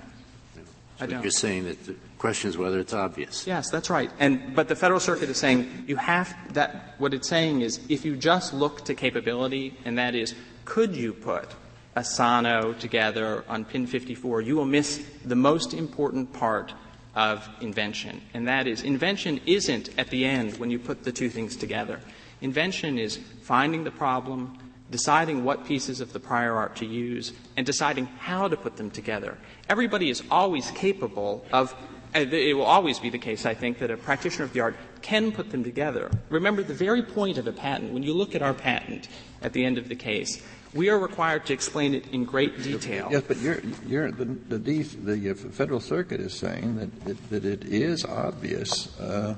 I 1.01 1.07
don't. 1.07 1.23
You're 1.23 1.31
saying 1.31 1.65
that 1.65 1.85
the 1.87 1.97
question 2.19 2.51
is 2.51 2.59
whether 2.59 2.79
it's 2.79 2.93
obvious. 2.93 3.47
Yes, 3.47 3.71
that's 3.71 3.89
right. 3.89 4.11
And 4.19 4.55
but 4.55 4.69
the 4.69 4.77
Federal 4.77 5.01
Circuit 5.01 5.31
is 5.31 5.39
saying 5.39 5.85
you 5.87 5.97
have 5.97 6.35
that. 6.53 6.95
What 6.99 7.15
it's 7.15 7.29
saying 7.29 7.63
is 7.63 7.81
if 7.89 8.05
you 8.05 8.17
just 8.17 8.53
look 8.53 8.85
to 8.85 8.95
capability, 8.95 9.77
and 9.87 9.97
that 9.99 10.15
is, 10.15 10.35
could 10.67 10.95
you 10.95 11.15
put 11.15 11.49
Asano 11.97 12.75
together 12.75 13.45
on 13.49 13.65
pin 13.65 13.87
54, 13.87 14.43
you 14.43 14.57
will 14.57 14.67
miss 14.67 15.05
the 15.25 15.37
most 15.37 15.73
important 15.73 16.33
part 16.33 16.75
of 17.15 17.49
invention, 17.61 18.21
and 18.35 18.47
that 18.47 18.67
is 18.67 18.83
invention 18.83 19.41
isn't 19.47 19.91
at 19.99 20.11
the 20.11 20.25
end 20.25 20.57
when 20.59 20.71
you 20.71 20.79
put 20.79 21.05
the 21.05 21.13
two 21.13 21.29
things 21.29 21.57
together. 21.57 22.01
Invention 22.41 22.99
is 22.99 23.19
finding 23.43 23.85
the 23.85 23.91
problem, 23.91 24.59
deciding 24.91 25.45
what 25.45 25.67
pieces 25.67 26.01
of 26.01 26.13
the 26.13 26.21
prior 26.21 26.55
art 26.55 26.77
to 26.77 26.87
use, 26.87 27.33
and 27.57 27.67
deciding 27.67 28.07
how 28.07 28.49
to 28.49 28.57
put 28.57 28.77
them 28.77 28.91
together. 28.91 29.37
Everybody 29.69 30.11
is 30.11 30.23
always 30.31 30.71
capable 30.71 31.45
of 31.53 31.75
it 32.13 32.57
will 32.57 32.65
always 32.65 32.99
be 32.99 33.09
the 33.09 33.19
case, 33.19 33.47
I 33.47 33.55
think, 33.55 33.79
that 33.79 33.91
a 33.91 33.97
practitioner 33.97 34.45
of 34.45 34.53
the 34.53 34.61
art 34.61 34.75
can 35.01 35.31
put 35.31 35.51
them 35.51 35.63
together. 35.63 36.11
Remember, 36.29 36.63
the 36.63 36.75
very 36.75 37.03
point 37.03 37.39
of 37.39 37.47
a 37.47 37.53
patent, 37.53 37.93
when 37.93 38.03
you 38.03 38.13
look 38.13 38.35
at 38.35 38.43
our 38.43 38.55
patent 38.55 39.09
at 39.43 39.53
the 39.53 39.65
end 39.65 39.79
of 39.79 39.89
the 39.89 39.95
case, 39.95 40.43
we 40.75 40.89
are 40.89 40.99
required 40.99 41.47
to 41.47 41.53
explain 41.53 41.95
it 41.95 42.07
in 42.09 42.25
great 42.25 42.63
detail. 42.63 43.09
Yes, 43.11 43.23
but 43.27 43.39
you're, 43.39 43.61
you're, 43.87 44.11
the, 44.11 44.25
the, 44.25 44.83
the, 44.83 45.35
Federal 45.35 45.81
Circuit 45.81 46.21
is 46.21 46.33
saying 46.33 46.77
that 46.77 47.11
it, 47.11 47.31
that 47.31 47.45
it 47.45 47.65
is 47.65 48.05
obvious 48.05 48.99
uh, 49.01 49.35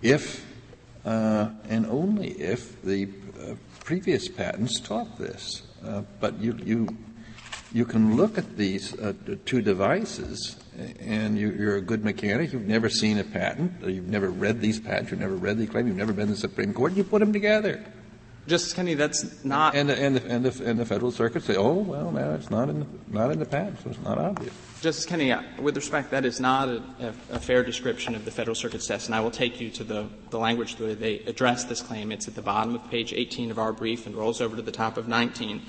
if 0.00 0.46
uh, 1.04 1.50
and 1.68 1.86
only 1.86 2.28
if 2.32 2.80
the 2.82 3.08
uh, 3.40 3.54
previous 3.80 4.28
patents 4.28 4.80
taught 4.80 5.18
this. 5.18 5.62
Uh, 5.84 6.02
but 6.20 6.38
you, 6.38 6.56
you, 6.64 6.96
you 7.72 7.84
can 7.84 8.16
look 8.16 8.38
at 8.38 8.56
these 8.56 8.98
uh, 8.98 9.12
two 9.44 9.60
devices 9.60 10.56
and 11.00 11.36
you, 11.38 11.68
are 11.68 11.76
a 11.76 11.80
good 11.80 12.04
mechanic, 12.04 12.52
you've 12.52 12.66
never 12.66 12.88
seen 12.88 13.18
a 13.18 13.24
patent, 13.24 13.72
you've 13.84 14.08
never 14.08 14.30
read 14.30 14.60
these 14.60 14.80
patents, 14.80 15.10
you've 15.10 15.20
never 15.20 15.34
read 15.34 15.58
the 15.58 15.66
claim, 15.66 15.86
you've 15.86 15.96
never 15.96 16.12
been 16.12 16.28
to 16.28 16.32
the 16.32 16.38
Supreme 16.38 16.72
Court, 16.72 16.94
you 16.94 17.04
put 17.04 17.18
them 17.18 17.32
together. 17.32 17.84
Justice 18.46 18.72
Kennedy, 18.72 18.94
that's 18.94 19.44
not. 19.44 19.76
And 19.76 19.88
the, 19.88 19.96
and 19.96 20.16
the, 20.16 20.26
and 20.28 20.44
the, 20.44 20.64
and 20.64 20.78
the 20.78 20.84
Federal 20.84 21.12
Circuit 21.12 21.44
say, 21.44 21.54
oh, 21.54 21.74
well, 21.74 22.10
now 22.10 22.32
it's 22.32 22.50
not 22.50 22.68
in 22.68 22.80
the, 22.80 22.86
not 23.08 23.30
in 23.30 23.38
the 23.38 23.46
patent, 23.46 23.80
so 23.82 23.90
it's 23.90 24.00
not 24.00 24.18
obvious. 24.18 24.52
Justice 24.80 25.06
Kennedy, 25.06 25.32
with 25.60 25.76
respect, 25.76 26.10
that 26.10 26.24
is 26.24 26.40
not 26.40 26.68
a, 26.68 27.14
a, 27.30 27.38
fair 27.38 27.62
description 27.62 28.16
of 28.16 28.24
the 28.24 28.32
Federal 28.32 28.56
Circuit's 28.56 28.88
test, 28.88 29.06
and 29.06 29.14
I 29.14 29.20
will 29.20 29.30
take 29.30 29.60
you 29.60 29.70
to 29.70 29.84
the, 29.84 30.08
the 30.30 30.40
language 30.40 30.76
where 30.80 30.96
they 30.96 31.20
address 31.20 31.62
this 31.64 31.80
claim. 31.80 32.10
It's 32.10 32.26
at 32.26 32.34
the 32.34 32.42
bottom 32.42 32.74
of 32.74 32.90
page 32.90 33.12
18 33.12 33.52
of 33.52 33.60
our 33.60 33.72
brief 33.72 34.06
and 34.06 34.16
rolls 34.16 34.40
over 34.40 34.56
to 34.56 34.62
the 34.62 34.72
top 34.72 34.96
of 34.96 35.06
19. 35.06 35.62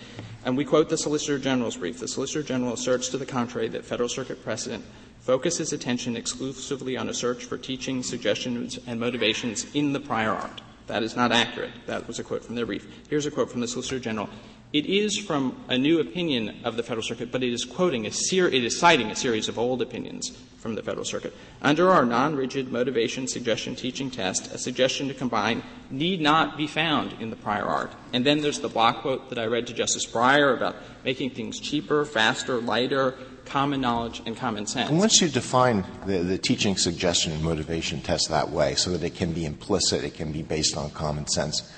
And 0.43 0.57
we 0.57 0.65
quote 0.65 0.89
the 0.89 0.97
Solicitor 0.97 1.37
General's 1.37 1.77
brief. 1.77 1.99
The 1.99 2.07
Solicitor 2.07 2.41
General 2.41 2.73
asserts 2.73 3.09
to 3.09 3.19
the 3.19 3.25
contrary 3.25 3.67
that 3.67 3.85
Federal 3.85 4.09
Circuit 4.09 4.43
precedent 4.43 4.83
focuses 5.19 5.73
attention 5.73 6.17
exclusively 6.17 6.97
on 6.97 7.07
a 7.07 7.13
search 7.13 7.45
for 7.45 7.59
teaching, 7.59 8.01
suggestions, 8.01 8.79
and 8.87 8.99
motivations 8.99 9.67
in 9.75 9.93
the 9.93 9.99
prior 9.99 10.31
art. 10.31 10.61
That 10.87 11.03
is 11.03 11.15
not 11.15 11.31
accurate. 11.31 11.71
That 11.87 12.07
was 12.07 12.19
a 12.19 12.23
quote 12.23 12.43
from 12.43 12.55
their 12.55 12.65
brief. 12.65 12.87
Here's 13.09 13.25
a 13.25 13.31
quote 13.31 13.51
from 13.51 13.61
the 13.61 13.67
Solicitor 13.67 13.99
General. 13.99 14.29
It 14.73 14.87
is 14.87 15.17
from 15.17 15.63
a 15.69 15.77
new 15.77 15.99
opinion 15.99 16.61
of 16.63 16.77
the 16.77 16.83
Federal 16.83 17.03
Circuit, 17.03 17.31
but 17.31 17.43
it 17.43 17.53
is 17.53 17.63
quoting 17.63 18.07
a 18.07 18.11
ser- 18.11 18.47
it 18.47 18.63
is 18.63 18.77
citing 18.77 19.11
a 19.11 19.15
series 19.15 19.47
of 19.47 19.59
old 19.59 19.83
opinions 19.83 20.31
from 20.57 20.73
the 20.73 20.81
Federal 20.81 21.05
Circuit. 21.05 21.33
Under 21.61 21.91
our 21.91 22.05
non-rigid 22.05 22.71
motivation 22.71 23.27
suggestion 23.27 23.75
teaching 23.75 24.09
test, 24.09 24.51
a 24.51 24.57
suggestion 24.57 25.09
to 25.09 25.13
combine 25.13 25.61
need 25.91 26.21
not 26.21 26.57
be 26.57 26.65
found 26.65 27.13
in 27.21 27.29
the 27.29 27.35
prior 27.35 27.65
art. 27.65 27.93
And 28.13 28.25
then 28.25 28.41
there's 28.41 28.61
the 28.61 28.69
block 28.69 29.01
quote 29.01 29.29
that 29.29 29.37
I 29.37 29.45
read 29.45 29.67
to 29.67 29.73
Justice 29.73 30.07
Breyer 30.07 30.57
about 30.57 30.75
making 31.05 31.31
things 31.31 31.59
cheaper, 31.59 32.03
faster, 32.03 32.59
lighter, 32.59 33.15
common 33.45 33.81
knowledge, 33.81 34.21
and 34.25 34.35
common 34.35 34.65
sense. 34.65 34.89
And 34.89 34.99
once 34.99 35.21
you 35.21 35.29
define 35.29 35.85
the, 36.05 36.19
the 36.19 36.37
teaching 36.37 36.77
suggestion 36.77 37.31
and 37.31 37.43
motivation 37.43 38.01
test 38.01 38.29
that 38.29 38.49
way, 38.49 38.75
so 38.75 38.91
that 38.91 39.03
it 39.03 39.15
can 39.15 39.33
be 39.33 39.45
implicit, 39.45 40.03
it 40.03 40.15
can 40.15 40.31
be 40.31 40.41
based 40.41 40.77
on 40.77 40.89
common 40.91 41.27
sense, 41.27 41.71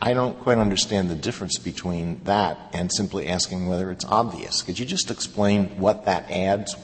I 0.00 0.14
don't 0.14 0.38
quite 0.40 0.58
understand 0.58 1.10
the 1.10 1.14
difference 1.14 1.58
between 1.58 2.20
that 2.24 2.58
and 2.72 2.92
simply 2.92 3.28
asking 3.28 3.68
whether 3.68 3.90
it's 3.90 4.04
obvious. 4.04 4.62
Could 4.62 4.78
you 4.78 4.86
just 4.86 5.10
explain 5.10 5.68
what 5.78 6.04
that 6.06 6.30
adds? 6.30 6.76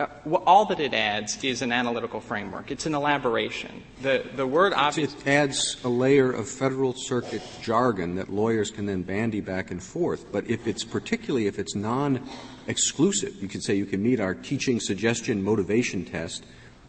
Uh, 0.00 0.06
well, 0.24 0.42
all 0.46 0.64
that 0.64 0.80
it 0.80 0.94
adds 0.94 1.42
is 1.44 1.62
an 1.62 1.70
analytical 1.70 2.20
framework. 2.20 2.70
It's 2.70 2.86
an 2.86 2.94
elaboration. 2.94 3.82
The, 4.00 4.24
the 4.34 4.46
word 4.46 4.72
obvious. 4.72 5.14
It 5.14 5.26
adds 5.26 5.76
a 5.84 5.88
layer 5.88 6.32
of 6.32 6.48
Federal 6.48 6.94
Circuit 6.94 7.42
jargon 7.60 8.16
that 8.16 8.28
lawyers 8.28 8.70
can 8.70 8.86
then 8.86 9.02
bandy 9.02 9.40
back 9.40 9.70
and 9.70 9.82
forth. 9.82 10.32
But 10.32 10.48
if 10.48 10.66
it's 10.66 10.84
particularly 10.84 11.46
if 11.46 11.58
it's 11.58 11.74
non 11.74 12.26
exclusive, 12.66 13.40
you 13.42 13.48
could 13.48 13.62
say 13.62 13.74
you 13.74 13.86
can 13.86 14.02
meet 14.02 14.20
our 14.20 14.34
teaching 14.34 14.80
suggestion 14.80 15.42
motivation 15.42 16.04
test 16.04 16.44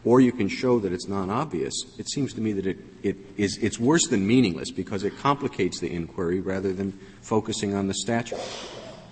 or 0.06 0.20
you 0.20 0.32
can 0.32 0.50
show 0.50 0.80
that 0.80 0.92
it's 0.92 1.08
non-obvious, 1.08 1.74
it 1.98 2.10
seems 2.10 2.34
to 2.34 2.42
me 2.42 2.52
that 2.52 2.66
it, 2.66 2.78
it 3.04 3.16
is, 3.38 3.58
it's 3.58 3.80
worse 3.80 4.08
than 4.08 4.28
meaningless 4.28 4.70
because 4.70 5.04
it 5.04 5.18
complicates 5.18 5.80
the 5.80 5.90
inquiry 5.90 6.42
rather 6.42 6.74
than 6.74 6.92
focusing 7.22 7.74
on 7.74 7.88
the 7.88 7.94
statute. 7.94 8.40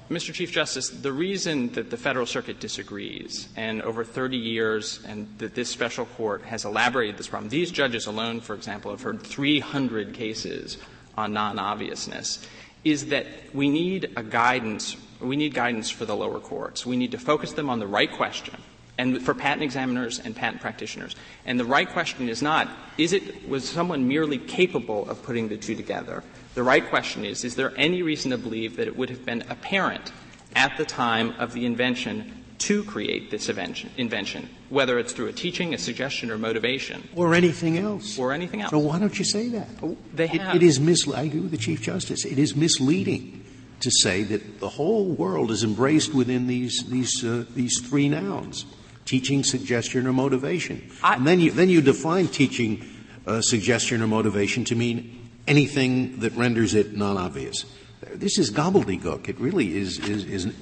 Mr. 0.09 0.33
Chief 0.33 0.51
Justice, 0.51 0.89
the 0.89 1.13
reason 1.13 1.71
that 1.71 1.89
the 1.89 1.95
Federal 1.95 2.25
Circuit 2.25 2.59
disagrees, 2.59 3.47
and 3.55 3.81
over 3.83 4.03
30 4.03 4.35
years, 4.35 4.99
and 5.07 5.25
that 5.37 5.55
this 5.55 5.69
special 5.69 6.05
court 6.05 6.43
has 6.43 6.65
elaborated 6.65 7.17
this 7.17 7.29
problem, 7.29 7.49
these 7.49 7.71
judges 7.71 8.07
alone, 8.07 8.41
for 8.41 8.53
example, 8.53 8.91
have 8.91 9.01
heard 9.01 9.21
300 9.21 10.13
cases 10.13 10.77
on 11.17 11.31
non-obviousness, 11.31 12.45
is 12.83 13.05
that 13.05 13.25
we 13.53 13.69
need 13.69 14.11
a 14.17 14.23
guidance, 14.23 14.97
we 15.21 15.35
need 15.35 15.53
guidance 15.53 15.89
for 15.89 16.05
the 16.05 16.15
lower 16.15 16.39
courts. 16.39 16.85
We 16.85 16.97
need 16.97 17.11
to 17.11 17.17
focus 17.17 17.53
them 17.53 17.69
on 17.69 17.79
the 17.79 17.87
right 17.87 18.11
question 18.11 18.55
and 18.97 19.21
for 19.21 19.33
patent 19.33 19.63
examiners 19.63 20.19
and 20.19 20.35
patent 20.35 20.61
practitioners. 20.61 21.15
And 21.45 21.59
the 21.59 21.65
right 21.65 21.89
question 21.89 22.29
is 22.29 22.41
not, 22.41 22.69
is 22.97 23.13
it, 23.13 23.47
was 23.49 23.67
someone 23.67 24.07
merely 24.07 24.37
capable 24.37 25.09
of 25.09 25.23
putting 25.23 25.47
the 25.47 25.57
two 25.57 25.75
together? 25.75 26.23
The 26.53 26.63
right 26.63 26.87
question 26.87 27.25
is, 27.25 27.43
is 27.43 27.55
there 27.55 27.73
any 27.77 28.03
reason 28.03 28.31
to 28.31 28.37
believe 28.37 28.75
that 28.75 28.87
it 28.87 28.95
would 28.95 29.09
have 29.09 29.25
been 29.25 29.43
apparent 29.49 30.11
at 30.55 30.77
the 30.77 30.85
time 30.85 31.33
of 31.39 31.53
the 31.53 31.65
invention 31.65 32.41
to 32.59 32.83
create 32.83 33.31
this 33.31 33.49
invention, 33.49 34.49
whether 34.69 34.99
it's 34.99 35.13
through 35.13 35.27
a 35.27 35.33
teaching, 35.33 35.73
a 35.73 35.79
suggestion, 35.79 36.29
or 36.29 36.37
motivation. 36.37 37.07
Or 37.15 37.33
anything 37.33 37.79
else. 37.79 38.19
Or 38.19 38.33
anything 38.33 38.61
else. 38.61 38.69
So 38.69 38.77
why 38.77 38.99
don't 38.99 39.17
you 39.17 39.25
say 39.25 39.49
that? 39.49 39.67
Oh, 39.81 39.97
they 40.13 40.27
have. 40.27 40.55
It, 40.55 40.61
it 40.61 40.65
is 40.67 40.79
misleading. 40.79 41.23
I 41.23 41.25
agree 41.25 41.39
with 41.39 41.51
the 41.51 41.57
Chief 41.57 41.81
Justice. 41.81 42.23
It 42.23 42.37
is 42.37 42.55
misleading 42.55 43.40
to 43.81 43.91
say 43.91 44.23
that 44.23 44.59
the 44.59 44.69
whole 44.69 45.05
world 45.05 45.51
is 45.51 45.63
embraced 45.63 46.13
within 46.13 46.47
these, 46.47 46.83
these, 46.87 47.23
uh, 47.23 47.45
these 47.55 47.79
three 47.81 48.09
nouns 48.09 48.65
teaching, 49.05 49.43
suggestion, 49.43 50.07
or 50.07 50.13
motivation. 50.13 50.89
I, 51.03 51.15
and 51.15 51.27
then 51.27 51.39
you, 51.39 51.51
then 51.51 51.69
you 51.69 51.81
define 51.81 52.27
teaching, 52.27 52.85
uh, 53.27 53.41
suggestion, 53.41 54.01
or 54.01 54.07
motivation 54.07 54.63
to 54.65 54.75
mean 54.75 55.29
anything 55.47 56.19
that 56.19 56.33
renders 56.33 56.75
it 56.75 56.95
non-obvious. 56.95 57.65
This 58.13 58.37
is 58.37 58.51
gobbledygook. 58.51 59.27
It 59.27 59.39
really 59.39 59.75
is, 59.75 59.99
is, 59.99 60.25
is 60.25 60.53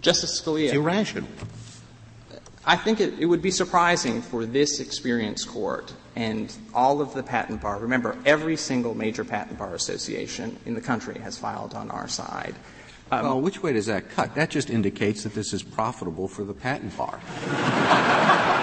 Justice 0.00 0.40
Scalia. 0.40 0.72
irrational. 0.72 1.28
I 2.68 2.76
think 2.76 3.00
it, 3.00 3.14
it, 3.20 3.26
would 3.26 3.42
be 3.42 3.52
surprising 3.52 4.20
for 4.20 4.44
this 4.44 4.80
experienced 4.80 5.46
court 5.46 5.94
and 6.16 6.52
all 6.74 7.00
of 7.00 7.14
the 7.14 7.22
patent 7.22 7.60
bar. 7.60 7.78
Remember, 7.78 8.18
every 8.26 8.56
single 8.56 8.92
major 8.92 9.24
patent 9.24 9.56
bar 9.56 9.74
association 9.74 10.58
in 10.66 10.74
the 10.74 10.80
country 10.80 11.16
has 11.20 11.38
filed 11.38 11.74
on 11.74 11.92
our 11.92 12.08
side. 12.08 12.56
Um, 13.12 13.22
well, 13.22 13.40
which 13.40 13.62
way 13.62 13.72
does 13.72 13.86
that 13.86 14.10
cut? 14.10 14.34
That 14.34 14.50
just 14.50 14.68
indicates 14.68 15.22
that 15.22 15.32
this 15.32 15.52
is 15.52 15.62
profitable 15.62 16.26
for 16.26 16.42
the 16.42 16.54
patent 16.54 16.96
bar. 16.96 17.20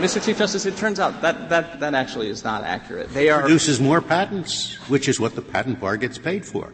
Mr. 0.00 0.24
Chief 0.24 0.36
Justice, 0.36 0.66
it 0.66 0.76
turns 0.76 0.98
out 0.98 1.20
that, 1.22 1.48
that, 1.48 1.78
that 1.78 1.94
actually 1.94 2.28
is 2.28 2.42
not 2.42 2.64
accurate. 2.64 3.08
They 3.10 3.28
are 3.28 3.42
produces 3.42 3.78
more 3.78 4.00
patents, 4.00 4.74
which 4.88 5.06
is 5.06 5.20
what 5.20 5.36
the 5.36 5.42
patent 5.42 5.78
bar 5.78 5.96
gets 5.96 6.18
paid 6.18 6.44
for. 6.44 6.72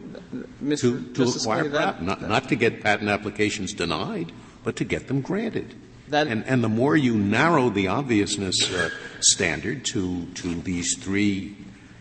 Mr. 0.63 0.81
To, 0.81 0.99
to 0.99 1.13
Justice 1.13 1.43
acquire 1.43 1.69
patent, 1.69 2.07
not, 2.07 2.21
not 2.23 2.49
to 2.49 2.55
get 2.55 2.81
patent 2.81 3.09
applications 3.09 3.73
denied, 3.73 4.31
but 4.63 4.75
to 4.77 4.83
get 4.83 5.07
them 5.07 5.21
granted. 5.21 5.75
That, 6.09 6.27
and, 6.27 6.45
and 6.45 6.63
the 6.63 6.69
more 6.69 6.97
you 6.97 7.15
narrow 7.15 7.69
the 7.69 7.87
obviousness 7.87 8.71
uh, 8.73 8.89
standard 9.19 9.85
to, 9.85 10.25
to 10.25 10.61
these 10.61 10.97
three 10.97 11.55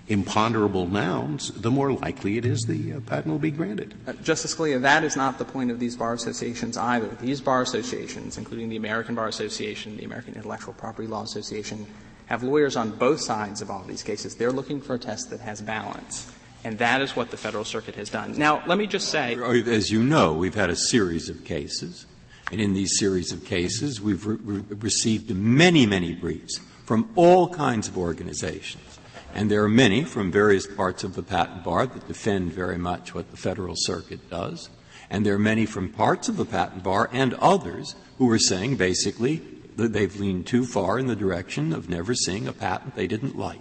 imponderable 0.08 0.86
nouns, 0.86 1.50
the 1.52 1.70
more 1.70 1.92
likely 1.92 2.38
it 2.38 2.46
is 2.46 2.62
the 2.62 2.94
uh, 2.94 3.00
patent 3.00 3.26
will 3.26 3.38
be 3.38 3.50
granted. 3.50 3.94
Uh, 4.06 4.14
Justice 4.14 4.54
Scalia, 4.54 4.80
that 4.80 5.04
is 5.04 5.16
not 5.16 5.38
the 5.38 5.44
point 5.44 5.70
of 5.70 5.78
these 5.78 5.96
bar 5.96 6.14
associations 6.14 6.76
either. 6.76 7.08
These 7.20 7.40
bar 7.40 7.62
associations, 7.62 8.38
including 8.38 8.70
the 8.70 8.76
American 8.76 9.14
Bar 9.14 9.28
Association, 9.28 9.96
the 9.96 10.04
American 10.04 10.34
Intellectual 10.34 10.74
Property 10.74 11.06
Law 11.06 11.22
Association, 11.22 11.86
have 12.26 12.42
lawyers 12.42 12.76
on 12.76 12.90
both 12.90 13.20
sides 13.20 13.60
of 13.60 13.70
all 13.70 13.82
these 13.84 14.02
cases. 14.02 14.34
They're 14.34 14.52
looking 14.52 14.80
for 14.80 14.94
a 14.94 14.98
test 14.98 15.30
that 15.30 15.40
has 15.40 15.60
balance. 15.60 16.32
And 16.64 16.78
that 16.78 17.00
is 17.00 17.14
what 17.14 17.30
the 17.30 17.36
Federal 17.36 17.64
Circuit 17.64 17.94
has 17.94 18.10
done. 18.10 18.36
Now, 18.36 18.62
let 18.66 18.78
me 18.78 18.86
just 18.86 19.10
say. 19.10 19.36
As 19.36 19.90
you 19.90 20.02
know, 20.02 20.34
we've 20.34 20.54
had 20.54 20.70
a 20.70 20.76
series 20.76 21.28
of 21.28 21.44
cases. 21.44 22.06
And 22.50 22.60
in 22.60 22.74
these 22.74 22.98
series 22.98 23.32
of 23.32 23.44
cases, 23.44 24.00
we've 24.00 24.26
re- 24.26 24.62
received 24.70 25.30
many, 25.30 25.86
many 25.86 26.14
briefs 26.14 26.60
from 26.84 27.10
all 27.14 27.48
kinds 27.48 27.88
of 27.88 27.98
organizations 27.98 28.98
and 29.34 29.50
there 29.50 29.62
are 29.62 29.68
many 29.68 30.04
from 30.04 30.32
various 30.32 30.66
parts 30.66 31.04
of 31.04 31.14
the 31.14 31.22
patent 31.22 31.64
bar 31.64 31.86
that 31.86 32.08
defend 32.08 32.52
very 32.52 32.78
much 32.78 33.14
what 33.14 33.30
the 33.30 33.36
Federal 33.36 33.74
Circuit 33.76 34.30
does. 34.30 34.70
And 35.10 35.24
there 35.24 35.34
are 35.34 35.38
many 35.38 35.66
from 35.66 35.90
parts 35.90 36.28
of 36.28 36.36
the 36.36 36.44
patent 36.44 36.82
bar 36.82 37.08
and 37.12 37.34
others 37.34 37.94
who 38.18 38.30
are 38.30 38.38
saying 38.38 38.76
basically 38.76 39.42
that 39.76 39.92
they've 39.92 40.18
leaned 40.18 40.46
too 40.46 40.64
far 40.66 40.98
in 40.98 41.06
the 41.06 41.16
direction 41.16 41.72
of 41.72 41.88
never 41.88 42.14
seeing 42.14 42.48
a 42.48 42.52
patent 42.52 42.96
they 42.96 43.06
didn't 43.06 43.38
like. 43.38 43.60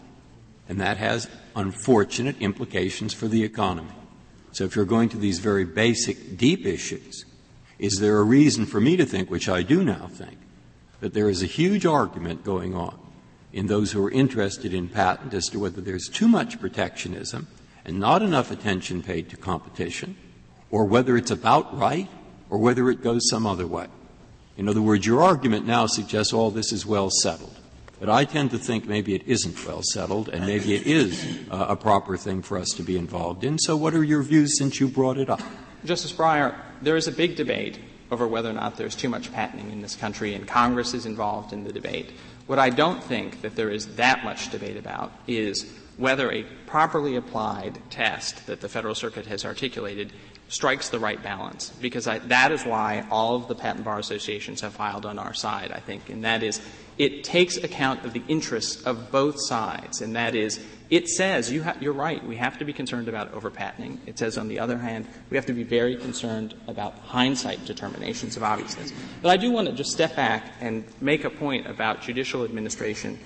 And 0.67 0.81
that 0.81 0.97
has 0.97 1.29
unfortunate 1.55 2.41
implications 2.41 3.13
for 3.13 3.27
the 3.27 3.43
economy. 3.43 3.93
So 4.51 4.63
if 4.63 4.75
you're 4.75 4.85
going 4.85 5.09
to 5.09 5.17
these 5.17 5.39
very 5.39 5.63
basic, 5.63 6.37
deep 6.37 6.65
issues, 6.65 7.23
is 7.79 7.99
there 7.99 8.17
a 8.17 8.23
reason 8.23 8.65
for 8.65 8.79
me 8.79 8.97
to 8.97 9.05
think, 9.05 9.29
which 9.29 9.49
I 9.49 9.63
do 9.63 9.83
now 9.83 10.07
think, 10.11 10.37
that 10.99 11.13
there 11.13 11.29
is 11.29 11.43
a 11.43 11.47
huge 11.47 11.85
argument 11.85 12.43
going 12.43 12.73
on 12.73 12.97
in 13.53 13.67
those 13.67 13.91
who 13.91 14.05
are 14.05 14.11
interested 14.11 14.73
in 14.73 14.89
patent 14.89 15.33
as 15.33 15.47
to 15.49 15.59
whether 15.59 15.81
there's 15.81 16.09
too 16.09 16.27
much 16.27 16.59
protectionism 16.59 17.47
and 17.85 17.99
not 17.99 18.21
enough 18.21 18.51
attention 18.51 19.01
paid 19.01 19.29
to 19.29 19.37
competition, 19.37 20.17
or 20.69 20.85
whether 20.85 21.15
it's 21.15 21.31
about 21.31 21.77
right, 21.77 22.09
or 22.49 22.57
whether 22.57 22.89
it 22.89 23.01
goes 23.01 23.29
some 23.29 23.45
other 23.45 23.65
way. 23.65 23.87
In 24.57 24.67
other 24.67 24.81
words, 24.81 25.05
your 25.05 25.21
argument 25.21 25.65
now 25.65 25.85
suggests 25.85 26.33
all 26.33 26.51
this 26.51 26.73
is 26.73 26.85
well 26.85 27.09
settled. 27.09 27.57
But 27.99 28.09
I 28.09 28.25
tend 28.25 28.51
to 28.51 28.57
think 28.57 28.85
maybe 28.85 29.15
it 29.15 29.23
isn't 29.25 29.65
well 29.65 29.81
settled, 29.81 30.29
and 30.29 30.45
maybe 30.45 30.75
it 30.75 30.85
is 30.85 31.39
uh, 31.49 31.67
a 31.69 31.75
proper 31.75 32.17
thing 32.17 32.41
for 32.41 32.57
us 32.57 32.69
to 32.71 32.83
be 32.83 32.97
involved 32.97 33.43
in. 33.43 33.57
So, 33.57 33.75
what 33.75 33.95
are 33.95 34.03
your 34.03 34.21
views 34.21 34.57
since 34.57 34.79
you 34.79 34.87
brought 34.87 35.17
it 35.17 35.29
up? 35.29 35.41
Justice 35.87 36.13
Breyer, 36.13 36.55
there 36.81 36.95
is 36.95 37.07
a 37.07 37.11
big 37.11 37.35
debate 37.35 37.79
over 38.11 38.27
whether 38.27 38.49
or 38.49 38.53
not 38.53 38.77
there's 38.77 38.95
too 38.95 39.09
much 39.09 39.31
patenting 39.31 39.71
in 39.71 39.81
this 39.81 39.95
country, 39.95 40.33
and 40.33 40.47
Congress 40.47 40.93
is 40.93 41.05
involved 41.05 41.53
in 41.53 41.63
the 41.63 41.73
debate. 41.73 42.11
What 42.45 42.59
I 42.59 42.69
don't 42.69 43.03
think 43.03 43.41
that 43.41 43.55
there 43.55 43.69
is 43.69 43.95
that 43.95 44.23
much 44.23 44.49
debate 44.49 44.77
about 44.77 45.11
is 45.27 45.65
whether 45.97 46.31
a 46.31 46.43
properly 46.67 47.15
applied 47.15 47.79
test 47.89 48.45
that 48.47 48.61
the 48.61 48.69
Federal 48.69 48.95
Circuit 48.95 49.25
has 49.25 49.43
articulated 49.43 50.13
strikes 50.49 50.89
the 50.89 50.99
right 50.99 51.21
balance 51.21 51.71
because 51.81 52.07
I, 52.07 52.19
that 52.19 52.51
is 52.51 52.63
why 52.63 53.05
all 53.11 53.35
of 53.35 53.47
the 53.47 53.55
patent 53.55 53.83
bar 53.83 53.99
associations 53.99 54.61
have 54.61 54.73
filed 54.73 55.05
on 55.05 55.19
our 55.19 55.33
side, 55.33 55.71
I 55.73 55.79
think, 55.79 56.09
and 56.09 56.23
that 56.23 56.43
is 56.43 56.61
it 56.97 57.23
takes 57.23 57.57
account 57.57 58.05
of 58.05 58.13
the 58.13 58.23
interests 58.27 58.83
of 58.83 59.11
both 59.11 59.35
sides, 59.39 60.01
and 60.01 60.15
that 60.15 60.35
is 60.35 60.59
it 60.89 61.09
says 61.09 61.51
you 61.51 61.65
you're 61.81 61.93
right. 61.93 62.25
We 62.25 62.37
have 62.37 62.57
to 62.59 62.65
be 62.65 62.73
concerned 62.73 63.07
about 63.07 63.33
overpatenting. 63.33 63.99
It 64.05 64.17
says, 64.17 64.37
on 64.37 64.47
the 64.47 64.59
other 64.59 64.77
hand, 64.77 65.05
we 65.29 65.35
have 65.35 65.45
to 65.47 65.53
be 65.53 65.63
very 65.63 65.95
concerned 65.95 66.53
about 66.67 66.97
hindsight 66.99 67.65
determinations 67.65 68.37
of 68.37 68.43
obviousness. 68.43 68.93
But 69.21 69.29
I 69.29 69.37
do 69.37 69.51
want 69.51 69.67
to 69.67 69.73
just 69.73 69.91
step 69.91 70.15
back 70.15 70.53
and 70.61 70.85
make 71.01 71.25
a 71.25 71.29
point 71.29 71.67
about 71.67 72.01
judicial 72.01 72.43
administration. 72.43 73.19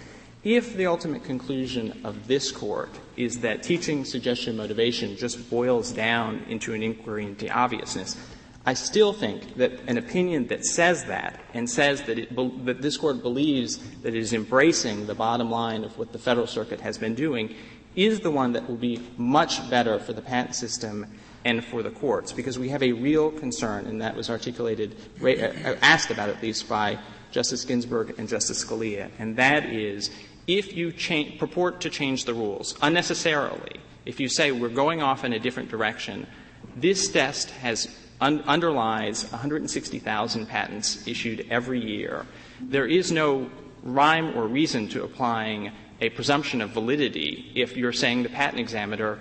If 0.43 0.75
the 0.75 0.87
ultimate 0.87 1.23
conclusion 1.23 2.01
of 2.03 2.25
this 2.27 2.51
court 2.51 2.89
is 3.15 3.41
that 3.41 3.61
teaching 3.61 4.05
suggestion 4.05 4.57
motivation 4.57 5.15
just 5.15 5.51
boils 5.51 5.91
down 5.91 6.43
into 6.49 6.73
an 6.73 6.81
inquiry 6.81 7.25
into 7.25 7.47
obviousness, 7.49 8.17
I 8.65 8.75
still 8.75 9.11
think 9.11 9.55
that 9.55 9.71
an 9.87 9.97
opinion 9.97 10.47
that 10.47 10.65
says 10.65 11.05
that 11.05 11.39
and 11.53 11.67
says 11.67 12.03
that, 12.03 12.19
it, 12.19 12.35
that 12.65 12.81
this 12.81 12.95
court 12.95 13.23
believes 13.23 13.77
that 14.01 14.13
it 14.13 14.19
is 14.19 14.33
embracing 14.33 15.07
the 15.07 15.15
bottom 15.15 15.49
line 15.49 15.83
of 15.83 15.97
what 15.97 16.11
the 16.11 16.19
Federal 16.19 16.45
Circuit 16.45 16.79
has 16.81 16.97
been 16.97 17.15
doing 17.15 17.55
is 17.95 18.19
the 18.19 18.31
one 18.31 18.53
that 18.53 18.69
will 18.69 18.77
be 18.77 19.01
much 19.17 19.67
better 19.69 19.99
for 19.99 20.13
the 20.13 20.21
patent 20.21 20.55
system 20.55 21.07
and 21.43 21.65
for 21.65 21.81
the 21.81 21.89
courts, 21.89 22.31
because 22.31 22.59
we 22.59 22.69
have 22.69 22.83
a 22.83 22.91
real 22.91 23.31
concern, 23.31 23.87
and 23.87 24.01
that 24.01 24.15
was 24.15 24.29
articulated, 24.29 24.95
uh, 25.23 25.75
asked 25.81 26.11
about 26.11 26.29
at 26.29 26.41
least 26.41 26.69
by 26.69 26.99
Justice 27.31 27.65
Ginsburg 27.65 28.15
and 28.19 28.29
Justice 28.29 28.63
Scalia, 28.63 29.09
and 29.17 29.35
that 29.37 29.65
is 29.65 30.11
if 30.47 30.75
you 30.75 30.93
purport 31.39 31.81
to 31.81 31.89
change 31.89 32.25
the 32.25 32.33
rules 32.33 32.77
unnecessarily, 32.81 33.79
if 34.05 34.19
you 34.19 34.27
say 34.27 34.51
we're 34.51 34.69
going 34.69 35.01
off 35.01 35.23
in 35.23 35.33
a 35.33 35.39
different 35.39 35.69
direction, 35.69 36.27
this 36.75 37.09
test 37.09 37.49
has 37.51 37.87
un- 38.21 38.43
underlies 38.47 39.29
160,000 39.31 40.45
patents 40.45 41.05
issued 41.07 41.45
every 41.49 41.83
year. 41.83 42.25
There 42.61 42.87
is 42.87 43.11
no 43.11 43.49
rhyme 43.83 44.37
or 44.37 44.47
reason 44.47 44.87
to 44.89 45.03
applying 45.03 45.71
a 45.99 46.09
presumption 46.09 46.61
of 46.61 46.69
validity 46.69 47.51
if 47.55 47.75
you're 47.75 47.91
saying 47.91 48.23
the 48.23 48.29
patent 48.29 48.59
examiner 48.59 49.19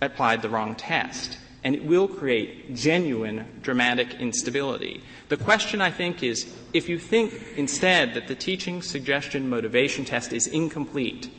applied 0.00 0.42
the 0.42 0.48
wrong 0.48 0.74
test. 0.74 1.38
And 1.64 1.74
it 1.74 1.84
will 1.84 2.08
create 2.08 2.74
genuine 2.74 3.60
dramatic 3.62 4.14
instability. 4.14 5.02
The 5.28 5.36
question, 5.36 5.80
I 5.80 5.90
think, 5.90 6.22
is 6.22 6.54
if 6.72 6.88
you 6.88 6.98
think 6.98 7.34
instead 7.56 8.14
that 8.14 8.28
the 8.28 8.34
teaching 8.34 8.80
suggestion 8.80 9.48
motivation 9.48 10.04
test 10.04 10.32
is 10.32 10.46
incomplete, 10.46 11.30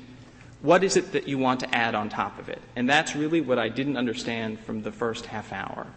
what 0.62 0.84
is 0.84 0.98
it 0.98 1.14
that 1.14 1.28
you 1.28 1.38
want 1.38 1.62
to 1.62 1.74
add 1.74 1.96
on 1.96 2.10
top 2.10 2.38
of 2.38 2.50
it? 2.50 2.62
And 2.76 2.88
that's 2.88 3.16
really 3.16 3.40
what 3.40 3.58
I 3.58 3.70
didn't 3.70 3.96
understand 3.96 4.60
from 4.60 4.82
the 4.82 4.92
first 4.92 5.26
half 5.26 5.54
hour 5.54 5.88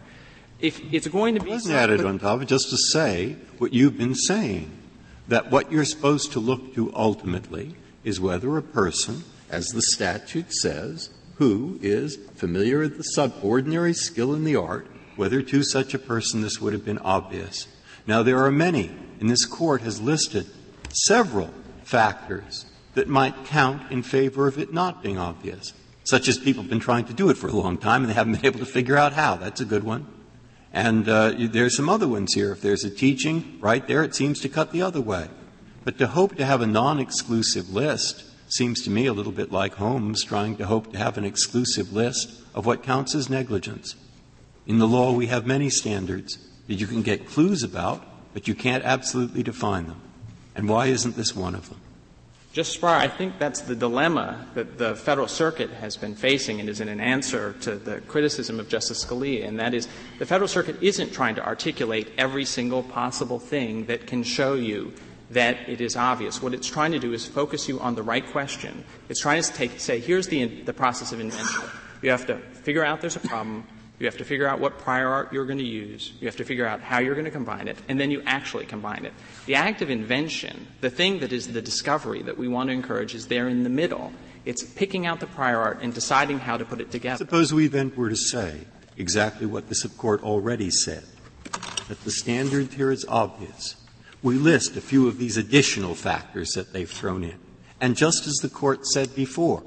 if 0.59 0.81
it's 0.93 1.07
going 1.07 1.35
to 1.35 1.41
be 1.41 1.49
wasn't 1.49 1.75
added 1.75 2.05
on 2.05 2.19
top, 2.19 2.41
of 2.41 2.47
just 2.47 2.69
to 2.69 2.77
say 2.77 3.35
what 3.57 3.73
you've 3.73 3.97
been 3.97 4.15
saying, 4.15 4.71
that 5.27 5.51
what 5.51 5.71
you're 5.71 5.85
supposed 5.85 6.31
to 6.33 6.39
look 6.39 6.73
to 6.75 6.93
ultimately 6.95 7.75
is 8.03 8.19
whether 8.19 8.57
a 8.57 8.61
person, 8.61 9.23
as 9.49 9.67
the 9.67 9.81
statute 9.81 10.51
says, 10.51 11.09
who 11.35 11.79
is 11.81 12.17
familiar 12.35 12.79
with 12.79 12.97
the 12.97 13.03
subordinary 13.03 13.93
skill 13.93 14.33
in 14.33 14.43
the 14.43 14.55
art, 14.55 14.87
whether 15.15 15.41
to 15.41 15.63
such 15.63 15.93
a 15.93 15.99
person 15.99 16.41
this 16.41 16.59
would 16.59 16.73
have 16.73 16.85
been 16.85 16.99
obvious. 16.99 17.67
Now 18.07 18.23
there 18.23 18.43
are 18.43 18.51
many, 18.51 18.91
and 19.19 19.29
this 19.29 19.45
court 19.45 19.81
has 19.81 20.01
listed 20.01 20.47
several 20.89 21.53
factors 21.83 22.65
that 22.93 23.07
might 23.07 23.45
count 23.45 23.91
in 23.91 24.03
favor 24.03 24.47
of 24.47 24.57
it 24.57 24.73
not 24.73 25.01
being 25.01 25.17
obvious, 25.17 25.73
such 26.03 26.27
as 26.27 26.37
people 26.37 26.63
have 26.63 26.69
been 26.69 26.79
trying 26.79 27.05
to 27.05 27.13
do 27.13 27.29
it 27.29 27.37
for 27.37 27.47
a 27.47 27.53
long 27.53 27.77
time 27.77 28.01
and 28.01 28.09
they 28.09 28.13
haven't 28.13 28.33
been 28.33 28.45
able 28.45 28.59
to 28.59 28.65
figure 28.65 28.97
out 28.97 29.13
how. 29.13 29.35
That's 29.35 29.61
a 29.61 29.65
good 29.65 29.83
one. 29.83 30.05
And 30.73 31.07
uh, 31.07 31.33
there's 31.37 31.77
some 31.77 31.87
other 31.87 32.07
ones 32.07 32.33
here. 32.33 32.51
If 32.51 32.61
there's 32.61 32.83
a 32.83 32.89
teaching 32.89 33.59
right 33.61 33.87
there, 33.87 34.03
it 34.03 34.15
seems 34.15 34.39
to 34.41 34.49
cut 34.49 34.71
the 34.71 34.81
other 34.81 35.01
way. 35.01 35.29
But 35.83 35.99
to 35.99 36.07
hope 36.07 36.35
to 36.37 36.45
have 36.45 36.61
a 36.61 36.67
non-exclusive 36.67 37.69
list 37.69 38.23
seems 38.47 38.81
to 38.83 38.89
me 38.89 39.05
a 39.05 39.13
little 39.13 39.31
bit 39.31 39.51
like 39.51 39.75
Holmes 39.75 40.23
trying 40.23 40.57
to 40.57 40.65
hope 40.65 40.91
to 40.91 40.97
have 40.97 41.17
an 41.17 41.25
exclusive 41.25 41.93
list 41.93 42.41
of 42.55 42.65
what 42.65 42.83
counts 42.83 43.13
as 43.13 43.29
negligence. 43.29 43.95
In 44.65 44.79
the 44.79 44.87
law, 44.87 45.11
we 45.11 45.27
have 45.27 45.45
many 45.45 45.69
standards 45.69 46.37
that 46.67 46.75
you 46.75 46.87
can 46.87 47.01
get 47.01 47.27
clues 47.27 47.63
about, 47.63 48.03
but 48.33 48.47
you 48.47 48.55
can't 48.55 48.83
absolutely 48.83 49.43
define 49.43 49.87
them. 49.87 50.01
And 50.55 50.69
why 50.69 50.87
isn't 50.87 51.15
this 51.15 51.35
one 51.35 51.55
of 51.55 51.69
them? 51.69 51.79
Justice 52.53 52.77
Breyer, 52.77 52.97
I 52.97 53.07
think 53.07 53.39
that's 53.39 53.61
the 53.61 53.75
dilemma 53.75 54.45
that 54.53 54.77
the 54.77 54.95
Federal 54.95 55.27
Circuit 55.27 55.71
has 55.71 55.97
been 55.97 56.13
facing 56.13 56.59
and 56.59 56.69
is 56.69 56.81
in 56.81 56.87
an 56.87 56.99
answer 56.99 57.53
to 57.61 57.75
the 57.75 57.99
criticism 58.01 58.59
of 58.59 58.69
Justice 58.69 59.03
Scalia, 59.03 59.47
and 59.47 59.59
that 59.59 59.73
is 59.73 59.87
the 60.19 60.25
Federal 60.27 60.47
Circuit 60.47 60.77
isn't 60.79 61.11
trying 61.11 61.33
to 61.33 61.43
articulate 61.43 62.11
every 62.15 62.45
single 62.45 62.83
possible 62.83 63.39
thing 63.39 63.87
that 63.87 64.05
can 64.05 64.21
show 64.21 64.53
you 64.53 64.93
that 65.31 65.67
it 65.67 65.81
is 65.81 65.95
obvious. 65.95 66.43
What 66.43 66.53
it's 66.53 66.69
trying 66.69 66.91
to 66.91 66.99
do 66.99 67.11
is 67.11 67.25
focus 67.25 67.67
you 67.67 67.79
on 67.79 67.95
the 67.95 68.03
right 68.03 68.23
question. 68.23 68.83
It's 69.09 69.21
trying 69.21 69.41
to 69.41 69.51
take, 69.51 69.79
say, 69.79 69.99
here's 69.99 70.27
the, 70.27 70.45
the 70.45 70.73
process 70.73 71.11
of 71.11 71.19
invention. 71.19 71.63
You 72.03 72.11
have 72.11 72.27
to 72.27 72.37
figure 72.37 72.85
out 72.85 73.01
there's 73.01 73.15
a 73.15 73.19
problem, 73.19 73.65
you 74.03 74.07
have 74.07 74.17
to 74.17 74.25
figure 74.25 74.45
out 74.45 74.59
what 74.59 74.77
prior 74.79 75.07
art 75.07 75.31
you're 75.31 75.45
going 75.45 75.59
to 75.59 75.63
use. 75.63 76.11
You 76.19 76.27
have 76.27 76.35
to 76.35 76.43
figure 76.43 76.65
out 76.67 76.81
how 76.81 76.99
you're 76.99 77.15
going 77.15 77.23
to 77.23 77.31
combine 77.31 77.69
it, 77.69 77.77
and 77.87 77.97
then 77.97 78.11
you 78.11 78.21
actually 78.25 78.65
combine 78.65 79.05
it. 79.05 79.13
The 79.45 79.55
act 79.55 79.81
of 79.81 79.89
invention, 79.89 80.67
the 80.81 80.89
thing 80.89 81.19
that 81.19 81.31
is 81.31 81.53
the 81.53 81.61
discovery 81.61 82.21
that 82.23 82.37
we 82.37 82.49
want 82.49 82.67
to 82.67 82.73
encourage, 82.73 83.15
is 83.15 83.27
there 83.27 83.47
in 83.47 83.63
the 83.63 83.69
middle. 83.69 84.11
It's 84.43 84.61
picking 84.61 85.05
out 85.05 85.21
the 85.21 85.27
prior 85.27 85.57
art 85.57 85.79
and 85.81 85.93
deciding 85.93 86.39
how 86.39 86.57
to 86.57 86.65
put 86.65 86.81
it 86.81 86.91
together. 86.91 87.17
Suppose 87.17 87.53
we 87.53 87.67
then 87.67 87.93
were 87.95 88.09
to 88.09 88.15
say 88.17 88.67
exactly 88.97 89.45
what 89.45 89.69
the 89.69 89.89
Court 89.97 90.21
already 90.21 90.69
said, 90.69 91.05
that 91.87 92.03
the 92.03 92.11
standard 92.11 92.73
here 92.73 92.91
is 92.91 93.05
obvious. 93.07 93.77
We 94.21 94.35
list 94.35 94.75
a 94.75 94.81
few 94.81 95.07
of 95.07 95.17
these 95.17 95.37
additional 95.37 95.95
factors 95.95 96.51
that 96.55 96.73
they've 96.73 96.91
thrown 96.91 97.23
in. 97.23 97.39
And 97.79 97.95
just 97.95 98.27
as 98.27 98.35
the 98.35 98.49
Court 98.49 98.85
said 98.85 99.15
before, 99.15 99.63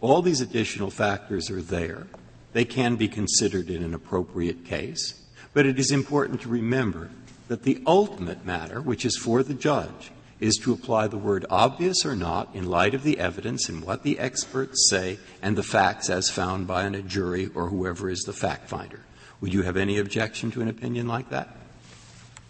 all 0.00 0.22
these 0.22 0.40
additional 0.40 0.90
factors 0.90 1.50
are 1.50 1.62
there. 1.62 2.06
They 2.52 2.64
can 2.64 2.96
be 2.96 3.08
considered 3.08 3.70
in 3.70 3.82
an 3.82 3.94
appropriate 3.94 4.64
case, 4.64 5.14
but 5.54 5.66
it 5.66 5.78
is 5.78 5.90
important 5.90 6.42
to 6.42 6.48
remember 6.48 7.10
that 7.48 7.62
the 7.62 7.82
ultimate 7.86 8.44
matter, 8.44 8.80
which 8.80 9.04
is 9.04 9.16
for 9.16 9.42
the 9.42 9.54
judge, 9.54 10.12
is 10.40 10.56
to 10.56 10.72
apply 10.72 11.06
the 11.06 11.18
word 11.18 11.46
obvious 11.48 12.04
or 12.04 12.16
not 12.16 12.48
in 12.54 12.66
light 12.66 12.94
of 12.94 13.04
the 13.04 13.18
evidence 13.20 13.68
and 13.68 13.84
what 13.84 14.02
the 14.02 14.18
experts 14.18 14.88
say 14.90 15.18
and 15.40 15.56
the 15.56 15.62
facts 15.62 16.10
as 16.10 16.28
found 16.28 16.66
by 16.66 16.82
a 16.82 17.02
jury 17.02 17.48
or 17.54 17.68
whoever 17.68 18.10
is 18.10 18.22
the 18.22 18.32
fact 18.32 18.68
finder. 18.68 19.00
Would 19.40 19.54
you 19.54 19.62
have 19.62 19.76
any 19.76 19.98
objection 19.98 20.50
to 20.52 20.60
an 20.60 20.68
opinion 20.68 21.06
like 21.06 21.30
that? 21.30 21.56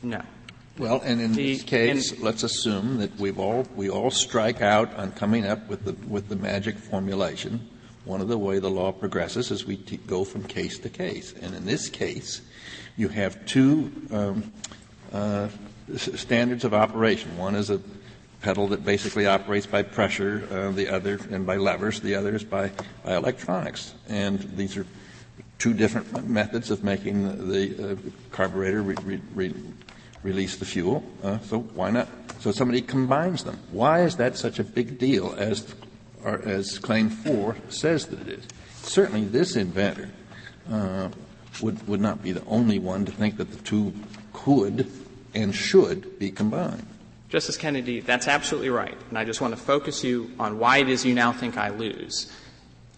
No. 0.03 0.23
Well, 0.79 1.03
and 1.05 1.21
in 1.21 1.33
the, 1.35 1.55
this 1.55 1.63
case, 1.63 2.19
let's 2.19 2.43
assume 2.43 2.99
that 2.99 3.15
we've 3.19 3.39
all 3.39 3.67
we 3.77 3.91
all 3.91 4.11
strike 4.11 4.63
out 4.63 4.95
on 4.95 5.13
coming 5.13 5.47
up 5.47 5.69
with 5.69 5.85
the 5.85 5.93
with 6.09 6.29
the 6.29 6.37
magic 6.37 6.79
formulation 6.79 7.69
one 8.05 8.21
of 8.21 8.29
the 8.29 8.39
way 8.39 8.59
the 8.59 8.71
law 8.71 8.93
progresses 8.93 9.51
is 9.51 9.65
we 9.65 9.77
t- 9.77 9.97
go 9.97 10.25
from 10.25 10.43
case 10.45 10.79
to 10.81 10.89
case. 10.89 11.35
And 11.41 11.55
in 11.55 11.65
this 11.65 11.89
case, 11.89 12.43
you 12.97 13.09
have 13.09 13.45
two 13.47 13.93
um, 14.11 14.53
uh, 15.13 15.49
standards 15.97 16.65
of 16.65 16.75
operation. 16.75 17.37
One 17.37 17.55
is 17.55 17.71
a 17.71 17.81
pedal 18.41 18.67
that 18.69 18.85
basically 18.85 19.27
operates 19.27 19.67
by 19.67 19.83
pressure, 19.83 20.47
uh, 20.51 20.73
the 20.73 20.89
other, 20.89 21.21
and 21.31 21.47
by 21.47 21.57
levers, 21.57 22.01
the 22.01 22.17
other 22.17 22.35
is 22.35 22.45
by, 22.45 22.73
by 23.05 23.15
electronics. 23.15 23.95
And 24.09 24.41
these 24.57 24.77
are 24.77 24.87
two 25.59 25.73
different 25.73 26.29
methods 26.29 26.73
of 26.73 26.83
making 26.83 27.23
the, 27.23 27.35
the 27.45 27.93
uh, 27.93 27.97
carburetor 28.33 28.83
re- 28.83 29.21
re- 29.35 29.55
release 30.25 30.57
the 30.57 30.65
fuel. 30.65 31.05
Uh, 31.23 31.39
so 31.39 31.61
why 31.61 31.91
not? 31.91 32.09
So 32.41 32.51
somebody 32.51 32.81
combines 32.81 33.45
them. 33.45 33.61
Why 33.71 34.03
is 34.03 34.17
that 34.17 34.37
such 34.37 34.59
a 34.59 34.65
big 34.65 34.99
deal 34.99 35.35
as 35.39 35.73
or 36.25 36.41
as 36.43 36.79
Claim 36.79 37.11
4 37.11 37.57
says 37.69 38.07
that 38.07 38.21
it 38.21 38.29
is. 38.29 38.45
Certainly, 38.83 39.27
this 39.27 39.57
inventor 39.57 40.11
uh, 40.71 41.09
would, 41.61 41.87
would 41.89 42.01
not 42.01 42.23
be 42.23 42.33
the 42.33 42.45
only 42.47 42.79
one 42.79 43.05
to 43.05 43.13
think 43.13 43.37
that 43.37 43.51
the 43.51 43.63
two 43.63 43.93
could 44.33 44.91
and 45.35 45.55
should 45.55 46.19
be 46.19 46.31
combined. 46.31 46.87
Justice 47.29 47.57
Kennedy, 47.57 48.01
that's 48.01 48.29
absolutely 48.29 48.69
right. 48.69 48.97
And 49.09 49.19
I 49.19 49.25
just 49.25 49.41
want 49.41 49.57
to 49.57 49.61
focus 49.61 50.05
you 50.05 50.31
on 50.39 50.59
why 50.59 50.79
it 50.79 50.89
is 50.89 51.05
you 51.05 51.15
now 51.15 51.33
think 51.33 51.57
I 51.57 51.71
lose. 51.71 52.31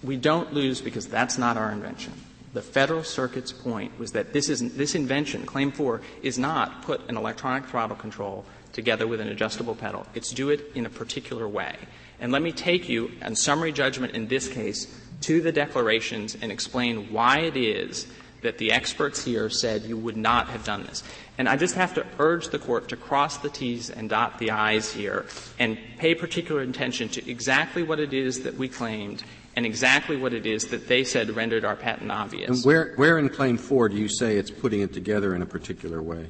We 0.02 0.16
don't 0.16 0.52
lose 0.52 0.80
because 0.80 1.06
that's 1.06 1.38
not 1.38 1.56
our 1.56 1.70
invention. 1.70 2.12
The 2.52 2.62
Federal 2.62 3.04
Circuit's 3.04 3.52
point 3.52 3.98
was 3.98 4.12
that 4.12 4.32
this, 4.32 4.48
is, 4.48 4.74
this 4.74 4.94
invention, 4.94 5.46
Claim 5.46 5.72
4, 5.72 6.00
is 6.22 6.38
not 6.38 6.82
put 6.82 7.08
an 7.08 7.16
electronic 7.16 7.66
throttle 7.66 7.96
control 7.96 8.44
together 8.72 9.06
with 9.06 9.20
an 9.20 9.28
adjustable 9.28 9.74
pedal. 9.74 10.06
It's 10.14 10.32
do 10.32 10.50
it 10.50 10.72
in 10.74 10.84
a 10.84 10.90
particular 10.90 11.48
way. 11.48 11.76
And 12.20 12.32
let 12.32 12.42
me 12.42 12.52
take 12.52 12.88
you, 12.88 13.10
on 13.22 13.36
summary 13.36 13.72
judgment 13.72 14.14
in 14.14 14.28
this 14.28 14.48
case, 14.48 14.86
to 15.22 15.40
the 15.40 15.52
declarations 15.52 16.36
and 16.40 16.52
explain 16.52 17.12
why 17.12 17.38
it 17.38 17.56
is 17.56 18.06
that 18.42 18.58
the 18.58 18.72
experts 18.72 19.24
here 19.24 19.48
said 19.48 19.82
you 19.82 19.96
would 19.96 20.16
not 20.16 20.48
have 20.48 20.64
done 20.64 20.84
this. 20.84 21.02
And 21.38 21.48
I 21.48 21.56
just 21.56 21.74
have 21.74 21.94
to 21.94 22.06
urge 22.18 22.48
the 22.48 22.58
court 22.58 22.88
to 22.88 22.96
cross 22.96 23.38
the 23.38 23.48
T's 23.48 23.88
and 23.90 24.08
dot 24.08 24.38
the 24.38 24.50
I's 24.50 24.92
here 24.92 25.26
and 25.58 25.78
pay 25.98 26.14
particular 26.14 26.60
attention 26.60 27.08
to 27.10 27.30
exactly 27.30 27.82
what 27.82 27.98
it 27.98 28.12
is 28.12 28.42
that 28.42 28.54
we 28.56 28.68
claimed 28.68 29.24
and 29.56 29.64
exactly 29.64 30.16
what 30.16 30.34
it 30.34 30.46
is 30.46 30.66
that 30.66 30.88
they 30.88 31.04
said 31.04 31.30
rendered 31.34 31.64
our 31.64 31.76
patent 31.76 32.10
obvious. 32.10 32.48
And 32.50 32.64
where, 32.64 32.94
where 32.96 33.18
in 33.18 33.28
Claim 33.28 33.56
4 33.56 33.88
do 33.88 33.96
you 33.96 34.08
say 34.08 34.36
it's 34.36 34.50
putting 34.50 34.80
it 34.80 34.92
together 34.92 35.34
in 35.34 35.42
a 35.42 35.46
particular 35.46 36.02
way? 36.02 36.26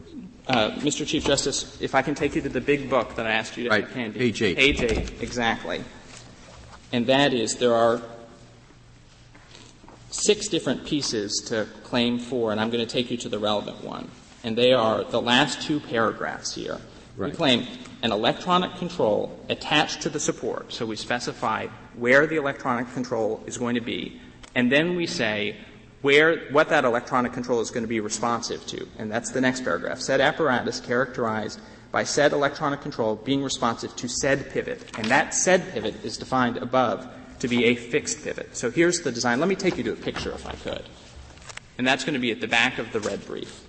Uh, 0.47 0.73
Mr. 0.73 1.07
Chief 1.07 1.25
Justice, 1.25 1.81
if 1.81 1.95
I 1.95 2.03
can 2.03 2.15
take 2.15 2.35
you 2.35 2.43
to 2.43 2.51
the 2.51 2.61
big 2.61 2.91
book 2.91 3.15
that 3.17 3.27
I 3.27 3.33
asked 3.33 3.57
you 3.57 3.65
to 3.65 3.71
right. 3.71 3.85
have 3.85 3.95
handy. 3.95 4.19
Page 4.19 4.43
8. 4.43 4.57
Page 4.57 4.83
8, 4.83 5.23
exactly. 5.23 5.83
And 6.93 7.07
that 7.07 7.33
is 7.33 7.57
there 7.57 7.75
are 7.75 8.03
six 10.11 10.49
different 10.49 10.85
pieces 10.85 11.43
to 11.49 11.67
Claim 11.83 12.19
4, 12.19 12.53
and 12.53 12.61
I'm 12.61 12.71
going 12.71 12.87
to 12.87 12.93
take 12.93 13.11
you 13.11 13.17
to 13.19 13.29
the 13.29 13.39
relevant 13.39 13.83
one. 13.83 14.11
And 14.45 14.57
they 14.57 14.75
are 14.75 15.03
the 15.03 15.21
last 15.21 15.63
two 15.63 15.81
paragraphs 15.81 16.55
here. 16.55 16.79
Right. 17.17 17.31
We 17.31 17.37
claim 17.37 17.67
an 18.03 18.13
electronic 18.13 18.77
control 18.77 19.39
attached 19.49 20.03
to 20.03 20.11
the 20.11 20.21
support. 20.21 20.73
So 20.73 20.85
we 20.85 20.97
specify 20.97 21.69
where 21.95 22.27
the 22.27 22.37
electronic 22.37 22.93
control 22.93 23.43
is 23.47 23.57
going 23.57 23.77
to 23.77 23.81
be, 23.81 24.21
and 24.55 24.71
then 24.71 24.95
we 24.95 25.07
say 25.07 25.57
where 26.05 26.37
what 26.51 26.69
that 26.69 26.85
electronic 26.85 27.33
control 27.33 27.61
is 27.61 27.71
going 27.71 27.83
to 27.83 27.89
be 27.89 27.99
responsive 27.99 28.67
to. 28.67 28.87
And 28.99 29.11
that's 29.11 29.31
the 29.31 29.41
next 29.41 29.65
paragraph. 29.65 30.01
Said 30.01 30.21
apparatus 30.21 30.79
characterized 30.79 31.59
by 31.93 32.05
said 32.05 32.33
electronic 32.33 32.83
control 32.83 33.17
being 33.17 33.43
responsive 33.43 33.97
to 33.97 34.07
said 34.07 34.51
pivot. 34.51 34.99
And 34.99 35.07
that 35.07 35.33
said 35.33 35.73
pivot 35.73 36.05
is 36.05 36.19
defined 36.19 36.59
above 36.59 37.09
to 37.39 37.49
be 37.49 37.65
a 37.65 37.75
fixed 37.75 38.23
pivot. 38.23 38.55
So 38.55 38.71
here's 38.71 39.01
the 39.01 39.11
design. 39.11 39.41
Let 39.41 39.49
me 39.49 39.55
take 39.55 39.79
you 39.79 39.83
to 39.85 39.93
a 39.95 39.97
picture 39.97 40.33
if 40.33 40.47
I 40.47 40.53
could. 40.53 40.83
And 41.79 41.87
that's 41.87 42.05
going 42.05 42.13
to 42.13 42.21
be 42.21 42.33
at 42.33 42.43
the 42.43 42.49
back 42.49 42.79
of 42.79 42.93
the 42.93 43.01
red 43.01 43.25
brief. 43.25 43.65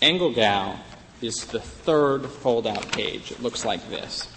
Engelgau 0.00 0.78
is 1.20 1.44
the 1.46 1.58
third 1.58 2.24
fold-out 2.24 2.92
page. 2.92 3.32
It 3.32 3.42
looks 3.42 3.64
like 3.64 3.90
this. 3.90 4.29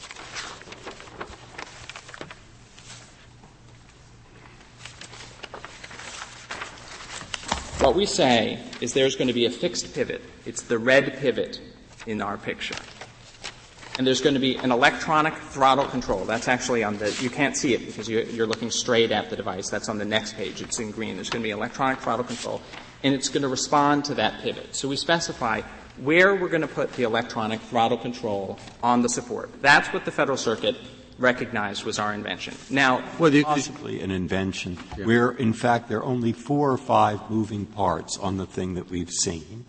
What 7.84 7.96
we 7.96 8.06
say 8.06 8.60
is 8.80 8.94
there's 8.94 9.18
going 9.18 9.28
to 9.28 9.34
be 9.34 9.46
a 9.46 9.50
fixed 9.50 9.94
pivot. 9.94 10.22
It's 10.46 10.62
the 10.62 10.80
red 10.80 11.18
pivot 11.18 11.60
in 12.08 12.22
our 12.22 12.38
picture. 12.38 12.78
And 13.98 14.08
there's 14.08 14.22
going 14.22 14.36
to 14.36 14.40
be 14.40 14.56
an 14.56 14.72
electronic 14.72 15.36
throttle 15.36 15.88
control. 15.88 16.24
That's 16.24 16.48
actually 16.48 16.86
on 16.86 16.98
the, 16.98 17.14
you 17.22 17.30
can't 17.30 17.58
see 17.58 17.74
it 17.74 17.86
because 17.86 18.08
you're, 18.08 18.48
looking 18.48 18.72
straight 18.72 19.12
at 19.12 19.30
the 19.30 19.36
device. 19.36 19.70
That's 19.70 19.90
on 19.90 19.98
the 19.98 20.06
next 20.06 20.38
page. 20.38 20.62
It's 20.62 20.80
in 20.80 20.92
green. 20.92 21.16
There's 21.16 21.30
going 21.30 21.44
to 21.44 21.46
be 21.46 21.52
electronic 21.52 22.00
throttle 22.00 22.24
control 22.24 22.62
and 23.04 23.14
it's 23.14 23.28
going 23.28 23.44
to 23.44 23.50
respond 23.50 24.06
to 24.06 24.14
that 24.14 24.42
pivot. 24.42 24.74
So 24.74 24.88
we 24.88 24.96
specify 24.96 25.60
where 25.98 26.36
we're 26.36 26.48
going 26.48 26.62
to 26.62 26.70
put 26.70 26.94
the 26.94 27.04
electronic 27.04 27.60
throttle 27.60 27.98
control 27.98 28.60
on 28.82 29.02
the 29.02 29.10
support. 29.10 29.62
That's 29.62 29.90
what 29.90 30.06
the 30.06 30.12
Federal 30.12 30.38
Circuit 30.38 30.78
recognized 31.24 31.86
was 31.86 31.98
our 31.98 32.14
invention. 32.14 32.54
Now, 32.70 33.04
well, 33.18 33.34
it's 33.34 33.46
possibly 33.46 34.02
an 34.02 34.12
invention 34.12 34.78
yeah. 34.98 35.06
where, 35.06 35.32
in 35.32 35.54
fact, 35.54 35.90
there 35.90 36.00
are 36.00 36.04
only 36.04 36.34
four 36.34 36.72
or 36.72 36.78
five 36.78 37.32
moving 37.32 37.66
parts 37.66 38.20
on 38.20 38.38
the 38.38 38.46
thing 38.46 38.76
that 38.76 38.90
we've 38.90 39.10
seen. 39.10 39.66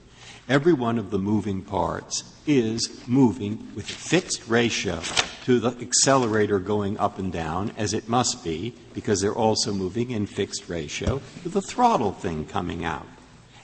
Every 0.46 0.74
one 0.74 0.98
of 0.98 1.10
the 1.10 1.18
moving 1.18 1.62
parts 1.62 2.24
is 2.46 3.02
moving 3.06 3.72
with 3.74 3.86
fixed 3.86 4.46
ratio 4.46 5.00
to 5.44 5.58
the 5.58 5.70
accelerator 5.80 6.58
going 6.58 6.98
up 6.98 7.18
and 7.18 7.32
down, 7.32 7.72
as 7.78 7.94
it 7.94 8.10
must 8.10 8.44
be, 8.44 8.74
because 8.92 9.22
they're 9.22 9.32
also 9.32 9.72
moving 9.72 10.10
in 10.10 10.26
fixed 10.26 10.68
ratio 10.68 11.22
to 11.44 11.48
the 11.48 11.62
throttle 11.62 12.12
thing 12.12 12.44
coming 12.44 12.84
out. 12.84 13.06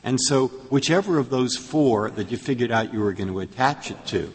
And 0.03 0.18
so, 0.18 0.49
whichever 0.70 1.18
of 1.18 1.28
those 1.28 1.57
four 1.57 2.09
that 2.11 2.30
you 2.30 2.38
figured 2.38 2.70
out 2.70 2.95
you 2.95 3.01
were 3.01 3.12
going 3.12 3.28
to 3.28 3.41
attach 3.41 3.91
it 3.91 4.07
to, 4.07 4.32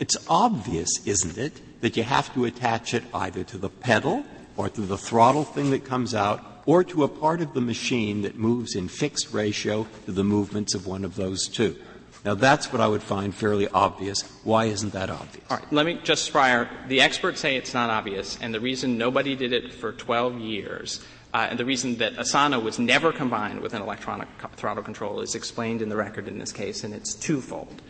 it's 0.00 0.16
obvious, 0.28 0.90
isn't 1.06 1.38
it, 1.38 1.60
that 1.80 1.96
you 1.96 2.02
have 2.02 2.32
to 2.34 2.44
attach 2.44 2.94
it 2.94 3.04
either 3.14 3.44
to 3.44 3.58
the 3.58 3.70
pedal 3.70 4.24
or 4.56 4.68
to 4.68 4.80
the 4.80 4.98
throttle 4.98 5.44
thing 5.44 5.70
that 5.70 5.84
comes 5.84 6.14
out 6.14 6.62
or 6.66 6.84
to 6.84 7.04
a 7.04 7.08
part 7.08 7.40
of 7.40 7.54
the 7.54 7.60
machine 7.60 8.22
that 8.22 8.36
moves 8.36 8.74
in 8.74 8.88
fixed 8.88 9.32
ratio 9.32 9.86
to 10.04 10.12
the 10.12 10.24
movements 10.24 10.74
of 10.74 10.86
one 10.86 11.04
of 11.04 11.14
those 11.16 11.48
two. 11.48 11.76
Now 12.24 12.34
that's 12.34 12.72
what 12.72 12.80
I 12.80 12.88
would 12.88 13.02
find 13.02 13.34
fairly 13.34 13.68
obvious. 13.68 14.22
Why 14.44 14.66
isn't 14.66 14.92
that 14.92 15.08
obvious? 15.08 15.44
All 15.50 15.56
right, 15.56 15.72
let 15.72 15.86
me 15.86 16.00
just 16.02 16.30
prior. 16.32 16.68
The 16.88 17.00
experts 17.00 17.40
say 17.40 17.56
it's 17.56 17.72
not 17.72 17.90
obvious, 17.90 18.36
and 18.40 18.52
the 18.52 18.60
reason 18.60 18.98
nobody 18.98 19.36
did 19.36 19.52
it 19.52 19.72
for 19.72 19.92
12 19.92 20.40
years 20.40 21.00
uh, 21.34 21.48
and 21.50 21.58
the 21.58 21.64
reason 21.64 21.96
that 21.98 22.18
Asano 22.18 22.58
was 22.58 22.78
never 22.78 23.12
combined 23.12 23.60
with 23.60 23.74
an 23.74 23.82
electronic 23.82 24.28
co- 24.38 24.48
throttle 24.56 24.82
control 24.82 25.20
is 25.20 25.34
explained 25.34 25.82
in 25.82 25.88
the 25.88 25.96
record 25.96 26.26
in 26.26 26.38
this 26.38 26.52
case, 26.52 26.84
and 26.84 26.94
it's 26.94 27.14
twofold. 27.14 27.82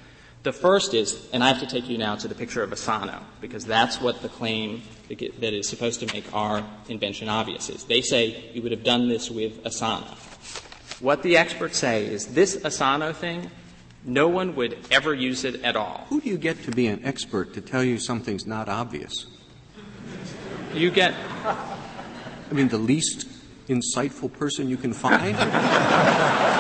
The 0.42 0.52
first 0.52 0.94
is, 0.94 1.28
and 1.32 1.42
I 1.42 1.48
have 1.48 1.60
to 1.60 1.66
take 1.66 1.88
you 1.88 1.98
now 1.98 2.16
to 2.16 2.28
the 2.28 2.34
picture 2.34 2.62
of 2.62 2.72
Asano, 2.72 3.20
because 3.40 3.64
that's 3.64 4.00
what 4.00 4.22
the 4.22 4.28
claim 4.28 4.82
that 5.08 5.52
is 5.52 5.68
supposed 5.68 6.00
to 6.00 6.06
make 6.14 6.32
our 6.32 6.64
invention 6.88 7.28
obvious 7.28 7.68
is. 7.68 7.84
They 7.84 8.00
say 8.00 8.50
you 8.52 8.62
would 8.62 8.72
have 8.72 8.84
done 8.84 9.08
this 9.08 9.30
with 9.30 9.66
Asano. 9.66 10.06
What 11.00 11.22
the 11.22 11.36
experts 11.36 11.78
say 11.78 12.06
is 12.06 12.26
this 12.34 12.64
Asano 12.64 13.12
thing, 13.12 13.50
no 14.04 14.28
one 14.28 14.54
would 14.56 14.78
ever 14.90 15.12
use 15.12 15.44
it 15.44 15.62
at 15.64 15.76
all. 15.76 16.06
Who 16.08 16.20
do 16.20 16.28
you 16.28 16.38
get 16.38 16.62
to 16.64 16.70
be 16.70 16.86
an 16.86 17.04
expert 17.04 17.54
to 17.54 17.60
tell 17.60 17.82
you 17.82 17.98
something's 17.98 18.46
not 18.46 18.68
obvious? 18.68 19.26
You 20.72 20.90
get 20.90 21.14
I 22.50 22.54
mean, 22.54 22.68
the 22.68 22.78
least 22.78 23.26
insightful 23.68 24.32
person 24.32 24.68
you 24.68 24.78
can 24.78 24.92
find? 24.94 25.36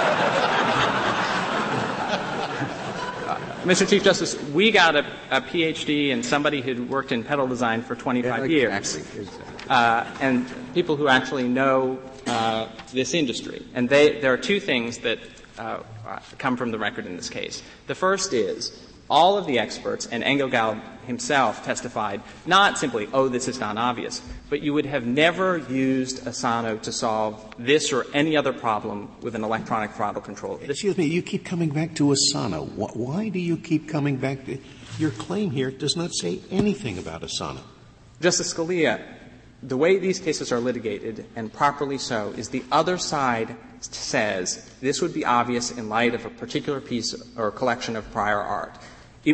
Mr. 3.68 3.86
Chief 3.86 4.02
Justice, 4.02 4.42
we 4.54 4.70
got 4.70 4.96
a, 4.96 5.04
a, 5.30 5.42
PhD 5.42 6.10
and 6.10 6.24
somebody 6.24 6.62
who'd 6.62 6.88
worked 6.88 7.12
in 7.12 7.22
pedal 7.22 7.46
design 7.46 7.82
for 7.82 7.94
25 7.94 8.50
yeah, 8.50 8.56
years. 8.56 8.96
Exactly. 8.96 9.28
Uh, 9.68 10.06
and 10.22 10.46
people 10.72 10.96
who 10.96 11.06
actually 11.06 11.46
know 11.46 11.98
uh, 12.26 12.66
this 12.94 13.12
industry. 13.12 13.62
And 13.74 13.86
they, 13.86 14.20
there 14.20 14.32
are 14.32 14.38
two 14.38 14.58
things 14.58 14.96
that 15.00 15.18
uh, 15.58 15.80
come 16.38 16.56
from 16.56 16.70
the 16.70 16.78
record 16.78 17.04
in 17.04 17.14
this 17.14 17.28
case. 17.28 17.62
The 17.88 17.94
first 17.94 18.32
is 18.32 18.87
all 19.10 19.38
of 19.38 19.46
the 19.46 19.58
experts, 19.58 20.06
and 20.06 20.22
Engelgau 20.22 20.80
himself 21.06 21.64
testified, 21.64 22.20
not 22.46 22.78
simply, 22.78 23.08
oh, 23.12 23.28
this 23.28 23.48
is 23.48 23.58
not 23.58 23.78
obvious, 23.78 24.20
but 24.50 24.60
you 24.60 24.74
would 24.74 24.84
have 24.84 25.06
never 25.06 25.56
used 25.56 26.26
Asano 26.26 26.76
to 26.78 26.92
solve 26.92 27.54
this 27.58 27.92
or 27.92 28.06
any 28.12 28.36
other 28.36 28.52
problem 28.52 29.10
with 29.22 29.34
an 29.34 29.42
electronic 29.42 29.92
throttle 29.92 30.20
control. 30.20 30.58
Excuse 30.62 30.98
me, 30.98 31.06
you 31.06 31.22
keep 31.22 31.44
coming 31.44 31.70
back 31.70 31.94
to 31.94 32.12
Asano. 32.12 32.66
Why 32.66 33.30
do 33.30 33.38
you 33.38 33.56
keep 33.56 33.88
coming 33.88 34.16
back 34.16 34.44
to 34.44 34.58
your 34.98 35.10
claim 35.12 35.50
here 35.50 35.70
does 35.70 35.96
not 35.96 36.12
say 36.12 36.40
anything 36.50 36.98
about 36.98 37.22
Asano? 37.22 37.62
Justice 38.20 38.52
Scalia, 38.52 39.00
the 39.62 39.76
way 39.76 39.98
these 39.98 40.18
cases 40.18 40.52
are 40.52 40.60
litigated, 40.60 41.24
and 41.34 41.52
properly 41.52 41.98
so, 41.98 42.34
is 42.36 42.50
the 42.50 42.64
other 42.70 42.98
side 42.98 43.56
says 43.80 44.68
this 44.80 45.00
would 45.00 45.14
be 45.14 45.24
obvious 45.24 45.70
in 45.70 45.88
light 45.88 46.14
of 46.14 46.26
a 46.26 46.30
particular 46.30 46.80
piece 46.80 47.14
or 47.36 47.50
collection 47.50 47.96
of 47.96 48.10
prior 48.12 48.40
art. 48.40 48.76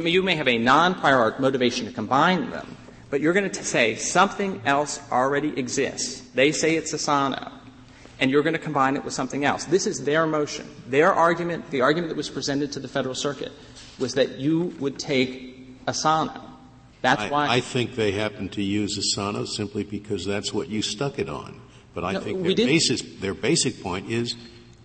You 0.02 0.22
may 0.24 0.34
have 0.34 0.48
a 0.48 0.58
non-prior 0.58 1.16
art 1.16 1.38
motivation 1.38 1.86
to 1.86 1.92
combine 1.92 2.50
them, 2.50 2.76
but 3.10 3.20
you're 3.20 3.32
going 3.32 3.48
to 3.48 3.64
say 3.64 3.94
something 3.94 4.60
else 4.64 5.00
already 5.12 5.56
exists. 5.56 6.20
They 6.30 6.50
say 6.50 6.74
it's 6.74 6.92
Asano, 6.92 7.52
and 8.18 8.28
you're 8.28 8.42
going 8.42 8.54
to 8.54 8.58
combine 8.58 8.96
it 8.96 9.04
with 9.04 9.14
something 9.14 9.44
else. 9.44 9.66
This 9.66 9.86
is 9.86 10.02
their 10.04 10.26
motion. 10.26 10.68
Their 10.88 11.14
argument, 11.14 11.70
the 11.70 11.82
argument 11.82 12.08
that 12.10 12.16
was 12.16 12.28
presented 12.28 12.72
to 12.72 12.80
the 12.80 12.88
Federal 12.88 13.14
Circuit, 13.14 13.52
was 14.00 14.14
that 14.14 14.40
you 14.40 14.74
would 14.80 14.98
take 14.98 15.78
Asano. 15.86 16.40
That's 17.00 17.22
I, 17.22 17.28
why 17.28 17.48
I 17.48 17.60
think 17.60 17.94
they 17.94 18.10
happen 18.10 18.48
to 18.48 18.62
use 18.62 18.98
Asano 18.98 19.44
simply 19.44 19.84
because 19.84 20.26
that's 20.26 20.52
what 20.52 20.68
you 20.68 20.82
stuck 20.82 21.20
it 21.20 21.28
on. 21.28 21.60
But 21.94 22.02
I 22.02 22.12
no, 22.14 22.20
think 22.20 22.42
their, 22.42 22.56
basis, 22.56 23.02
their 23.20 23.34
basic 23.34 23.80
point 23.80 24.10
is 24.10 24.34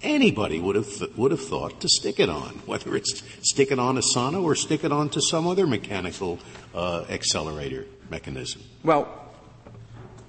anybody 0.01 0.59
would 0.59 0.75
have 0.75 0.87
th- 0.87 1.11
would 1.15 1.31
have 1.31 1.41
thought 1.41 1.81
to 1.81 1.89
stick 1.89 2.19
it 2.19 2.29
on, 2.29 2.61
whether 2.65 2.95
it's 2.95 3.23
stick 3.41 3.71
it 3.71 3.79
on 3.79 3.97
Asano 3.97 4.41
or 4.41 4.55
stick 4.55 4.83
it 4.83 4.91
on 4.91 5.09
to 5.09 5.21
some 5.21 5.47
other 5.47 5.67
mechanical 5.67 6.39
uh, 6.73 7.05
accelerator 7.09 7.85
mechanism. 8.09 8.61
Well, 8.83 9.07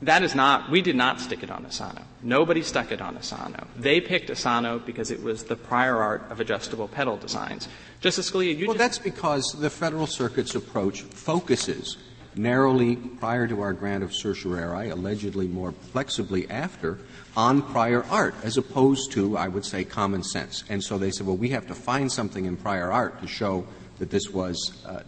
that 0.02 0.22
is 0.22 0.34
not. 0.34 0.70
We 0.70 0.80
did 0.80 0.96
not 0.96 1.20
stick 1.20 1.42
it 1.42 1.50
on 1.50 1.66
Asano. 1.66 2.02
Nobody 2.22 2.62
stuck 2.62 2.90
it 2.90 3.00
on 3.00 3.16
Asano. 3.16 3.66
They 3.76 4.00
picked 4.00 4.30
Asano 4.30 4.78
because 4.78 5.10
it 5.10 5.22
was 5.22 5.44
the 5.44 5.56
prior 5.56 5.96
art 5.96 6.30
of 6.30 6.40
adjustable 6.40 6.88
pedal 6.88 7.16
designs. 7.16 7.68
Justice 8.00 8.30
Scalia, 8.30 8.56
you 8.56 8.66
well, 8.66 8.76
that's 8.76 8.98
because 8.98 9.54
the 9.58 9.68
Federal 9.68 10.06
Circuit's 10.06 10.54
approach 10.54 11.02
focuses 11.02 11.98
narrowly 12.42 12.96
prior 12.96 13.46
to 13.46 13.60
our 13.60 13.72
grant 13.72 14.02
of 14.02 14.14
certiorari, 14.14 14.88
allegedly 14.90 15.46
more 15.46 15.72
flexibly 15.72 16.48
after, 16.50 16.98
on 17.36 17.62
prior 17.62 18.04
art, 18.04 18.34
as 18.42 18.56
opposed 18.56 19.12
to, 19.12 19.36
I 19.36 19.48
would 19.48 19.64
say, 19.64 19.84
common 19.84 20.22
sense. 20.22 20.64
And 20.68 20.82
so 20.82 20.98
they 20.98 21.10
said, 21.10 21.26
well, 21.26 21.36
we 21.36 21.50
have 21.50 21.66
to 21.68 21.74
find 21.74 22.10
something 22.10 22.46
in 22.46 22.56
prior 22.56 22.90
art 22.90 23.20
to 23.20 23.28
show 23.28 23.66
that 23.98 24.10
this 24.10 24.30
was 24.30 24.84
uh, 24.86 25.02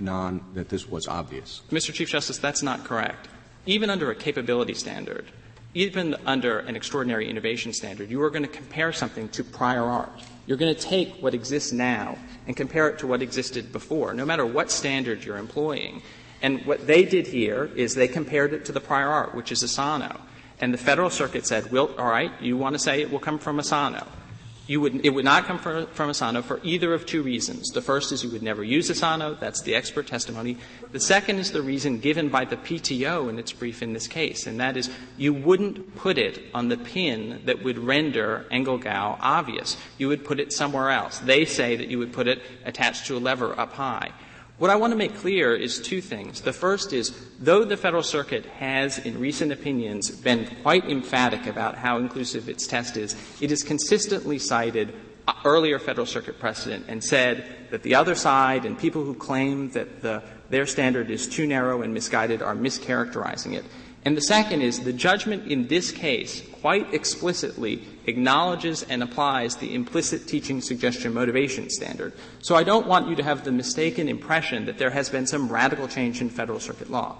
non, 0.00 0.40
that 0.54 0.68
this 0.68 0.88
was 0.88 1.08
obvious. 1.08 1.62
Mr. 1.70 1.92
Chief 1.92 2.08
Justice, 2.08 2.38
that's 2.38 2.62
not 2.62 2.84
correct. 2.84 3.28
Even 3.66 3.90
under 3.90 4.10
a 4.10 4.14
capability 4.14 4.74
standard, 4.74 5.26
even 5.74 6.16
under 6.24 6.60
an 6.60 6.76
extraordinary 6.76 7.28
innovation 7.28 7.72
standard, 7.72 8.10
you 8.10 8.22
are 8.22 8.30
going 8.30 8.42
to 8.42 8.48
compare 8.48 8.92
something 8.92 9.28
to 9.30 9.44
prior 9.44 9.84
art. 9.84 10.22
You're 10.46 10.56
going 10.56 10.74
to 10.74 10.80
take 10.80 11.16
what 11.20 11.34
exists 11.34 11.72
now 11.72 12.16
and 12.46 12.56
compare 12.56 12.88
it 12.88 13.00
to 13.00 13.06
what 13.06 13.20
existed 13.20 13.70
before, 13.70 14.14
no 14.14 14.24
matter 14.24 14.46
what 14.46 14.70
standard 14.70 15.24
you're 15.24 15.36
employing. 15.36 16.02
And 16.42 16.64
what 16.66 16.86
they 16.86 17.04
did 17.04 17.26
here 17.26 17.70
is 17.74 17.94
they 17.94 18.08
compared 18.08 18.52
it 18.52 18.64
to 18.66 18.72
the 18.72 18.80
prior 18.80 19.08
art, 19.08 19.34
which 19.34 19.50
is 19.50 19.62
Asano. 19.64 20.20
And 20.60 20.74
the 20.74 20.78
Federal 20.78 21.10
Circuit 21.10 21.46
said, 21.46 21.70
well, 21.70 21.90
all 21.98 22.08
right, 22.08 22.32
you 22.40 22.56
want 22.56 22.74
to 22.74 22.78
say 22.78 23.00
it 23.00 23.10
will 23.10 23.18
come 23.20 23.38
from 23.38 23.58
Asano. 23.58 24.06
You 24.66 24.82
would, 24.82 25.06
it 25.06 25.10
would 25.10 25.24
not 25.24 25.46
come 25.46 25.58
from, 25.58 25.86
from 25.86 26.10
Asano 26.10 26.42
for 26.42 26.60
either 26.62 26.92
of 26.92 27.06
two 27.06 27.22
reasons. 27.22 27.70
The 27.70 27.80
first 27.80 28.12
is 28.12 28.22
you 28.22 28.30
would 28.30 28.42
never 28.42 28.62
use 28.62 28.90
Asano. 28.90 29.34
That's 29.34 29.62
the 29.62 29.74
expert 29.74 30.06
testimony. 30.06 30.58
The 30.92 31.00
second 31.00 31.38
is 31.38 31.52
the 31.52 31.62
reason 31.62 32.00
given 32.00 32.28
by 32.28 32.44
the 32.44 32.58
PTO 32.58 33.30
in 33.30 33.38
its 33.38 33.50
brief 33.50 33.82
in 33.82 33.94
this 33.94 34.06
case, 34.06 34.46
and 34.46 34.60
that 34.60 34.76
is 34.76 34.90
you 35.16 35.32
wouldn't 35.32 35.96
put 35.96 36.18
it 36.18 36.42
on 36.52 36.68
the 36.68 36.76
pin 36.76 37.40
that 37.46 37.64
would 37.64 37.78
render 37.78 38.44
Engelgau 38.52 39.16
obvious. 39.22 39.78
You 39.96 40.08
would 40.08 40.22
put 40.22 40.38
it 40.38 40.52
somewhere 40.52 40.90
else. 40.90 41.18
They 41.18 41.46
say 41.46 41.76
that 41.76 41.88
you 41.88 41.98
would 41.98 42.12
put 42.12 42.28
it 42.28 42.42
attached 42.66 43.06
to 43.06 43.16
a 43.16 43.20
lever 43.20 43.58
up 43.58 43.72
high. 43.72 44.12
What 44.58 44.70
I 44.70 44.76
want 44.76 44.90
to 44.90 44.96
make 44.96 45.16
clear 45.16 45.54
is 45.54 45.80
two 45.80 46.00
things. 46.00 46.40
The 46.40 46.52
first 46.52 46.92
is, 46.92 47.16
though 47.38 47.64
the 47.64 47.76
Federal 47.76 48.02
Circuit 48.02 48.44
has, 48.46 48.98
in 48.98 49.20
recent 49.20 49.52
opinions, 49.52 50.10
been 50.10 50.48
quite 50.62 50.84
emphatic 50.84 51.46
about 51.46 51.76
how 51.76 51.98
inclusive 51.98 52.48
its 52.48 52.66
test 52.66 52.96
is, 52.96 53.14
it 53.40 53.50
has 53.50 53.62
consistently 53.62 54.36
cited 54.40 54.94
earlier 55.44 55.78
Federal 55.78 56.06
Circuit 56.06 56.40
precedent 56.40 56.86
and 56.88 57.04
said 57.04 57.68
that 57.70 57.84
the 57.84 57.94
other 57.94 58.16
side 58.16 58.64
and 58.64 58.76
people 58.76 59.04
who 59.04 59.14
claim 59.14 59.70
that 59.70 60.02
the, 60.02 60.24
their 60.50 60.66
standard 60.66 61.08
is 61.08 61.28
too 61.28 61.46
narrow 61.46 61.82
and 61.82 61.94
misguided 61.94 62.42
are 62.42 62.56
mischaracterizing 62.56 63.54
it. 63.54 63.64
And 64.08 64.16
the 64.16 64.22
second 64.22 64.62
is 64.62 64.80
the 64.80 64.92
judgment 64.94 65.52
in 65.52 65.68
this 65.68 65.92
case 65.92 66.42
quite 66.62 66.94
explicitly 66.94 67.86
acknowledges 68.06 68.82
and 68.84 69.02
applies 69.02 69.56
the 69.56 69.74
implicit 69.74 70.26
teaching 70.26 70.62
suggestion 70.62 71.12
motivation 71.12 71.68
standard. 71.68 72.14
So 72.40 72.56
I 72.56 72.62
don't 72.62 72.86
want 72.86 73.08
you 73.08 73.16
to 73.16 73.22
have 73.22 73.44
the 73.44 73.52
mistaken 73.52 74.08
impression 74.08 74.64
that 74.64 74.78
there 74.78 74.88
has 74.88 75.10
been 75.10 75.26
some 75.26 75.52
radical 75.52 75.88
change 75.88 76.22
in 76.22 76.30
Federal 76.30 76.58
Circuit 76.58 76.90
law. 76.90 77.16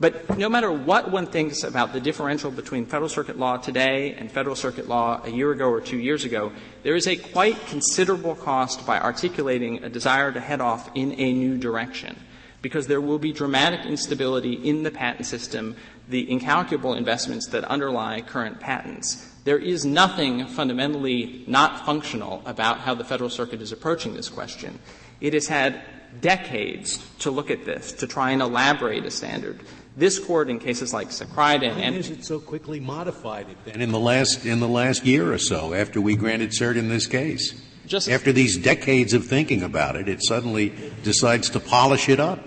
But 0.00 0.38
no 0.38 0.48
matter 0.48 0.72
what 0.72 1.10
one 1.10 1.26
thinks 1.26 1.64
about 1.64 1.92
the 1.92 2.00
differential 2.00 2.50
between 2.50 2.86
Federal 2.86 3.10
Circuit 3.10 3.38
law 3.38 3.58
today 3.58 4.14
and 4.14 4.32
Federal 4.32 4.56
Circuit 4.56 4.88
law 4.88 5.20
a 5.24 5.30
year 5.30 5.50
ago 5.50 5.68
or 5.68 5.82
two 5.82 5.98
years 5.98 6.24
ago, 6.24 6.50
there 6.82 6.96
is 6.96 7.06
a 7.06 7.16
quite 7.16 7.66
considerable 7.66 8.36
cost 8.36 8.86
by 8.86 8.98
articulating 8.98 9.84
a 9.84 9.90
desire 9.90 10.32
to 10.32 10.40
head 10.40 10.62
off 10.62 10.90
in 10.94 11.12
a 11.20 11.32
new 11.34 11.58
direction. 11.58 12.16
Because 12.62 12.86
there 12.86 13.00
will 13.00 13.18
be 13.18 13.32
dramatic 13.32 13.84
instability 13.84 14.52
in 14.52 14.84
the 14.84 14.92
patent 14.92 15.26
system, 15.26 15.74
the 16.12 16.30
incalculable 16.30 16.94
investments 16.94 17.48
that 17.48 17.64
underlie 17.64 18.20
current 18.20 18.60
patents. 18.60 19.28
There 19.44 19.58
is 19.58 19.84
nothing 19.84 20.46
fundamentally 20.46 21.42
not 21.48 21.84
functional 21.86 22.42
about 22.44 22.78
how 22.78 22.94
the 22.94 23.02
Federal 23.02 23.30
Circuit 23.30 23.62
is 23.62 23.72
approaching 23.72 24.14
this 24.14 24.28
question. 24.28 24.78
It 25.20 25.32
has 25.32 25.48
had 25.48 25.82
decades 26.20 27.04
to 27.20 27.30
look 27.30 27.50
at 27.50 27.64
this, 27.64 27.92
to 27.94 28.06
try 28.06 28.30
and 28.30 28.42
elaborate 28.42 29.06
a 29.06 29.10
standard. 29.10 29.60
This 29.96 30.18
court, 30.18 30.50
in 30.50 30.58
cases 30.58 30.92
like 30.92 31.08
Sakraida 31.08 31.74
Why 31.74 31.80
and 31.80 31.96
is 31.96 32.10
it 32.10 32.24
so 32.24 32.38
quickly 32.38 32.78
modified 32.78 33.48
it 33.48 33.56
then 33.64 33.80
in 33.80 33.90
the 33.90 34.00
last 34.00 34.46
in 34.46 34.60
the 34.60 34.68
last 34.68 35.04
year 35.04 35.32
or 35.32 35.38
so 35.38 35.74
after 35.74 36.00
we 36.00 36.14
granted 36.14 36.50
cert 36.50 36.76
in 36.76 36.88
this 36.88 37.06
case? 37.06 37.60
Just 37.86 38.08
after 38.08 38.32
these 38.32 38.56
decades 38.56 39.12
of 39.12 39.26
thinking 39.26 39.62
about 39.62 39.96
it, 39.96 40.08
it 40.08 40.22
suddenly 40.22 40.72
decides 41.02 41.50
to 41.50 41.60
polish 41.60 42.08
it 42.08 42.20
up. 42.20 42.38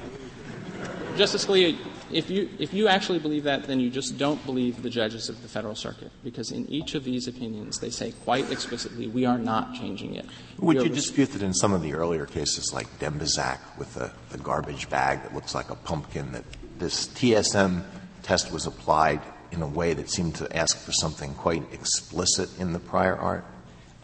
Justice 1.17 1.45
Scalia, 1.45 1.77
if 2.11 2.29
you, 2.29 2.49
if 2.59 2.73
you 2.73 2.87
actually 2.87 3.19
believe 3.19 3.43
that, 3.43 3.63
then 3.65 3.79
you 3.79 3.89
just 3.89 4.17
don't 4.17 4.43
believe 4.45 4.81
the 4.83 4.89
judges 4.89 5.29
of 5.29 5.41
the 5.41 5.47
Federal 5.47 5.75
Circuit, 5.75 6.11
because 6.23 6.51
in 6.51 6.69
each 6.69 6.95
of 6.95 7.03
these 7.03 7.27
opinions 7.27 7.79
they 7.79 7.89
say 7.89 8.11
quite 8.23 8.51
explicitly, 8.51 9.07
we 9.07 9.25
are 9.25 9.37
not 9.37 9.73
changing 9.73 10.15
it. 10.15 10.25
Would 10.59 10.81
you 10.81 10.89
dispute 10.89 11.31
that 11.31 11.41
in 11.41 11.53
some 11.53 11.73
of 11.73 11.81
the 11.81 11.93
earlier 11.93 12.25
cases, 12.25 12.71
like 12.73 12.87
Dembiczak 12.99 13.59
with 13.77 13.93
the, 13.93 14.11
the 14.29 14.37
garbage 14.37 14.89
bag 14.89 15.23
that 15.23 15.33
looks 15.33 15.55
like 15.55 15.69
a 15.69 15.75
pumpkin, 15.75 16.31
that 16.33 16.45
this 16.77 17.07
TSM 17.07 17.83
test 18.23 18.51
was 18.51 18.65
applied 18.65 19.21
in 19.51 19.61
a 19.61 19.67
way 19.67 19.93
that 19.93 20.09
seemed 20.09 20.35
to 20.35 20.55
ask 20.55 20.77
for 20.77 20.91
something 20.91 21.33
quite 21.35 21.63
explicit 21.73 22.49
in 22.59 22.73
the 22.73 22.79
prior 22.79 23.15
art? 23.15 23.45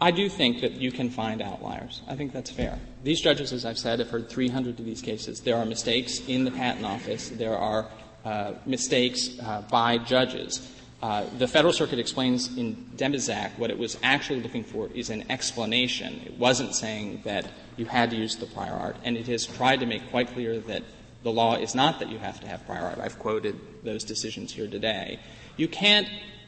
I 0.02 0.10
do 0.10 0.28
think 0.30 0.62
that 0.62 0.72
you 0.74 0.92
can 0.92 1.12
find 1.12 1.44
outliers. 1.44 2.02
I 2.08 2.16
think 2.16 2.34
that's 2.34 2.50
fair. 2.50 2.80
These 3.04 3.22
judges, 3.22 3.54
as 3.54 3.66
I've 3.66 3.78
said, 3.78 4.00
have 4.00 4.10
heard 4.10 4.28
300 4.28 4.80
of 4.80 4.86
these 4.86 5.02
cases. 5.02 5.42
There 5.42 5.56
are 5.56 5.66
mistakes 5.66 6.22
in 6.28 6.44
the 6.44 6.50
patent 6.50 6.86
office. 6.86 7.30
There 7.30 7.56
are 7.56 7.86
uh, 8.26 8.54
mistakes 8.66 9.40
uh, 9.40 9.62
by 9.70 10.00
judges. 10.00 10.68
Uh, 11.04 11.26
the 11.38 11.48
Federal 11.48 11.72
Circuit 11.72 12.00
explains 12.00 12.58
in 12.58 12.76
Dembiczak 12.96 13.58
what 13.60 13.70
it 13.70 13.78
was 13.78 13.98
actually 14.02 14.42
looking 14.42 14.64
for 14.64 14.90
is 14.96 15.12
an 15.12 15.24
explanation. 15.30 16.20
It 16.26 16.38
wasn't 16.38 16.74
saying 16.74 17.22
that 17.24 17.48
you 17.78 17.86
had 17.86 18.10
to 18.10 18.16
use 18.16 18.36
the 18.36 18.48
prior 18.48 18.74
art, 18.74 18.96
and 19.04 19.16
it 19.16 19.28
has 19.28 19.46
tried 19.46 19.82
to 19.82 19.86
make 19.86 20.10
quite 20.10 20.34
clear 20.34 20.60
that 20.62 20.82
the 21.22 21.32
law 21.32 21.56
is 21.56 21.76
not 21.76 22.00
that 22.00 22.10
you 22.10 22.18
have 22.18 22.40
to 22.42 22.48
have 22.48 22.66
prior 22.66 22.86
art. 22.86 23.00
I've 23.00 23.20
quoted 23.20 23.60
those 23.84 24.04
decisions 24.04 24.52
here 24.52 24.68
today. 24.68 25.20
You 25.58 25.68
can't 25.68 26.08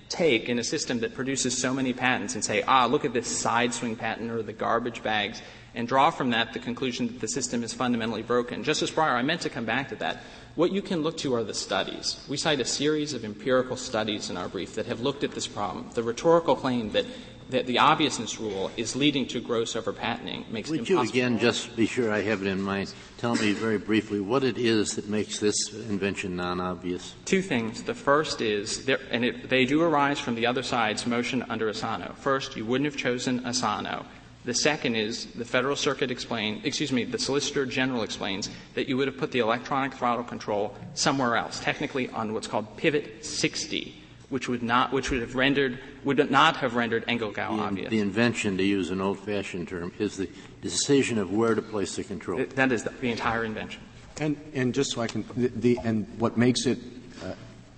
take 0.10 0.50
in 0.50 0.60
a 0.60 0.64
system 0.64 1.00
that 1.00 1.14
produces 1.14 1.58
so 1.58 1.74
many 1.74 1.94
patents 1.94 2.36
and 2.36 2.44
say, 2.44 2.62
ah, 2.64 2.86
look 2.86 3.06
at 3.06 3.14
this 3.14 3.28
side 3.28 3.74
swing 3.74 3.96
patent 3.96 4.32
or 4.32 4.44
the 4.44 4.54
garbage 4.54 5.02
bags, 5.04 5.42
and 5.76 5.88
draw 5.88 6.12
from 6.12 6.30
that 6.32 6.54
the 6.54 6.60
conclusion 6.60 7.08
that 7.08 7.20
the 7.20 7.28
system 7.28 7.64
is 7.64 7.74
fundamentally 7.74 8.22
broken. 8.22 8.64
Justice 8.64 8.92
Breyer, 8.92 9.14
I 9.14 9.22
meant 9.22 9.42
to 9.42 9.50
come 9.50 9.66
back 9.66 9.90
to 9.90 9.96
that. 9.96 10.22
What 10.56 10.72
you 10.72 10.84
can 10.84 11.02
look 11.02 11.18
to 11.18 11.34
are 11.34 11.44
the 11.44 11.54
studies. 11.56 12.24
We 12.30 12.38
cite 12.38 12.60
a 12.60 12.66
series 12.66 13.14
of 13.14 13.26
empirical 13.26 13.76
studies 13.76 14.30
in 14.30 14.38
our 14.38 14.48
brief 14.48 14.76
that 14.76 14.86
have 14.86 15.02
looked 15.02 15.24
at 15.24 15.32
this 15.32 15.48
problem. 15.48 15.90
The 15.96 16.04
rhetorical 16.04 16.56
claim 16.56 16.92
that 16.92 17.08
that 17.54 17.68
the 17.68 17.78
obviousness 17.78 18.40
rule 18.40 18.72
is 18.78 18.96
leading 18.96 19.28
to 19.28 19.40
gross 19.40 19.76
overpatenting 19.76 20.50
makes 20.50 20.72
Would 20.72 20.82
it 20.82 20.90
you 20.90 21.00
again 21.00 21.38
just 21.38 21.76
be 21.76 21.86
sure 21.86 22.12
I 22.12 22.22
have 22.22 22.42
it 22.42 22.48
in 22.48 22.60
mind? 22.60 22.92
Tell 23.20 23.36
me 23.36 23.54
very 23.54 23.78
briefly 23.78 24.20
what 24.20 24.44
it 24.44 24.58
is 24.58 24.96
that 24.96 25.08
makes 25.08 25.40
this 25.40 25.72
invention 25.72 26.36
non-obvious. 26.36 27.14
Two 27.26 27.44
things. 27.44 27.84
The 27.84 27.94
first 27.94 28.42
is, 28.42 28.86
there, 28.86 29.00
and 29.12 29.24
it, 29.24 29.50
they 29.50 29.66
do 29.66 29.84
arise 29.84 30.20
from 30.20 30.34
the 30.34 30.48
other 30.48 30.64
side's 30.64 31.06
motion 31.06 31.44
under 31.48 31.70
Asano. 31.70 32.14
First, 32.16 32.58
you 32.58 32.66
wouldn't 32.66 32.92
have 32.92 32.98
chosen 32.98 33.46
Asano. 33.46 34.04
The 34.46 34.56
second 34.56 34.96
is 34.96 35.28
the 35.28 35.46
Federal 35.46 35.76
Circuit 35.76 36.10
explained, 36.10 36.66
excuse 36.66 36.92
me, 36.92 37.04
the 37.04 37.20
Solicitor 37.20 37.68
General 37.68 38.02
explains 38.02 38.50
that 38.74 38.90
you 38.90 38.98
would 38.98 39.08
have 39.08 39.18
put 39.18 39.32
the 39.32 39.40
electronic 39.40 39.94
throttle 39.94 40.24
control 40.24 40.76
somewhere 40.96 41.38
else, 41.38 41.60
technically 41.60 42.10
on 42.10 42.34
what's 42.34 42.48
called 42.48 42.76
pivot 42.78 43.24
60, 43.24 44.03
which 44.34 44.50
would 44.50 44.64
not, 44.64 44.92
which 44.92 45.12
would 45.12 45.22
have 45.22 45.36
rendered, 45.36 45.78
would 46.04 46.32
not 46.32 46.58
have 46.58 46.74
rendered 46.74 47.06
Engelgau 47.06 47.56
The, 47.56 47.64
obvious. 47.64 47.90
the 47.92 48.00
invention, 48.00 48.58
to 48.58 48.64
use 48.64 48.90
an 48.90 49.00
old-fashioned 49.00 49.68
term, 49.68 49.94
is 50.00 50.18
the 50.18 50.28
decision 50.60 51.20
of 51.20 51.32
where 51.32 51.54
to 51.54 51.62
place 51.62 51.96
the 51.98 52.04
control. 52.04 52.38
Th- 52.40 52.50
that 52.56 52.72
is 52.72 52.84
the, 52.84 52.90
the 53.00 53.12
entire 53.12 53.46
invention. 53.46 53.84
And, 54.20 54.36
and 54.56 54.74
just 54.74 54.90
so 54.90 55.02
I 55.02 55.08
can, 55.08 55.24
the, 55.38 55.50
the 55.50 55.80
and 55.84 56.08
what 56.18 56.36
makes 56.36 56.66
it 56.66 56.80
uh, 57.24 57.34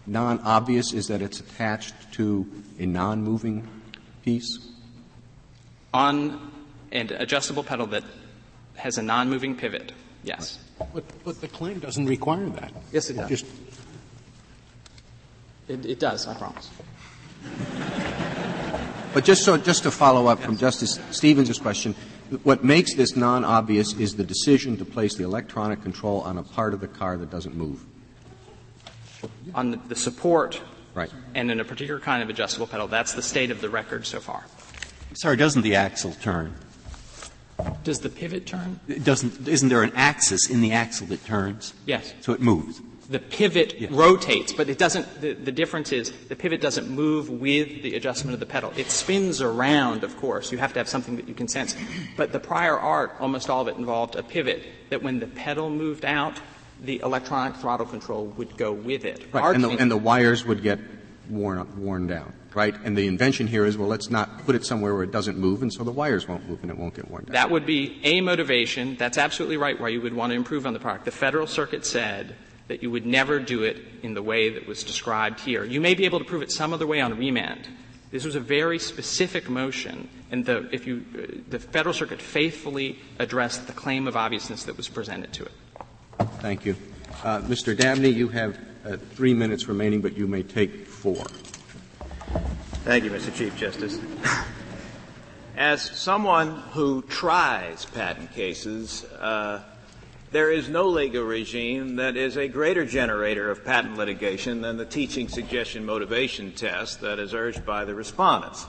non-obvious 0.07 0.93
is 0.93 1.07
that 1.07 1.21
it's 1.21 1.41
attached 1.41 1.93
to 2.13 2.49
a 2.79 2.85
non-moving 2.85 3.67
piece? 4.23 4.57
On 5.93 6.53
an 6.93 7.11
adjustable 7.19 7.65
pedal 7.65 7.87
that 7.87 8.05
has 8.77 8.97
a 8.97 9.03
non-moving 9.03 9.57
pivot, 9.57 9.91
yes. 10.23 10.57
But, 10.93 11.03
but 11.25 11.41
the 11.41 11.49
claim 11.49 11.79
doesn't 11.79 12.05
require 12.05 12.47
that. 12.47 12.71
Yes, 12.93 13.09
it 13.09 13.17
does. 13.17 13.27
Just 13.27 13.45
It, 15.67 15.85
it 15.85 15.99
does, 15.99 16.27
I 16.27 16.35
promise. 16.35 16.69
But 19.13 19.23
just 19.23 19.43
so, 19.43 19.57
just 19.57 19.83
to 19.83 19.91
follow 19.91 20.27
up 20.27 20.39
from 20.39 20.57
Justice 20.57 20.99
Stevens' 21.11 21.57
question, 21.57 21.95
what 22.43 22.63
makes 22.63 22.93
this 22.95 23.15
non-obvious 23.15 23.93
is 23.93 24.15
the 24.15 24.23
decision 24.23 24.77
to 24.77 24.85
place 24.85 25.15
the 25.15 25.23
electronic 25.23 25.81
control 25.81 26.21
on 26.21 26.37
a 26.37 26.43
part 26.43 26.73
of 26.73 26.81
the 26.81 26.87
car 26.87 27.17
that 27.17 27.29
doesn't 27.31 27.55
move. 27.55 27.85
On 29.53 29.71
the, 29.71 29.77
the 29.87 29.95
support 29.95 30.61
Right. 30.93 31.09
and 31.33 31.49
in 31.51 31.59
a 31.59 31.65
particular 31.65 31.99
kind 31.99 32.21
of 32.23 32.29
adjustable 32.29 32.67
pedal, 32.67 32.87
that's 32.87 33.13
the 33.13 33.21
state 33.21 33.51
of 33.51 33.61
the 33.61 33.69
record 33.69 34.05
so 34.05 34.19
far. 34.19 34.45
Sorry, 35.13 35.37
doesn't 35.37 35.61
the 35.61 35.75
axle 35.75 36.13
turn? 36.21 36.53
Does 37.83 37.99
the 37.99 38.09
pivot 38.09 38.45
turn? 38.45 38.79
It 38.87 39.03
doesn't, 39.05 39.47
isn't 39.47 39.69
there 39.69 39.83
an 39.83 39.93
axis 39.95 40.49
in 40.49 40.59
the 40.61 40.73
axle 40.73 41.07
that 41.07 41.23
turns? 41.25 41.73
Yes. 41.85 42.13
So 42.21 42.33
it 42.33 42.41
moves. 42.41 42.81
The 43.07 43.19
pivot 43.19 43.75
Yes. 43.79 43.91
rotates, 43.91 44.51
but 44.51 44.67
it 44.67 44.79
doesn't, 44.79 45.21
the, 45.21 45.33
the 45.33 45.51
difference 45.51 45.91
is 45.91 46.11
the 46.27 46.35
pivot 46.35 46.59
doesn't 46.59 46.89
move 46.89 47.29
with 47.29 47.83
the 47.83 47.95
adjustment 47.95 48.33
of 48.33 48.39
the 48.39 48.47
pedal. 48.47 48.73
It 48.75 48.89
spins 48.89 49.41
around, 49.41 50.03
of 50.03 50.17
course. 50.17 50.51
You 50.51 50.57
have 50.57 50.73
to 50.73 50.79
have 50.79 50.89
something 50.89 51.15
that 51.17 51.27
you 51.27 51.35
can 51.35 51.47
sense. 51.47 51.75
But 52.17 52.31
the 52.31 52.39
prior 52.39 52.77
art, 52.79 53.15
almost 53.19 53.49
all 53.49 53.61
of 53.61 53.67
it 53.67 53.77
involved 53.77 54.15
a 54.15 54.23
pivot 54.23 54.63
that 54.89 55.03
when 55.03 55.19
the 55.19 55.27
pedal 55.27 55.69
moved 55.69 56.03
out, 56.03 56.39
the 56.81 56.99
electronic 57.01 57.55
throttle 57.57 57.85
control 57.85 58.25
would 58.25 58.57
go 58.57 58.71
with 58.73 59.05
it. 59.05 59.25
Right. 59.31 59.53
And 59.55 59.63
the, 59.63 59.69
and 59.69 59.91
the 59.91 59.97
wires 59.97 60.43
would 60.43 60.63
get 60.63 60.79
worn, 61.29 61.59
up- 61.59 61.75
worn 61.77 62.07
down, 62.07 62.33
right? 62.53 62.75
And 62.83 62.97
the 62.97 63.07
invention 63.07 63.45
here 63.47 63.65
is, 63.65 63.77
well, 63.77 63.87
let's 63.87 64.09
not 64.09 64.45
put 64.45 64.55
it 64.55 64.65
somewhere 64.65 64.93
where 64.95 65.03
it 65.03 65.11
doesn't 65.11 65.37
move, 65.37 65.61
and 65.61 65.71
so 65.71 65.83
the 65.83 65.91
wires 65.91 66.27
won't 66.27 66.47
move 66.49 66.61
and 66.63 66.71
it 66.71 66.77
won't 66.77 66.95
get 66.95 67.09
worn 67.09 67.25
down. 67.25 67.33
That 67.33 67.51
would 67.51 67.65
be 67.65 67.99
a 68.03 68.21
motivation. 68.21 68.95
That's 68.95 69.17
absolutely 69.17 69.57
right 69.57 69.79
why 69.79 69.89
you 69.89 70.01
would 70.01 70.13
want 70.13 70.31
to 70.31 70.35
improve 70.35 70.65
on 70.65 70.73
the 70.73 70.79
product. 70.79 71.05
The 71.05 71.11
Federal 71.11 71.47
Circuit 71.47 71.85
said 71.85 72.35
that 72.67 72.81
you 72.81 72.89
would 72.89 73.05
never 73.05 73.39
do 73.39 73.63
it 73.63 73.77
in 74.01 74.13
the 74.13 74.23
way 74.23 74.49
that 74.49 74.67
was 74.67 74.83
described 74.83 75.39
here. 75.39 75.63
You 75.63 75.79
may 75.79 75.93
be 75.93 76.05
able 76.05 76.19
to 76.19 76.25
prove 76.25 76.41
it 76.41 76.51
some 76.51 76.73
other 76.73 76.87
way 76.87 76.99
on 77.01 77.17
remand. 77.17 77.67
This 78.11 78.25
was 78.25 78.35
a 78.35 78.39
very 78.39 78.79
specific 78.79 79.49
motion, 79.49 80.09
and 80.31 80.45
the, 80.45 80.69
if 80.71 80.87
you, 80.87 81.03
uh, 81.17 81.41
the 81.49 81.59
Federal 81.59 81.93
Circuit 81.93 82.21
faithfully 82.21 82.99
addressed 83.19 83.67
the 83.67 83.73
claim 83.73 84.07
of 84.07 84.15
obviousness 84.15 84.63
that 84.63 84.77
was 84.77 84.87
presented 84.87 85.33
to 85.33 85.43
it. 85.43 85.51
Thank 86.39 86.65
you. 86.65 86.75
Uh, 87.23 87.41
Mr. 87.41 87.77
Dabney, 87.77 88.09
you 88.09 88.29
have 88.29 88.57
uh, 88.85 88.97
three 88.97 89.33
minutes 89.33 89.67
remaining, 89.67 90.01
but 90.01 90.15
you 90.15 90.27
may 90.27 90.43
take 90.43 90.87
four. 90.87 91.25
Thank 92.83 93.03
you, 93.03 93.11
Mr. 93.11 93.35
Chief 93.35 93.55
Justice. 93.57 93.99
As 95.57 95.81
someone 95.81 96.57
who 96.71 97.01
tries 97.03 97.85
patent 97.85 98.31
cases, 98.33 99.03
uh, 99.05 99.63
there 100.35 100.51
is 100.51 100.67
no 100.67 100.89
legal 100.89 101.23
regime 101.23 101.95
that 101.95 102.17
is 102.17 102.35
a 102.35 102.45
greater 102.45 102.85
generator 102.85 103.49
of 103.49 103.63
patent 103.63 103.95
litigation 103.95 104.59
than 104.59 104.75
the 104.75 104.83
teaching 104.83 105.29
suggestion 105.29 105.85
motivation 105.85 106.51
test 106.51 106.99
that 106.99 107.19
is 107.19 107.33
urged 107.33 107.65
by 107.65 107.85
the 107.85 107.95
respondents. 107.95 108.65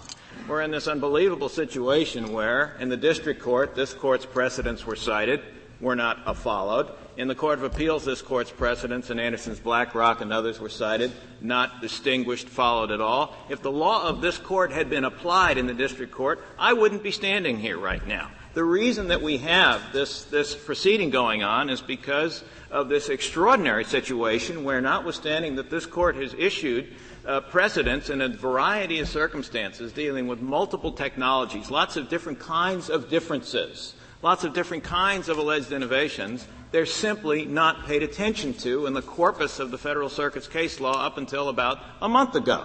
We're 0.47 0.63
in 0.63 0.71
this 0.71 0.87
unbelievable 0.87 1.49
situation 1.49 2.33
where, 2.33 2.77
in 2.79 2.89
the 2.89 2.97
district 2.97 3.43
court, 3.43 3.75
this 3.75 3.93
court's 3.93 4.25
precedents 4.25 4.87
were 4.87 4.95
cited, 4.95 5.43
were 5.81 5.97
not 5.97 6.37
followed. 6.37 6.89
In 7.17 7.27
the 7.27 7.35
Court 7.35 7.59
of 7.59 7.65
Appeals, 7.65 8.05
this 8.05 8.23
court's 8.23 8.53
precedents 8.53 9.11
and 9.11 9.19
Anderson's 9.19 9.59
Black 9.59 9.93
Rock 9.93 10.21
and 10.21 10.33
others 10.33 10.61
were 10.61 10.69
cited, 10.69 11.11
not 11.41 11.81
distinguished, 11.81 12.49
followed 12.49 12.93
at 12.93 13.01
all. 13.01 13.35
If 13.49 13.61
the 13.61 13.73
law 13.73 14.07
of 14.07 14.21
this 14.21 14.39
court 14.39 14.71
had 14.71 14.89
been 14.89 15.05
applied 15.05 15.59
in 15.59 15.67
the 15.67 15.75
district 15.75 16.13
court, 16.13 16.45
I 16.61 16.75
wouldn't 16.75 17.03
be 17.03 17.11
standing 17.11 17.59
here 17.59 17.77
right 17.77 18.07
now. 18.07 18.31
The 18.57 18.65
reason 18.65 19.09
that 19.09 19.21
we 19.21 19.37
have 19.37 19.93
this, 19.93 20.25
this 20.25 20.55
proceeding 20.55 21.11
going 21.11 21.43
on 21.43 21.69
is 21.69 21.83
because 21.83 22.43
of 22.71 22.89
this 22.89 23.11
extraordinary 23.11 23.85
situation 23.85 24.65
where, 24.65 24.81
notwithstanding 24.81 25.57
that 25.57 25.69
this 25.69 25.85
court 25.85 26.17
has 26.17 26.33
issued 26.33 26.95
uh, 27.27 27.43
precedents 27.43 28.09
in 28.09 28.23
a 28.23 28.31
variety 28.31 28.99
of 29.01 29.11
circumstances 29.11 29.93
dealing 29.93 30.27
with 30.27 30.41
multiple 30.41 30.91
technologies, 30.91 31.71
lots 31.71 31.99
of 31.99 32.09
different 32.09 32.41
kinds 32.41 32.89
of 32.89 33.11
differences, 33.11 33.93
lots 34.23 34.43
of 34.43 34.55
different 34.55 34.85
kinds 34.85 35.29
of 35.29 35.37
alleged 35.37 35.71
innovations, 35.71 36.49
they're 36.71 36.87
simply 36.87 37.45
not 37.45 37.85
paid 37.85 38.03
attention 38.03 38.55
to 38.55 38.87
in 38.87 38.95
the 38.95 39.03
corpus 39.03 39.59
of 39.59 39.71
the 39.71 39.77
Federal 39.77 40.09
Circuit's 40.09 40.49
case 40.49 40.81
law 40.81 41.05
up 41.05 41.19
until 41.19 41.51
about 41.51 41.79
a 42.01 42.09
month 42.09 42.35
ago. 42.35 42.65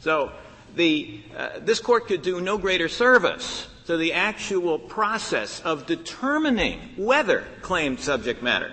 So 0.00 0.32
the, 0.74 1.20
uh, 1.36 1.60
this 1.60 1.78
court 1.78 2.08
could 2.08 2.22
do 2.22 2.40
no 2.40 2.58
greater 2.58 2.88
service 2.88 3.68
to 3.88 3.96
the 3.96 4.12
actual 4.12 4.78
process 4.78 5.62
of 5.62 5.86
determining 5.86 6.78
whether 6.98 7.42
claimed 7.62 7.98
subject 7.98 8.42
matter 8.42 8.70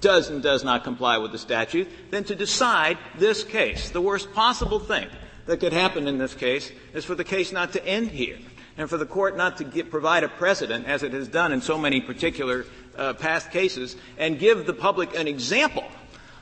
does 0.00 0.30
and 0.30 0.42
does 0.42 0.64
not 0.64 0.84
comply 0.84 1.18
with 1.18 1.32
the 1.32 1.38
statute 1.38 1.86
than 2.10 2.24
to 2.24 2.34
decide 2.34 2.96
this 3.18 3.44
case. 3.44 3.90
The 3.90 4.00
worst 4.00 4.32
possible 4.32 4.78
thing 4.78 5.06
that 5.44 5.60
could 5.60 5.74
happen 5.74 6.08
in 6.08 6.16
this 6.16 6.32
case 6.32 6.72
is 6.94 7.04
for 7.04 7.14
the 7.14 7.24
case 7.24 7.52
not 7.52 7.74
to 7.74 7.86
end 7.86 8.08
here 8.08 8.38
and 8.78 8.88
for 8.88 8.96
the 8.96 9.04
court 9.04 9.36
not 9.36 9.58
to 9.58 9.84
provide 9.84 10.24
a 10.24 10.28
precedent, 10.28 10.86
as 10.86 11.02
it 11.02 11.12
has 11.12 11.28
done 11.28 11.52
in 11.52 11.60
so 11.60 11.76
many 11.76 12.00
particular 12.00 12.64
uh, 12.96 13.12
past 13.12 13.50
cases, 13.50 13.96
and 14.16 14.38
give 14.38 14.64
the 14.64 14.72
public 14.72 15.14
an 15.14 15.28
example 15.28 15.84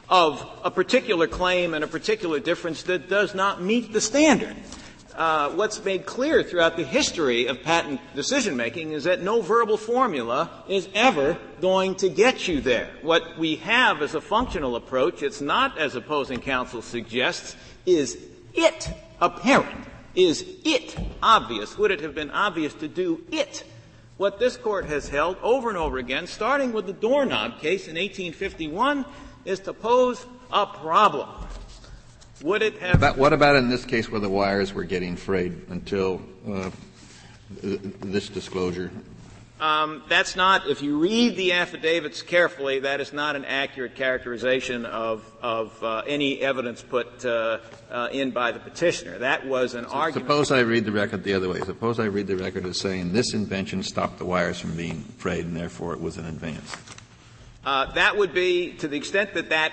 of 0.08 0.48
a 0.62 0.70
particular 0.70 1.26
claim 1.26 1.74
and 1.74 1.82
a 1.82 1.88
particular 1.88 2.38
difference 2.38 2.84
that 2.84 3.08
does 3.08 3.34
not 3.34 3.60
meet 3.60 3.92
the 3.92 4.00
standard 4.00 4.54
uh, 5.16 5.50
what's 5.50 5.84
made 5.84 6.06
clear 6.06 6.42
throughout 6.42 6.76
the 6.76 6.84
history 6.84 7.46
of 7.46 7.62
patent 7.62 8.00
decision 8.14 8.56
making 8.56 8.92
is 8.92 9.04
that 9.04 9.22
no 9.22 9.40
verbal 9.40 9.76
formula 9.76 10.64
is 10.68 10.88
ever 10.94 11.38
going 11.60 11.94
to 11.96 12.08
get 12.08 12.48
you 12.48 12.60
there. 12.60 12.90
What 13.02 13.38
we 13.38 13.56
have 13.56 14.02
as 14.02 14.14
a 14.14 14.20
functional 14.20 14.76
approach, 14.76 15.22
it's 15.22 15.40
not 15.40 15.78
as 15.78 15.94
opposing 15.94 16.40
counsel 16.40 16.82
suggests, 16.82 17.56
is 17.86 18.18
it 18.54 18.90
apparent? 19.20 19.86
Is 20.14 20.44
it 20.64 20.96
obvious? 21.22 21.78
Would 21.78 21.90
it 21.90 22.00
have 22.00 22.14
been 22.14 22.30
obvious 22.30 22.74
to 22.74 22.88
do 22.88 23.24
it? 23.30 23.64
What 24.18 24.38
this 24.38 24.56
court 24.56 24.86
has 24.86 25.08
held 25.08 25.36
over 25.42 25.68
and 25.68 25.78
over 25.78 25.98
again, 25.98 26.26
starting 26.26 26.72
with 26.72 26.86
the 26.86 26.92
doorknob 26.92 27.60
case 27.60 27.88
in 27.88 27.96
1851, 27.96 29.04
is 29.44 29.60
to 29.60 29.72
pose 29.72 30.24
a 30.52 30.66
problem. 30.66 31.28
Would 32.42 32.62
it 32.62 32.78
have? 32.78 33.00
But 33.00 33.16
what 33.16 33.32
about 33.32 33.56
in 33.56 33.68
this 33.68 33.84
case 33.84 34.10
where 34.10 34.20
the 34.20 34.28
wires 34.28 34.72
were 34.72 34.84
getting 34.84 35.16
frayed 35.16 35.66
until 35.68 36.20
uh, 36.48 36.70
this 37.60 38.28
disclosure? 38.28 38.90
Um, 39.60 40.02
that's 40.08 40.34
not. 40.34 40.66
If 40.66 40.82
you 40.82 40.98
read 40.98 41.36
the 41.36 41.52
affidavits 41.52 42.20
carefully, 42.20 42.80
that 42.80 43.00
is 43.00 43.12
not 43.12 43.36
an 43.36 43.44
accurate 43.44 43.94
characterization 43.94 44.84
of 44.84 45.24
of 45.40 45.80
uh, 45.84 46.02
any 46.04 46.40
evidence 46.40 46.82
put 46.82 47.24
uh, 47.24 47.58
uh 47.88 48.08
in 48.10 48.32
by 48.32 48.50
the 48.50 48.58
petitioner. 48.58 49.18
That 49.18 49.46
was 49.46 49.74
an 49.74 49.84
so 49.84 49.90
argument. 49.92 50.28
Suppose 50.28 50.50
I 50.50 50.60
read 50.60 50.84
the 50.84 50.90
record 50.90 51.22
the 51.22 51.34
other 51.34 51.48
way. 51.48 51.60
Suppose 51.60 52.00
I 52.00 52.06
read 52.06 52.26
the 52.26 52.36
record 52.36 52.66
as 52.66 52.80
saying 52.80 53.12
this 53.12 53.34
invention 53.34 53.84
stopped 53.84 54.18
the 54.18 54.24
wires 54.24 54.58
from 54.58 54.76
being 54.76 55.02
frayed, 55.18 55.44
and 55.44 55.56
therefore 55.56 55.92
it 55.92 56.00
was 56.00 56.16
an 56.18 56.26
advance. 56.26 56.76
Uh, 57.64 57.92
that 57.92 58.16
would 58.16 58.34
be, 58.34 58.72
to 58.72 58.88
the 58.88 58.96
extent 58.96 59.34
that 59.34 59.50
that 59.50 59.72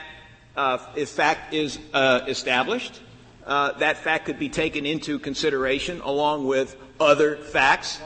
uh, 0.59 0.77
if 0.95 1.07
fact 1.07 1.53
is 1.53 1.79
uh, 1.93 2.21
established, 2.27 2.99
uh, 3.45 3.71
that 3.79 3.97
fact 3.97 4.25
could 4.25 4.37
be 4.37 4.49
taken 4.49 4.85
into 4.85 5.17
consideration 5.17 6.01
along 6.01 6.45
with 6.45 6.75
other 6.99 7.37
facts. 7.37 8.01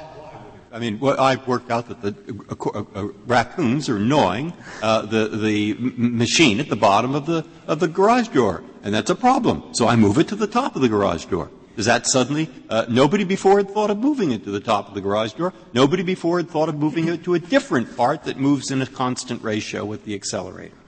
I 0.71 0.79
mean, 0.79 0.99
well, 0.99 1.19
I've 1.19 1.47
worked 1.47 1.71
out 1.71 1.87
that 1.89 2.01
the 2.01 2.13
uh, 2.49 2.99
uh, 2.99 3.07
raccoons 3.25 3.89
are 3.89 3.99
gnawing 3.99 4.53
uh, 4.83 5.01
the 5.01 5.27
the 5.29 5.75
machine 5.97 6.59
at 6.59 6.69
the 6.69 6.75
bottom 6.75 7.15
of 7.15 7.25
the 7.25 7.43
of 7.67 7.79
the 7.79 7.87
garage 7.87 8.27
door, 8.27 8.63
and 8.83 8.93
that's 8.93 9.09
a 9.09 9.15
problem. 9.15 9.73
So 9.73 9.87
I 9.87 9.95
move 9.95 10.19
it 10.19 10.27
to 10.27 10.35
the 10.35 10.47
top 10.47 10.75
of 10.75 10.81
the 10.83 10.89
garage 10.89 11.25
door. 11.25 11.49
Does 11.75 11.87
that 11.87 12.05
suddenly? 12.05 12.49
Uh, 12.69 12.85
nobody 12.87 13.23
before 13.23 13.57
had 13.57 13.71
thought 13.71 13.89
of 13.89 13.97
moving 13.97 14.31
it 14.31 14.43
to 14.43 14.51
the 14.51 14.59
top 14.59 14.89
of 14.89 14.93
the 14.93 15.01
garage 15.01 15.33
door. 15.33 15.53
Nobody 15.73 16.03
before 16.03 16.37
had 16.37 16.49
thought 16.51 16.69
of 16.69 16.77
moving 16.77 17.07
it 17.07 17.23
to 17.23 17.33
a 17.33 17.39
different 17.39 17.97
part 17.97 18.25
that 18.25 18.37
moves 18.37 18.69
in 18.69 18.79
a 18.81 18.85
constant 18.85 19.41
ratio 19.41 19.83
with 19.83 20.05
the 20.05 20.13
accelerator. 20.13 20.82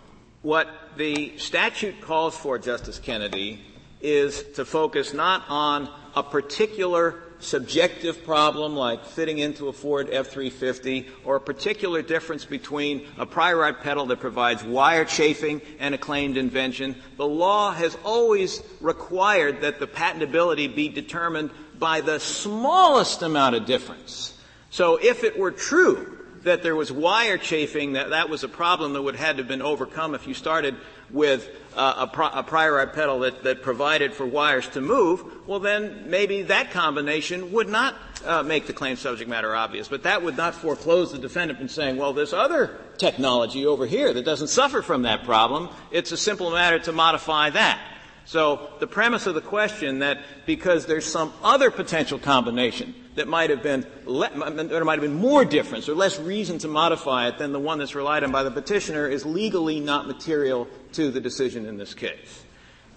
What 0.45 0.69
the 0.95 1.35
statute 1.39 2.01
calls 2.01 2.37
for, 2.37 2.59
Justice 2.59 2.99
Kennedy, 2.99 3.61
is 3.99 4.43
to 4.57 4.63
focus 4.63 5.11
not 5.11 5.43
on 5.49 5.89
a 6.15 6.21
particular 6.21 7.15
subjective 7.39 8.23
problem 8.23 8.75
like 8.75 9.03
fitting 9.05 9.39
into 9.39 9.69
a 9.69 9.73
Ford 9.73 10.07
F-350 10.11 11.07
or 11.23 11.37
a 11.37 11.41
particular 11.41 12.03
difference 12.03 12.45
between 12.45 13.07
a 13.17 13.25
prior 13.25 13.63
art 13.63 13.81
pedal 13.81 14.05
that 14.05 14.19
provides 14.19 14.63
wire 14.63 15.03
chafing 15.03 15.63
and 15.79 15.95
a 15.95 15.97
claimed 15.97 16.37
invention. 16.37 16.95
The 17.17 17.25
law 17.25 17.73
has 17.73 17.97
always 18.03 18.61
required 18.81 19.61
that 19.61 19.79
the 19.79 19.87
patentability 19.87 20.75
be 20.75 20.89
determined 20.89 21.49
by 21.79 22.01
the 22.01 22.19
smallest 22.19 23.23
amount 23.23 23.55
of 23.55 23.65
difference. 23.65 24.37
So 24.69 24.97
if 24.97 25.23
it 25.23 25.39
were 25.39 25.49
true 25.49 26.15
that 26.45 26.61
there 26.61 26.75
was 26.75 26.91
wire 26.91 27.37
chafing, 27.37 27.93
that 27.93 28.11
that 28.11 28.29
was 28.29 28.43
a 28.43 28.47
problem 28.47 28.93
that 28.93 29.01
would 29.01 29.15
have 29.15 29.25
had 29.25 29.37
to 29.37 29.43
have 29.43 29.47
been 29.47 29.63
overcome 29.63 30.15
if 30.15 30.27
you 30.27 30.33
started 30.33 30.75
with 31.09 31.49
uh, 31.75 31.93
a, 31.97 32.07
pro- 32.07 32.29
a, 32.29 32.43
prior 32.43 32.79
art 32.79 32.93
pedal 32.93 33.19
that, 33.19 33.43
that, 33.43 33.61
provided 33.61 34.13
for 34.13 34.25
wires 34.25 34.67
to 34.69 34.81
move, 34.81 35.23
well 35.47 35.59
then 35.59 36.09
maybe 36.09 36.43
that 36.43 36.71
combination 36.71 37.51
would 37.51 37.67
not 37.67 37.95
uh, 38.25 38.41
make 38.43 38.67
the 38.67 38.73
claim 38.73 38.95
subject 38.95 39.29
matter 39.29 39.55
obvious. 39.55 39.87
But 39.87 40.03
that 40.03 40.23
would 40.23 40.37
not 40.37 40.55
foreclose 40.55 41.11
the 41.11 41.17
defendant 41.17 41.59
from 41.59 41.67
saying, 41.67 41.97
well, 41.97 42.13
this 42.13 42.31
other 42.31 42.79
technology 42.97 43.65
over 43.65 43.85
here 43.85 44.13
that 44.13 44.25
doesn't 44.25 44.47
suffer 44.47 44.81
from 44.81 45.01
that 45.03 45.23
problem, 45.25 45.69
it's 45.91 46.11
a 46.11 46.17
simple 46.17 46.51
matter 46.51 46.79
to 46.79 46.91
modify 46.91 47.49
that. 47.51 47.79
So 48.25 48.69
the 48.79 48.87
premise 48.87 49.27
of 49.27 49.35
the 49.35 49.41
question 49.41 49.99
that 49.99 50.19
because 50.45 50.85
there's 50.85 51.05
some 51.05 51.33
other 51.43 51.69
potential 51.69 52.17
combination 52.17 52.95
that 53.15 53.27
might 53.27 53.49
have 53.49 53.63
been 53.63 53.85
le- 54.05 54.29
there 54.65 54.85
might 54.85 54.99
have 54.99 55.01
been 55.01 55.13
more 55.13 55.43
difference 55.45 55.89
or 55.89 55.95
less 55.95 56.19
reason 56.19 56.57
to 56.59 56.67
modify 56.67 57.27
it 57.27 57.37
than 57.37 57.51
the 57.51 57.59
one 57.59 57.79
that's 57.79 57.95
relied 57.95 58.23
on 58.23 58.31
by 58.31 58.43
the 58.43 58.51
petitioner 58.51 59.07
is 59.07 59.25
legally 59.25 59.79
not 59.79 60.07
material 60.07 60.67
to 60.93 61.11
the 61.11 61.19
decision 61.19 61.65
in 61.65 61.77
this 61.77 61.93
case. 61.93 62.43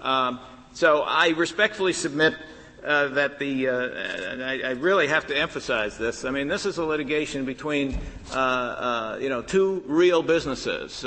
Um, 0.01 0.41
so 0.73 1.03
I 1.03 1.29
respectfully 1.31 1.93
submit 1.93 2.35
uh, 2.85 3.09
that 3.09 3.39
the 3.39 3.69
uh, 3.69 4.45
I, 4.45 4.61
I, 4.65 4.71
really 4.73 5.09
have 5.09 5.27
to 5.27 5.37
emphasize 5.37 5.99
this. 5.99 6.25
I 6.25 6.31
mean, 6.31 6.47
this 6.47 6.65
is 6.65 6.79
a 6.79 6.85
litigation 6.85 7.45
between 7.45 7.99
uh, 8.33 8.37
uh 8.37 9.19
you 9.21 9.29
know 9.29 9.43
two 9.43 9.83
real 9.87 10.23
businesses. 10.23 11.05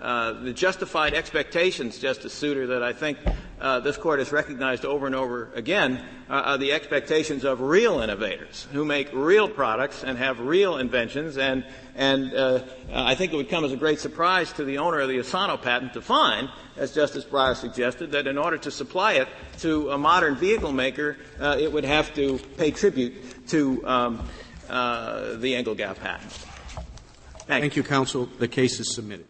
Uh, 0.00 0.32
the 0.42 0.52
justified 0.52 1.14
expectations, 1.14 1.98
Justice 1.98 2.34
Souter, 2.34 2.66
that 2.66 2.82
I 2.82 2.92
think 2.92 3.18
uh, 3.60 3.80
this 3.80 3.96
court 3.96 4.18
has 4.18 4.30
recognized 4.30 4.84
over 4.84 5.06
and 5.06 5.14
over 5.14 5.50
again 5.54 6.04
uh, 6.28 6.34
are 6.34 6.58
the 6.58 6.72
expectations 6.72 7.44
of 7.44 7.62
real 7.62 8.00
innovators 8.00 8.68
who 8.72 8.84
make 8.84 9.08
real 9.14 9.48
products 9.48 10.04
and 10.04 10.18
have 10.18 10.38
real 10.40 10.76
inventions. 10.76 11.38
And, 11.38 11.64
and 11.94 12.34
uh, 12.34 12.60
I 12.92 13.14
think 13.14 13.32
it 13.32 13.36
would 13.36 13.48
come 13.48 13.64
as 13.64 13.72
a 13.72 13.76
great 13.76 13.98
surprise 13.98 14.52
to 14.54 14.64
the 14.64 14.78
owner 14.78 15.00
of 15.00 15.08
the 15.08 15.18
Asano 15.18 15.56
patent 15.56 15.94
to 15.94 16.02
find, 16.02 16.50
as 16.76 16.94
Justice 16.94 17.24
Breyer 17.24 17.56
suggested, 17.56 18.12
that 18.12 18.26
in 18.26 18.36
order 18.36 18.58
to 18.58 18.70
supply 18.70 19.14
it 19.14 19.28
to 19.60 19.92
a 19.92 19.98
modern 19.98 20.36
vehicle 20.36 20.72
maker, 20.72 21.16
uh, 21.40 21.56
it 21.58 21.72
would 21.72 21.84
have 21.84 22.14
to 22.16 22.38
pay 22.58 22.70
tribute 22.70 23.48
to 23.48 23.86
um, 23.86 24.28
the 24.68 25.54
Engelgau 25.54 25.98
patent. 25.98 26.32
Thank, 27.46 27.62
Thank 27.62 27.76
you, 27.76 27.82
counsel. 27.82 28.26
The 28.38 28.48
case 28.48 28.78
is 28.78 28.94
submitted. 28.94 29.26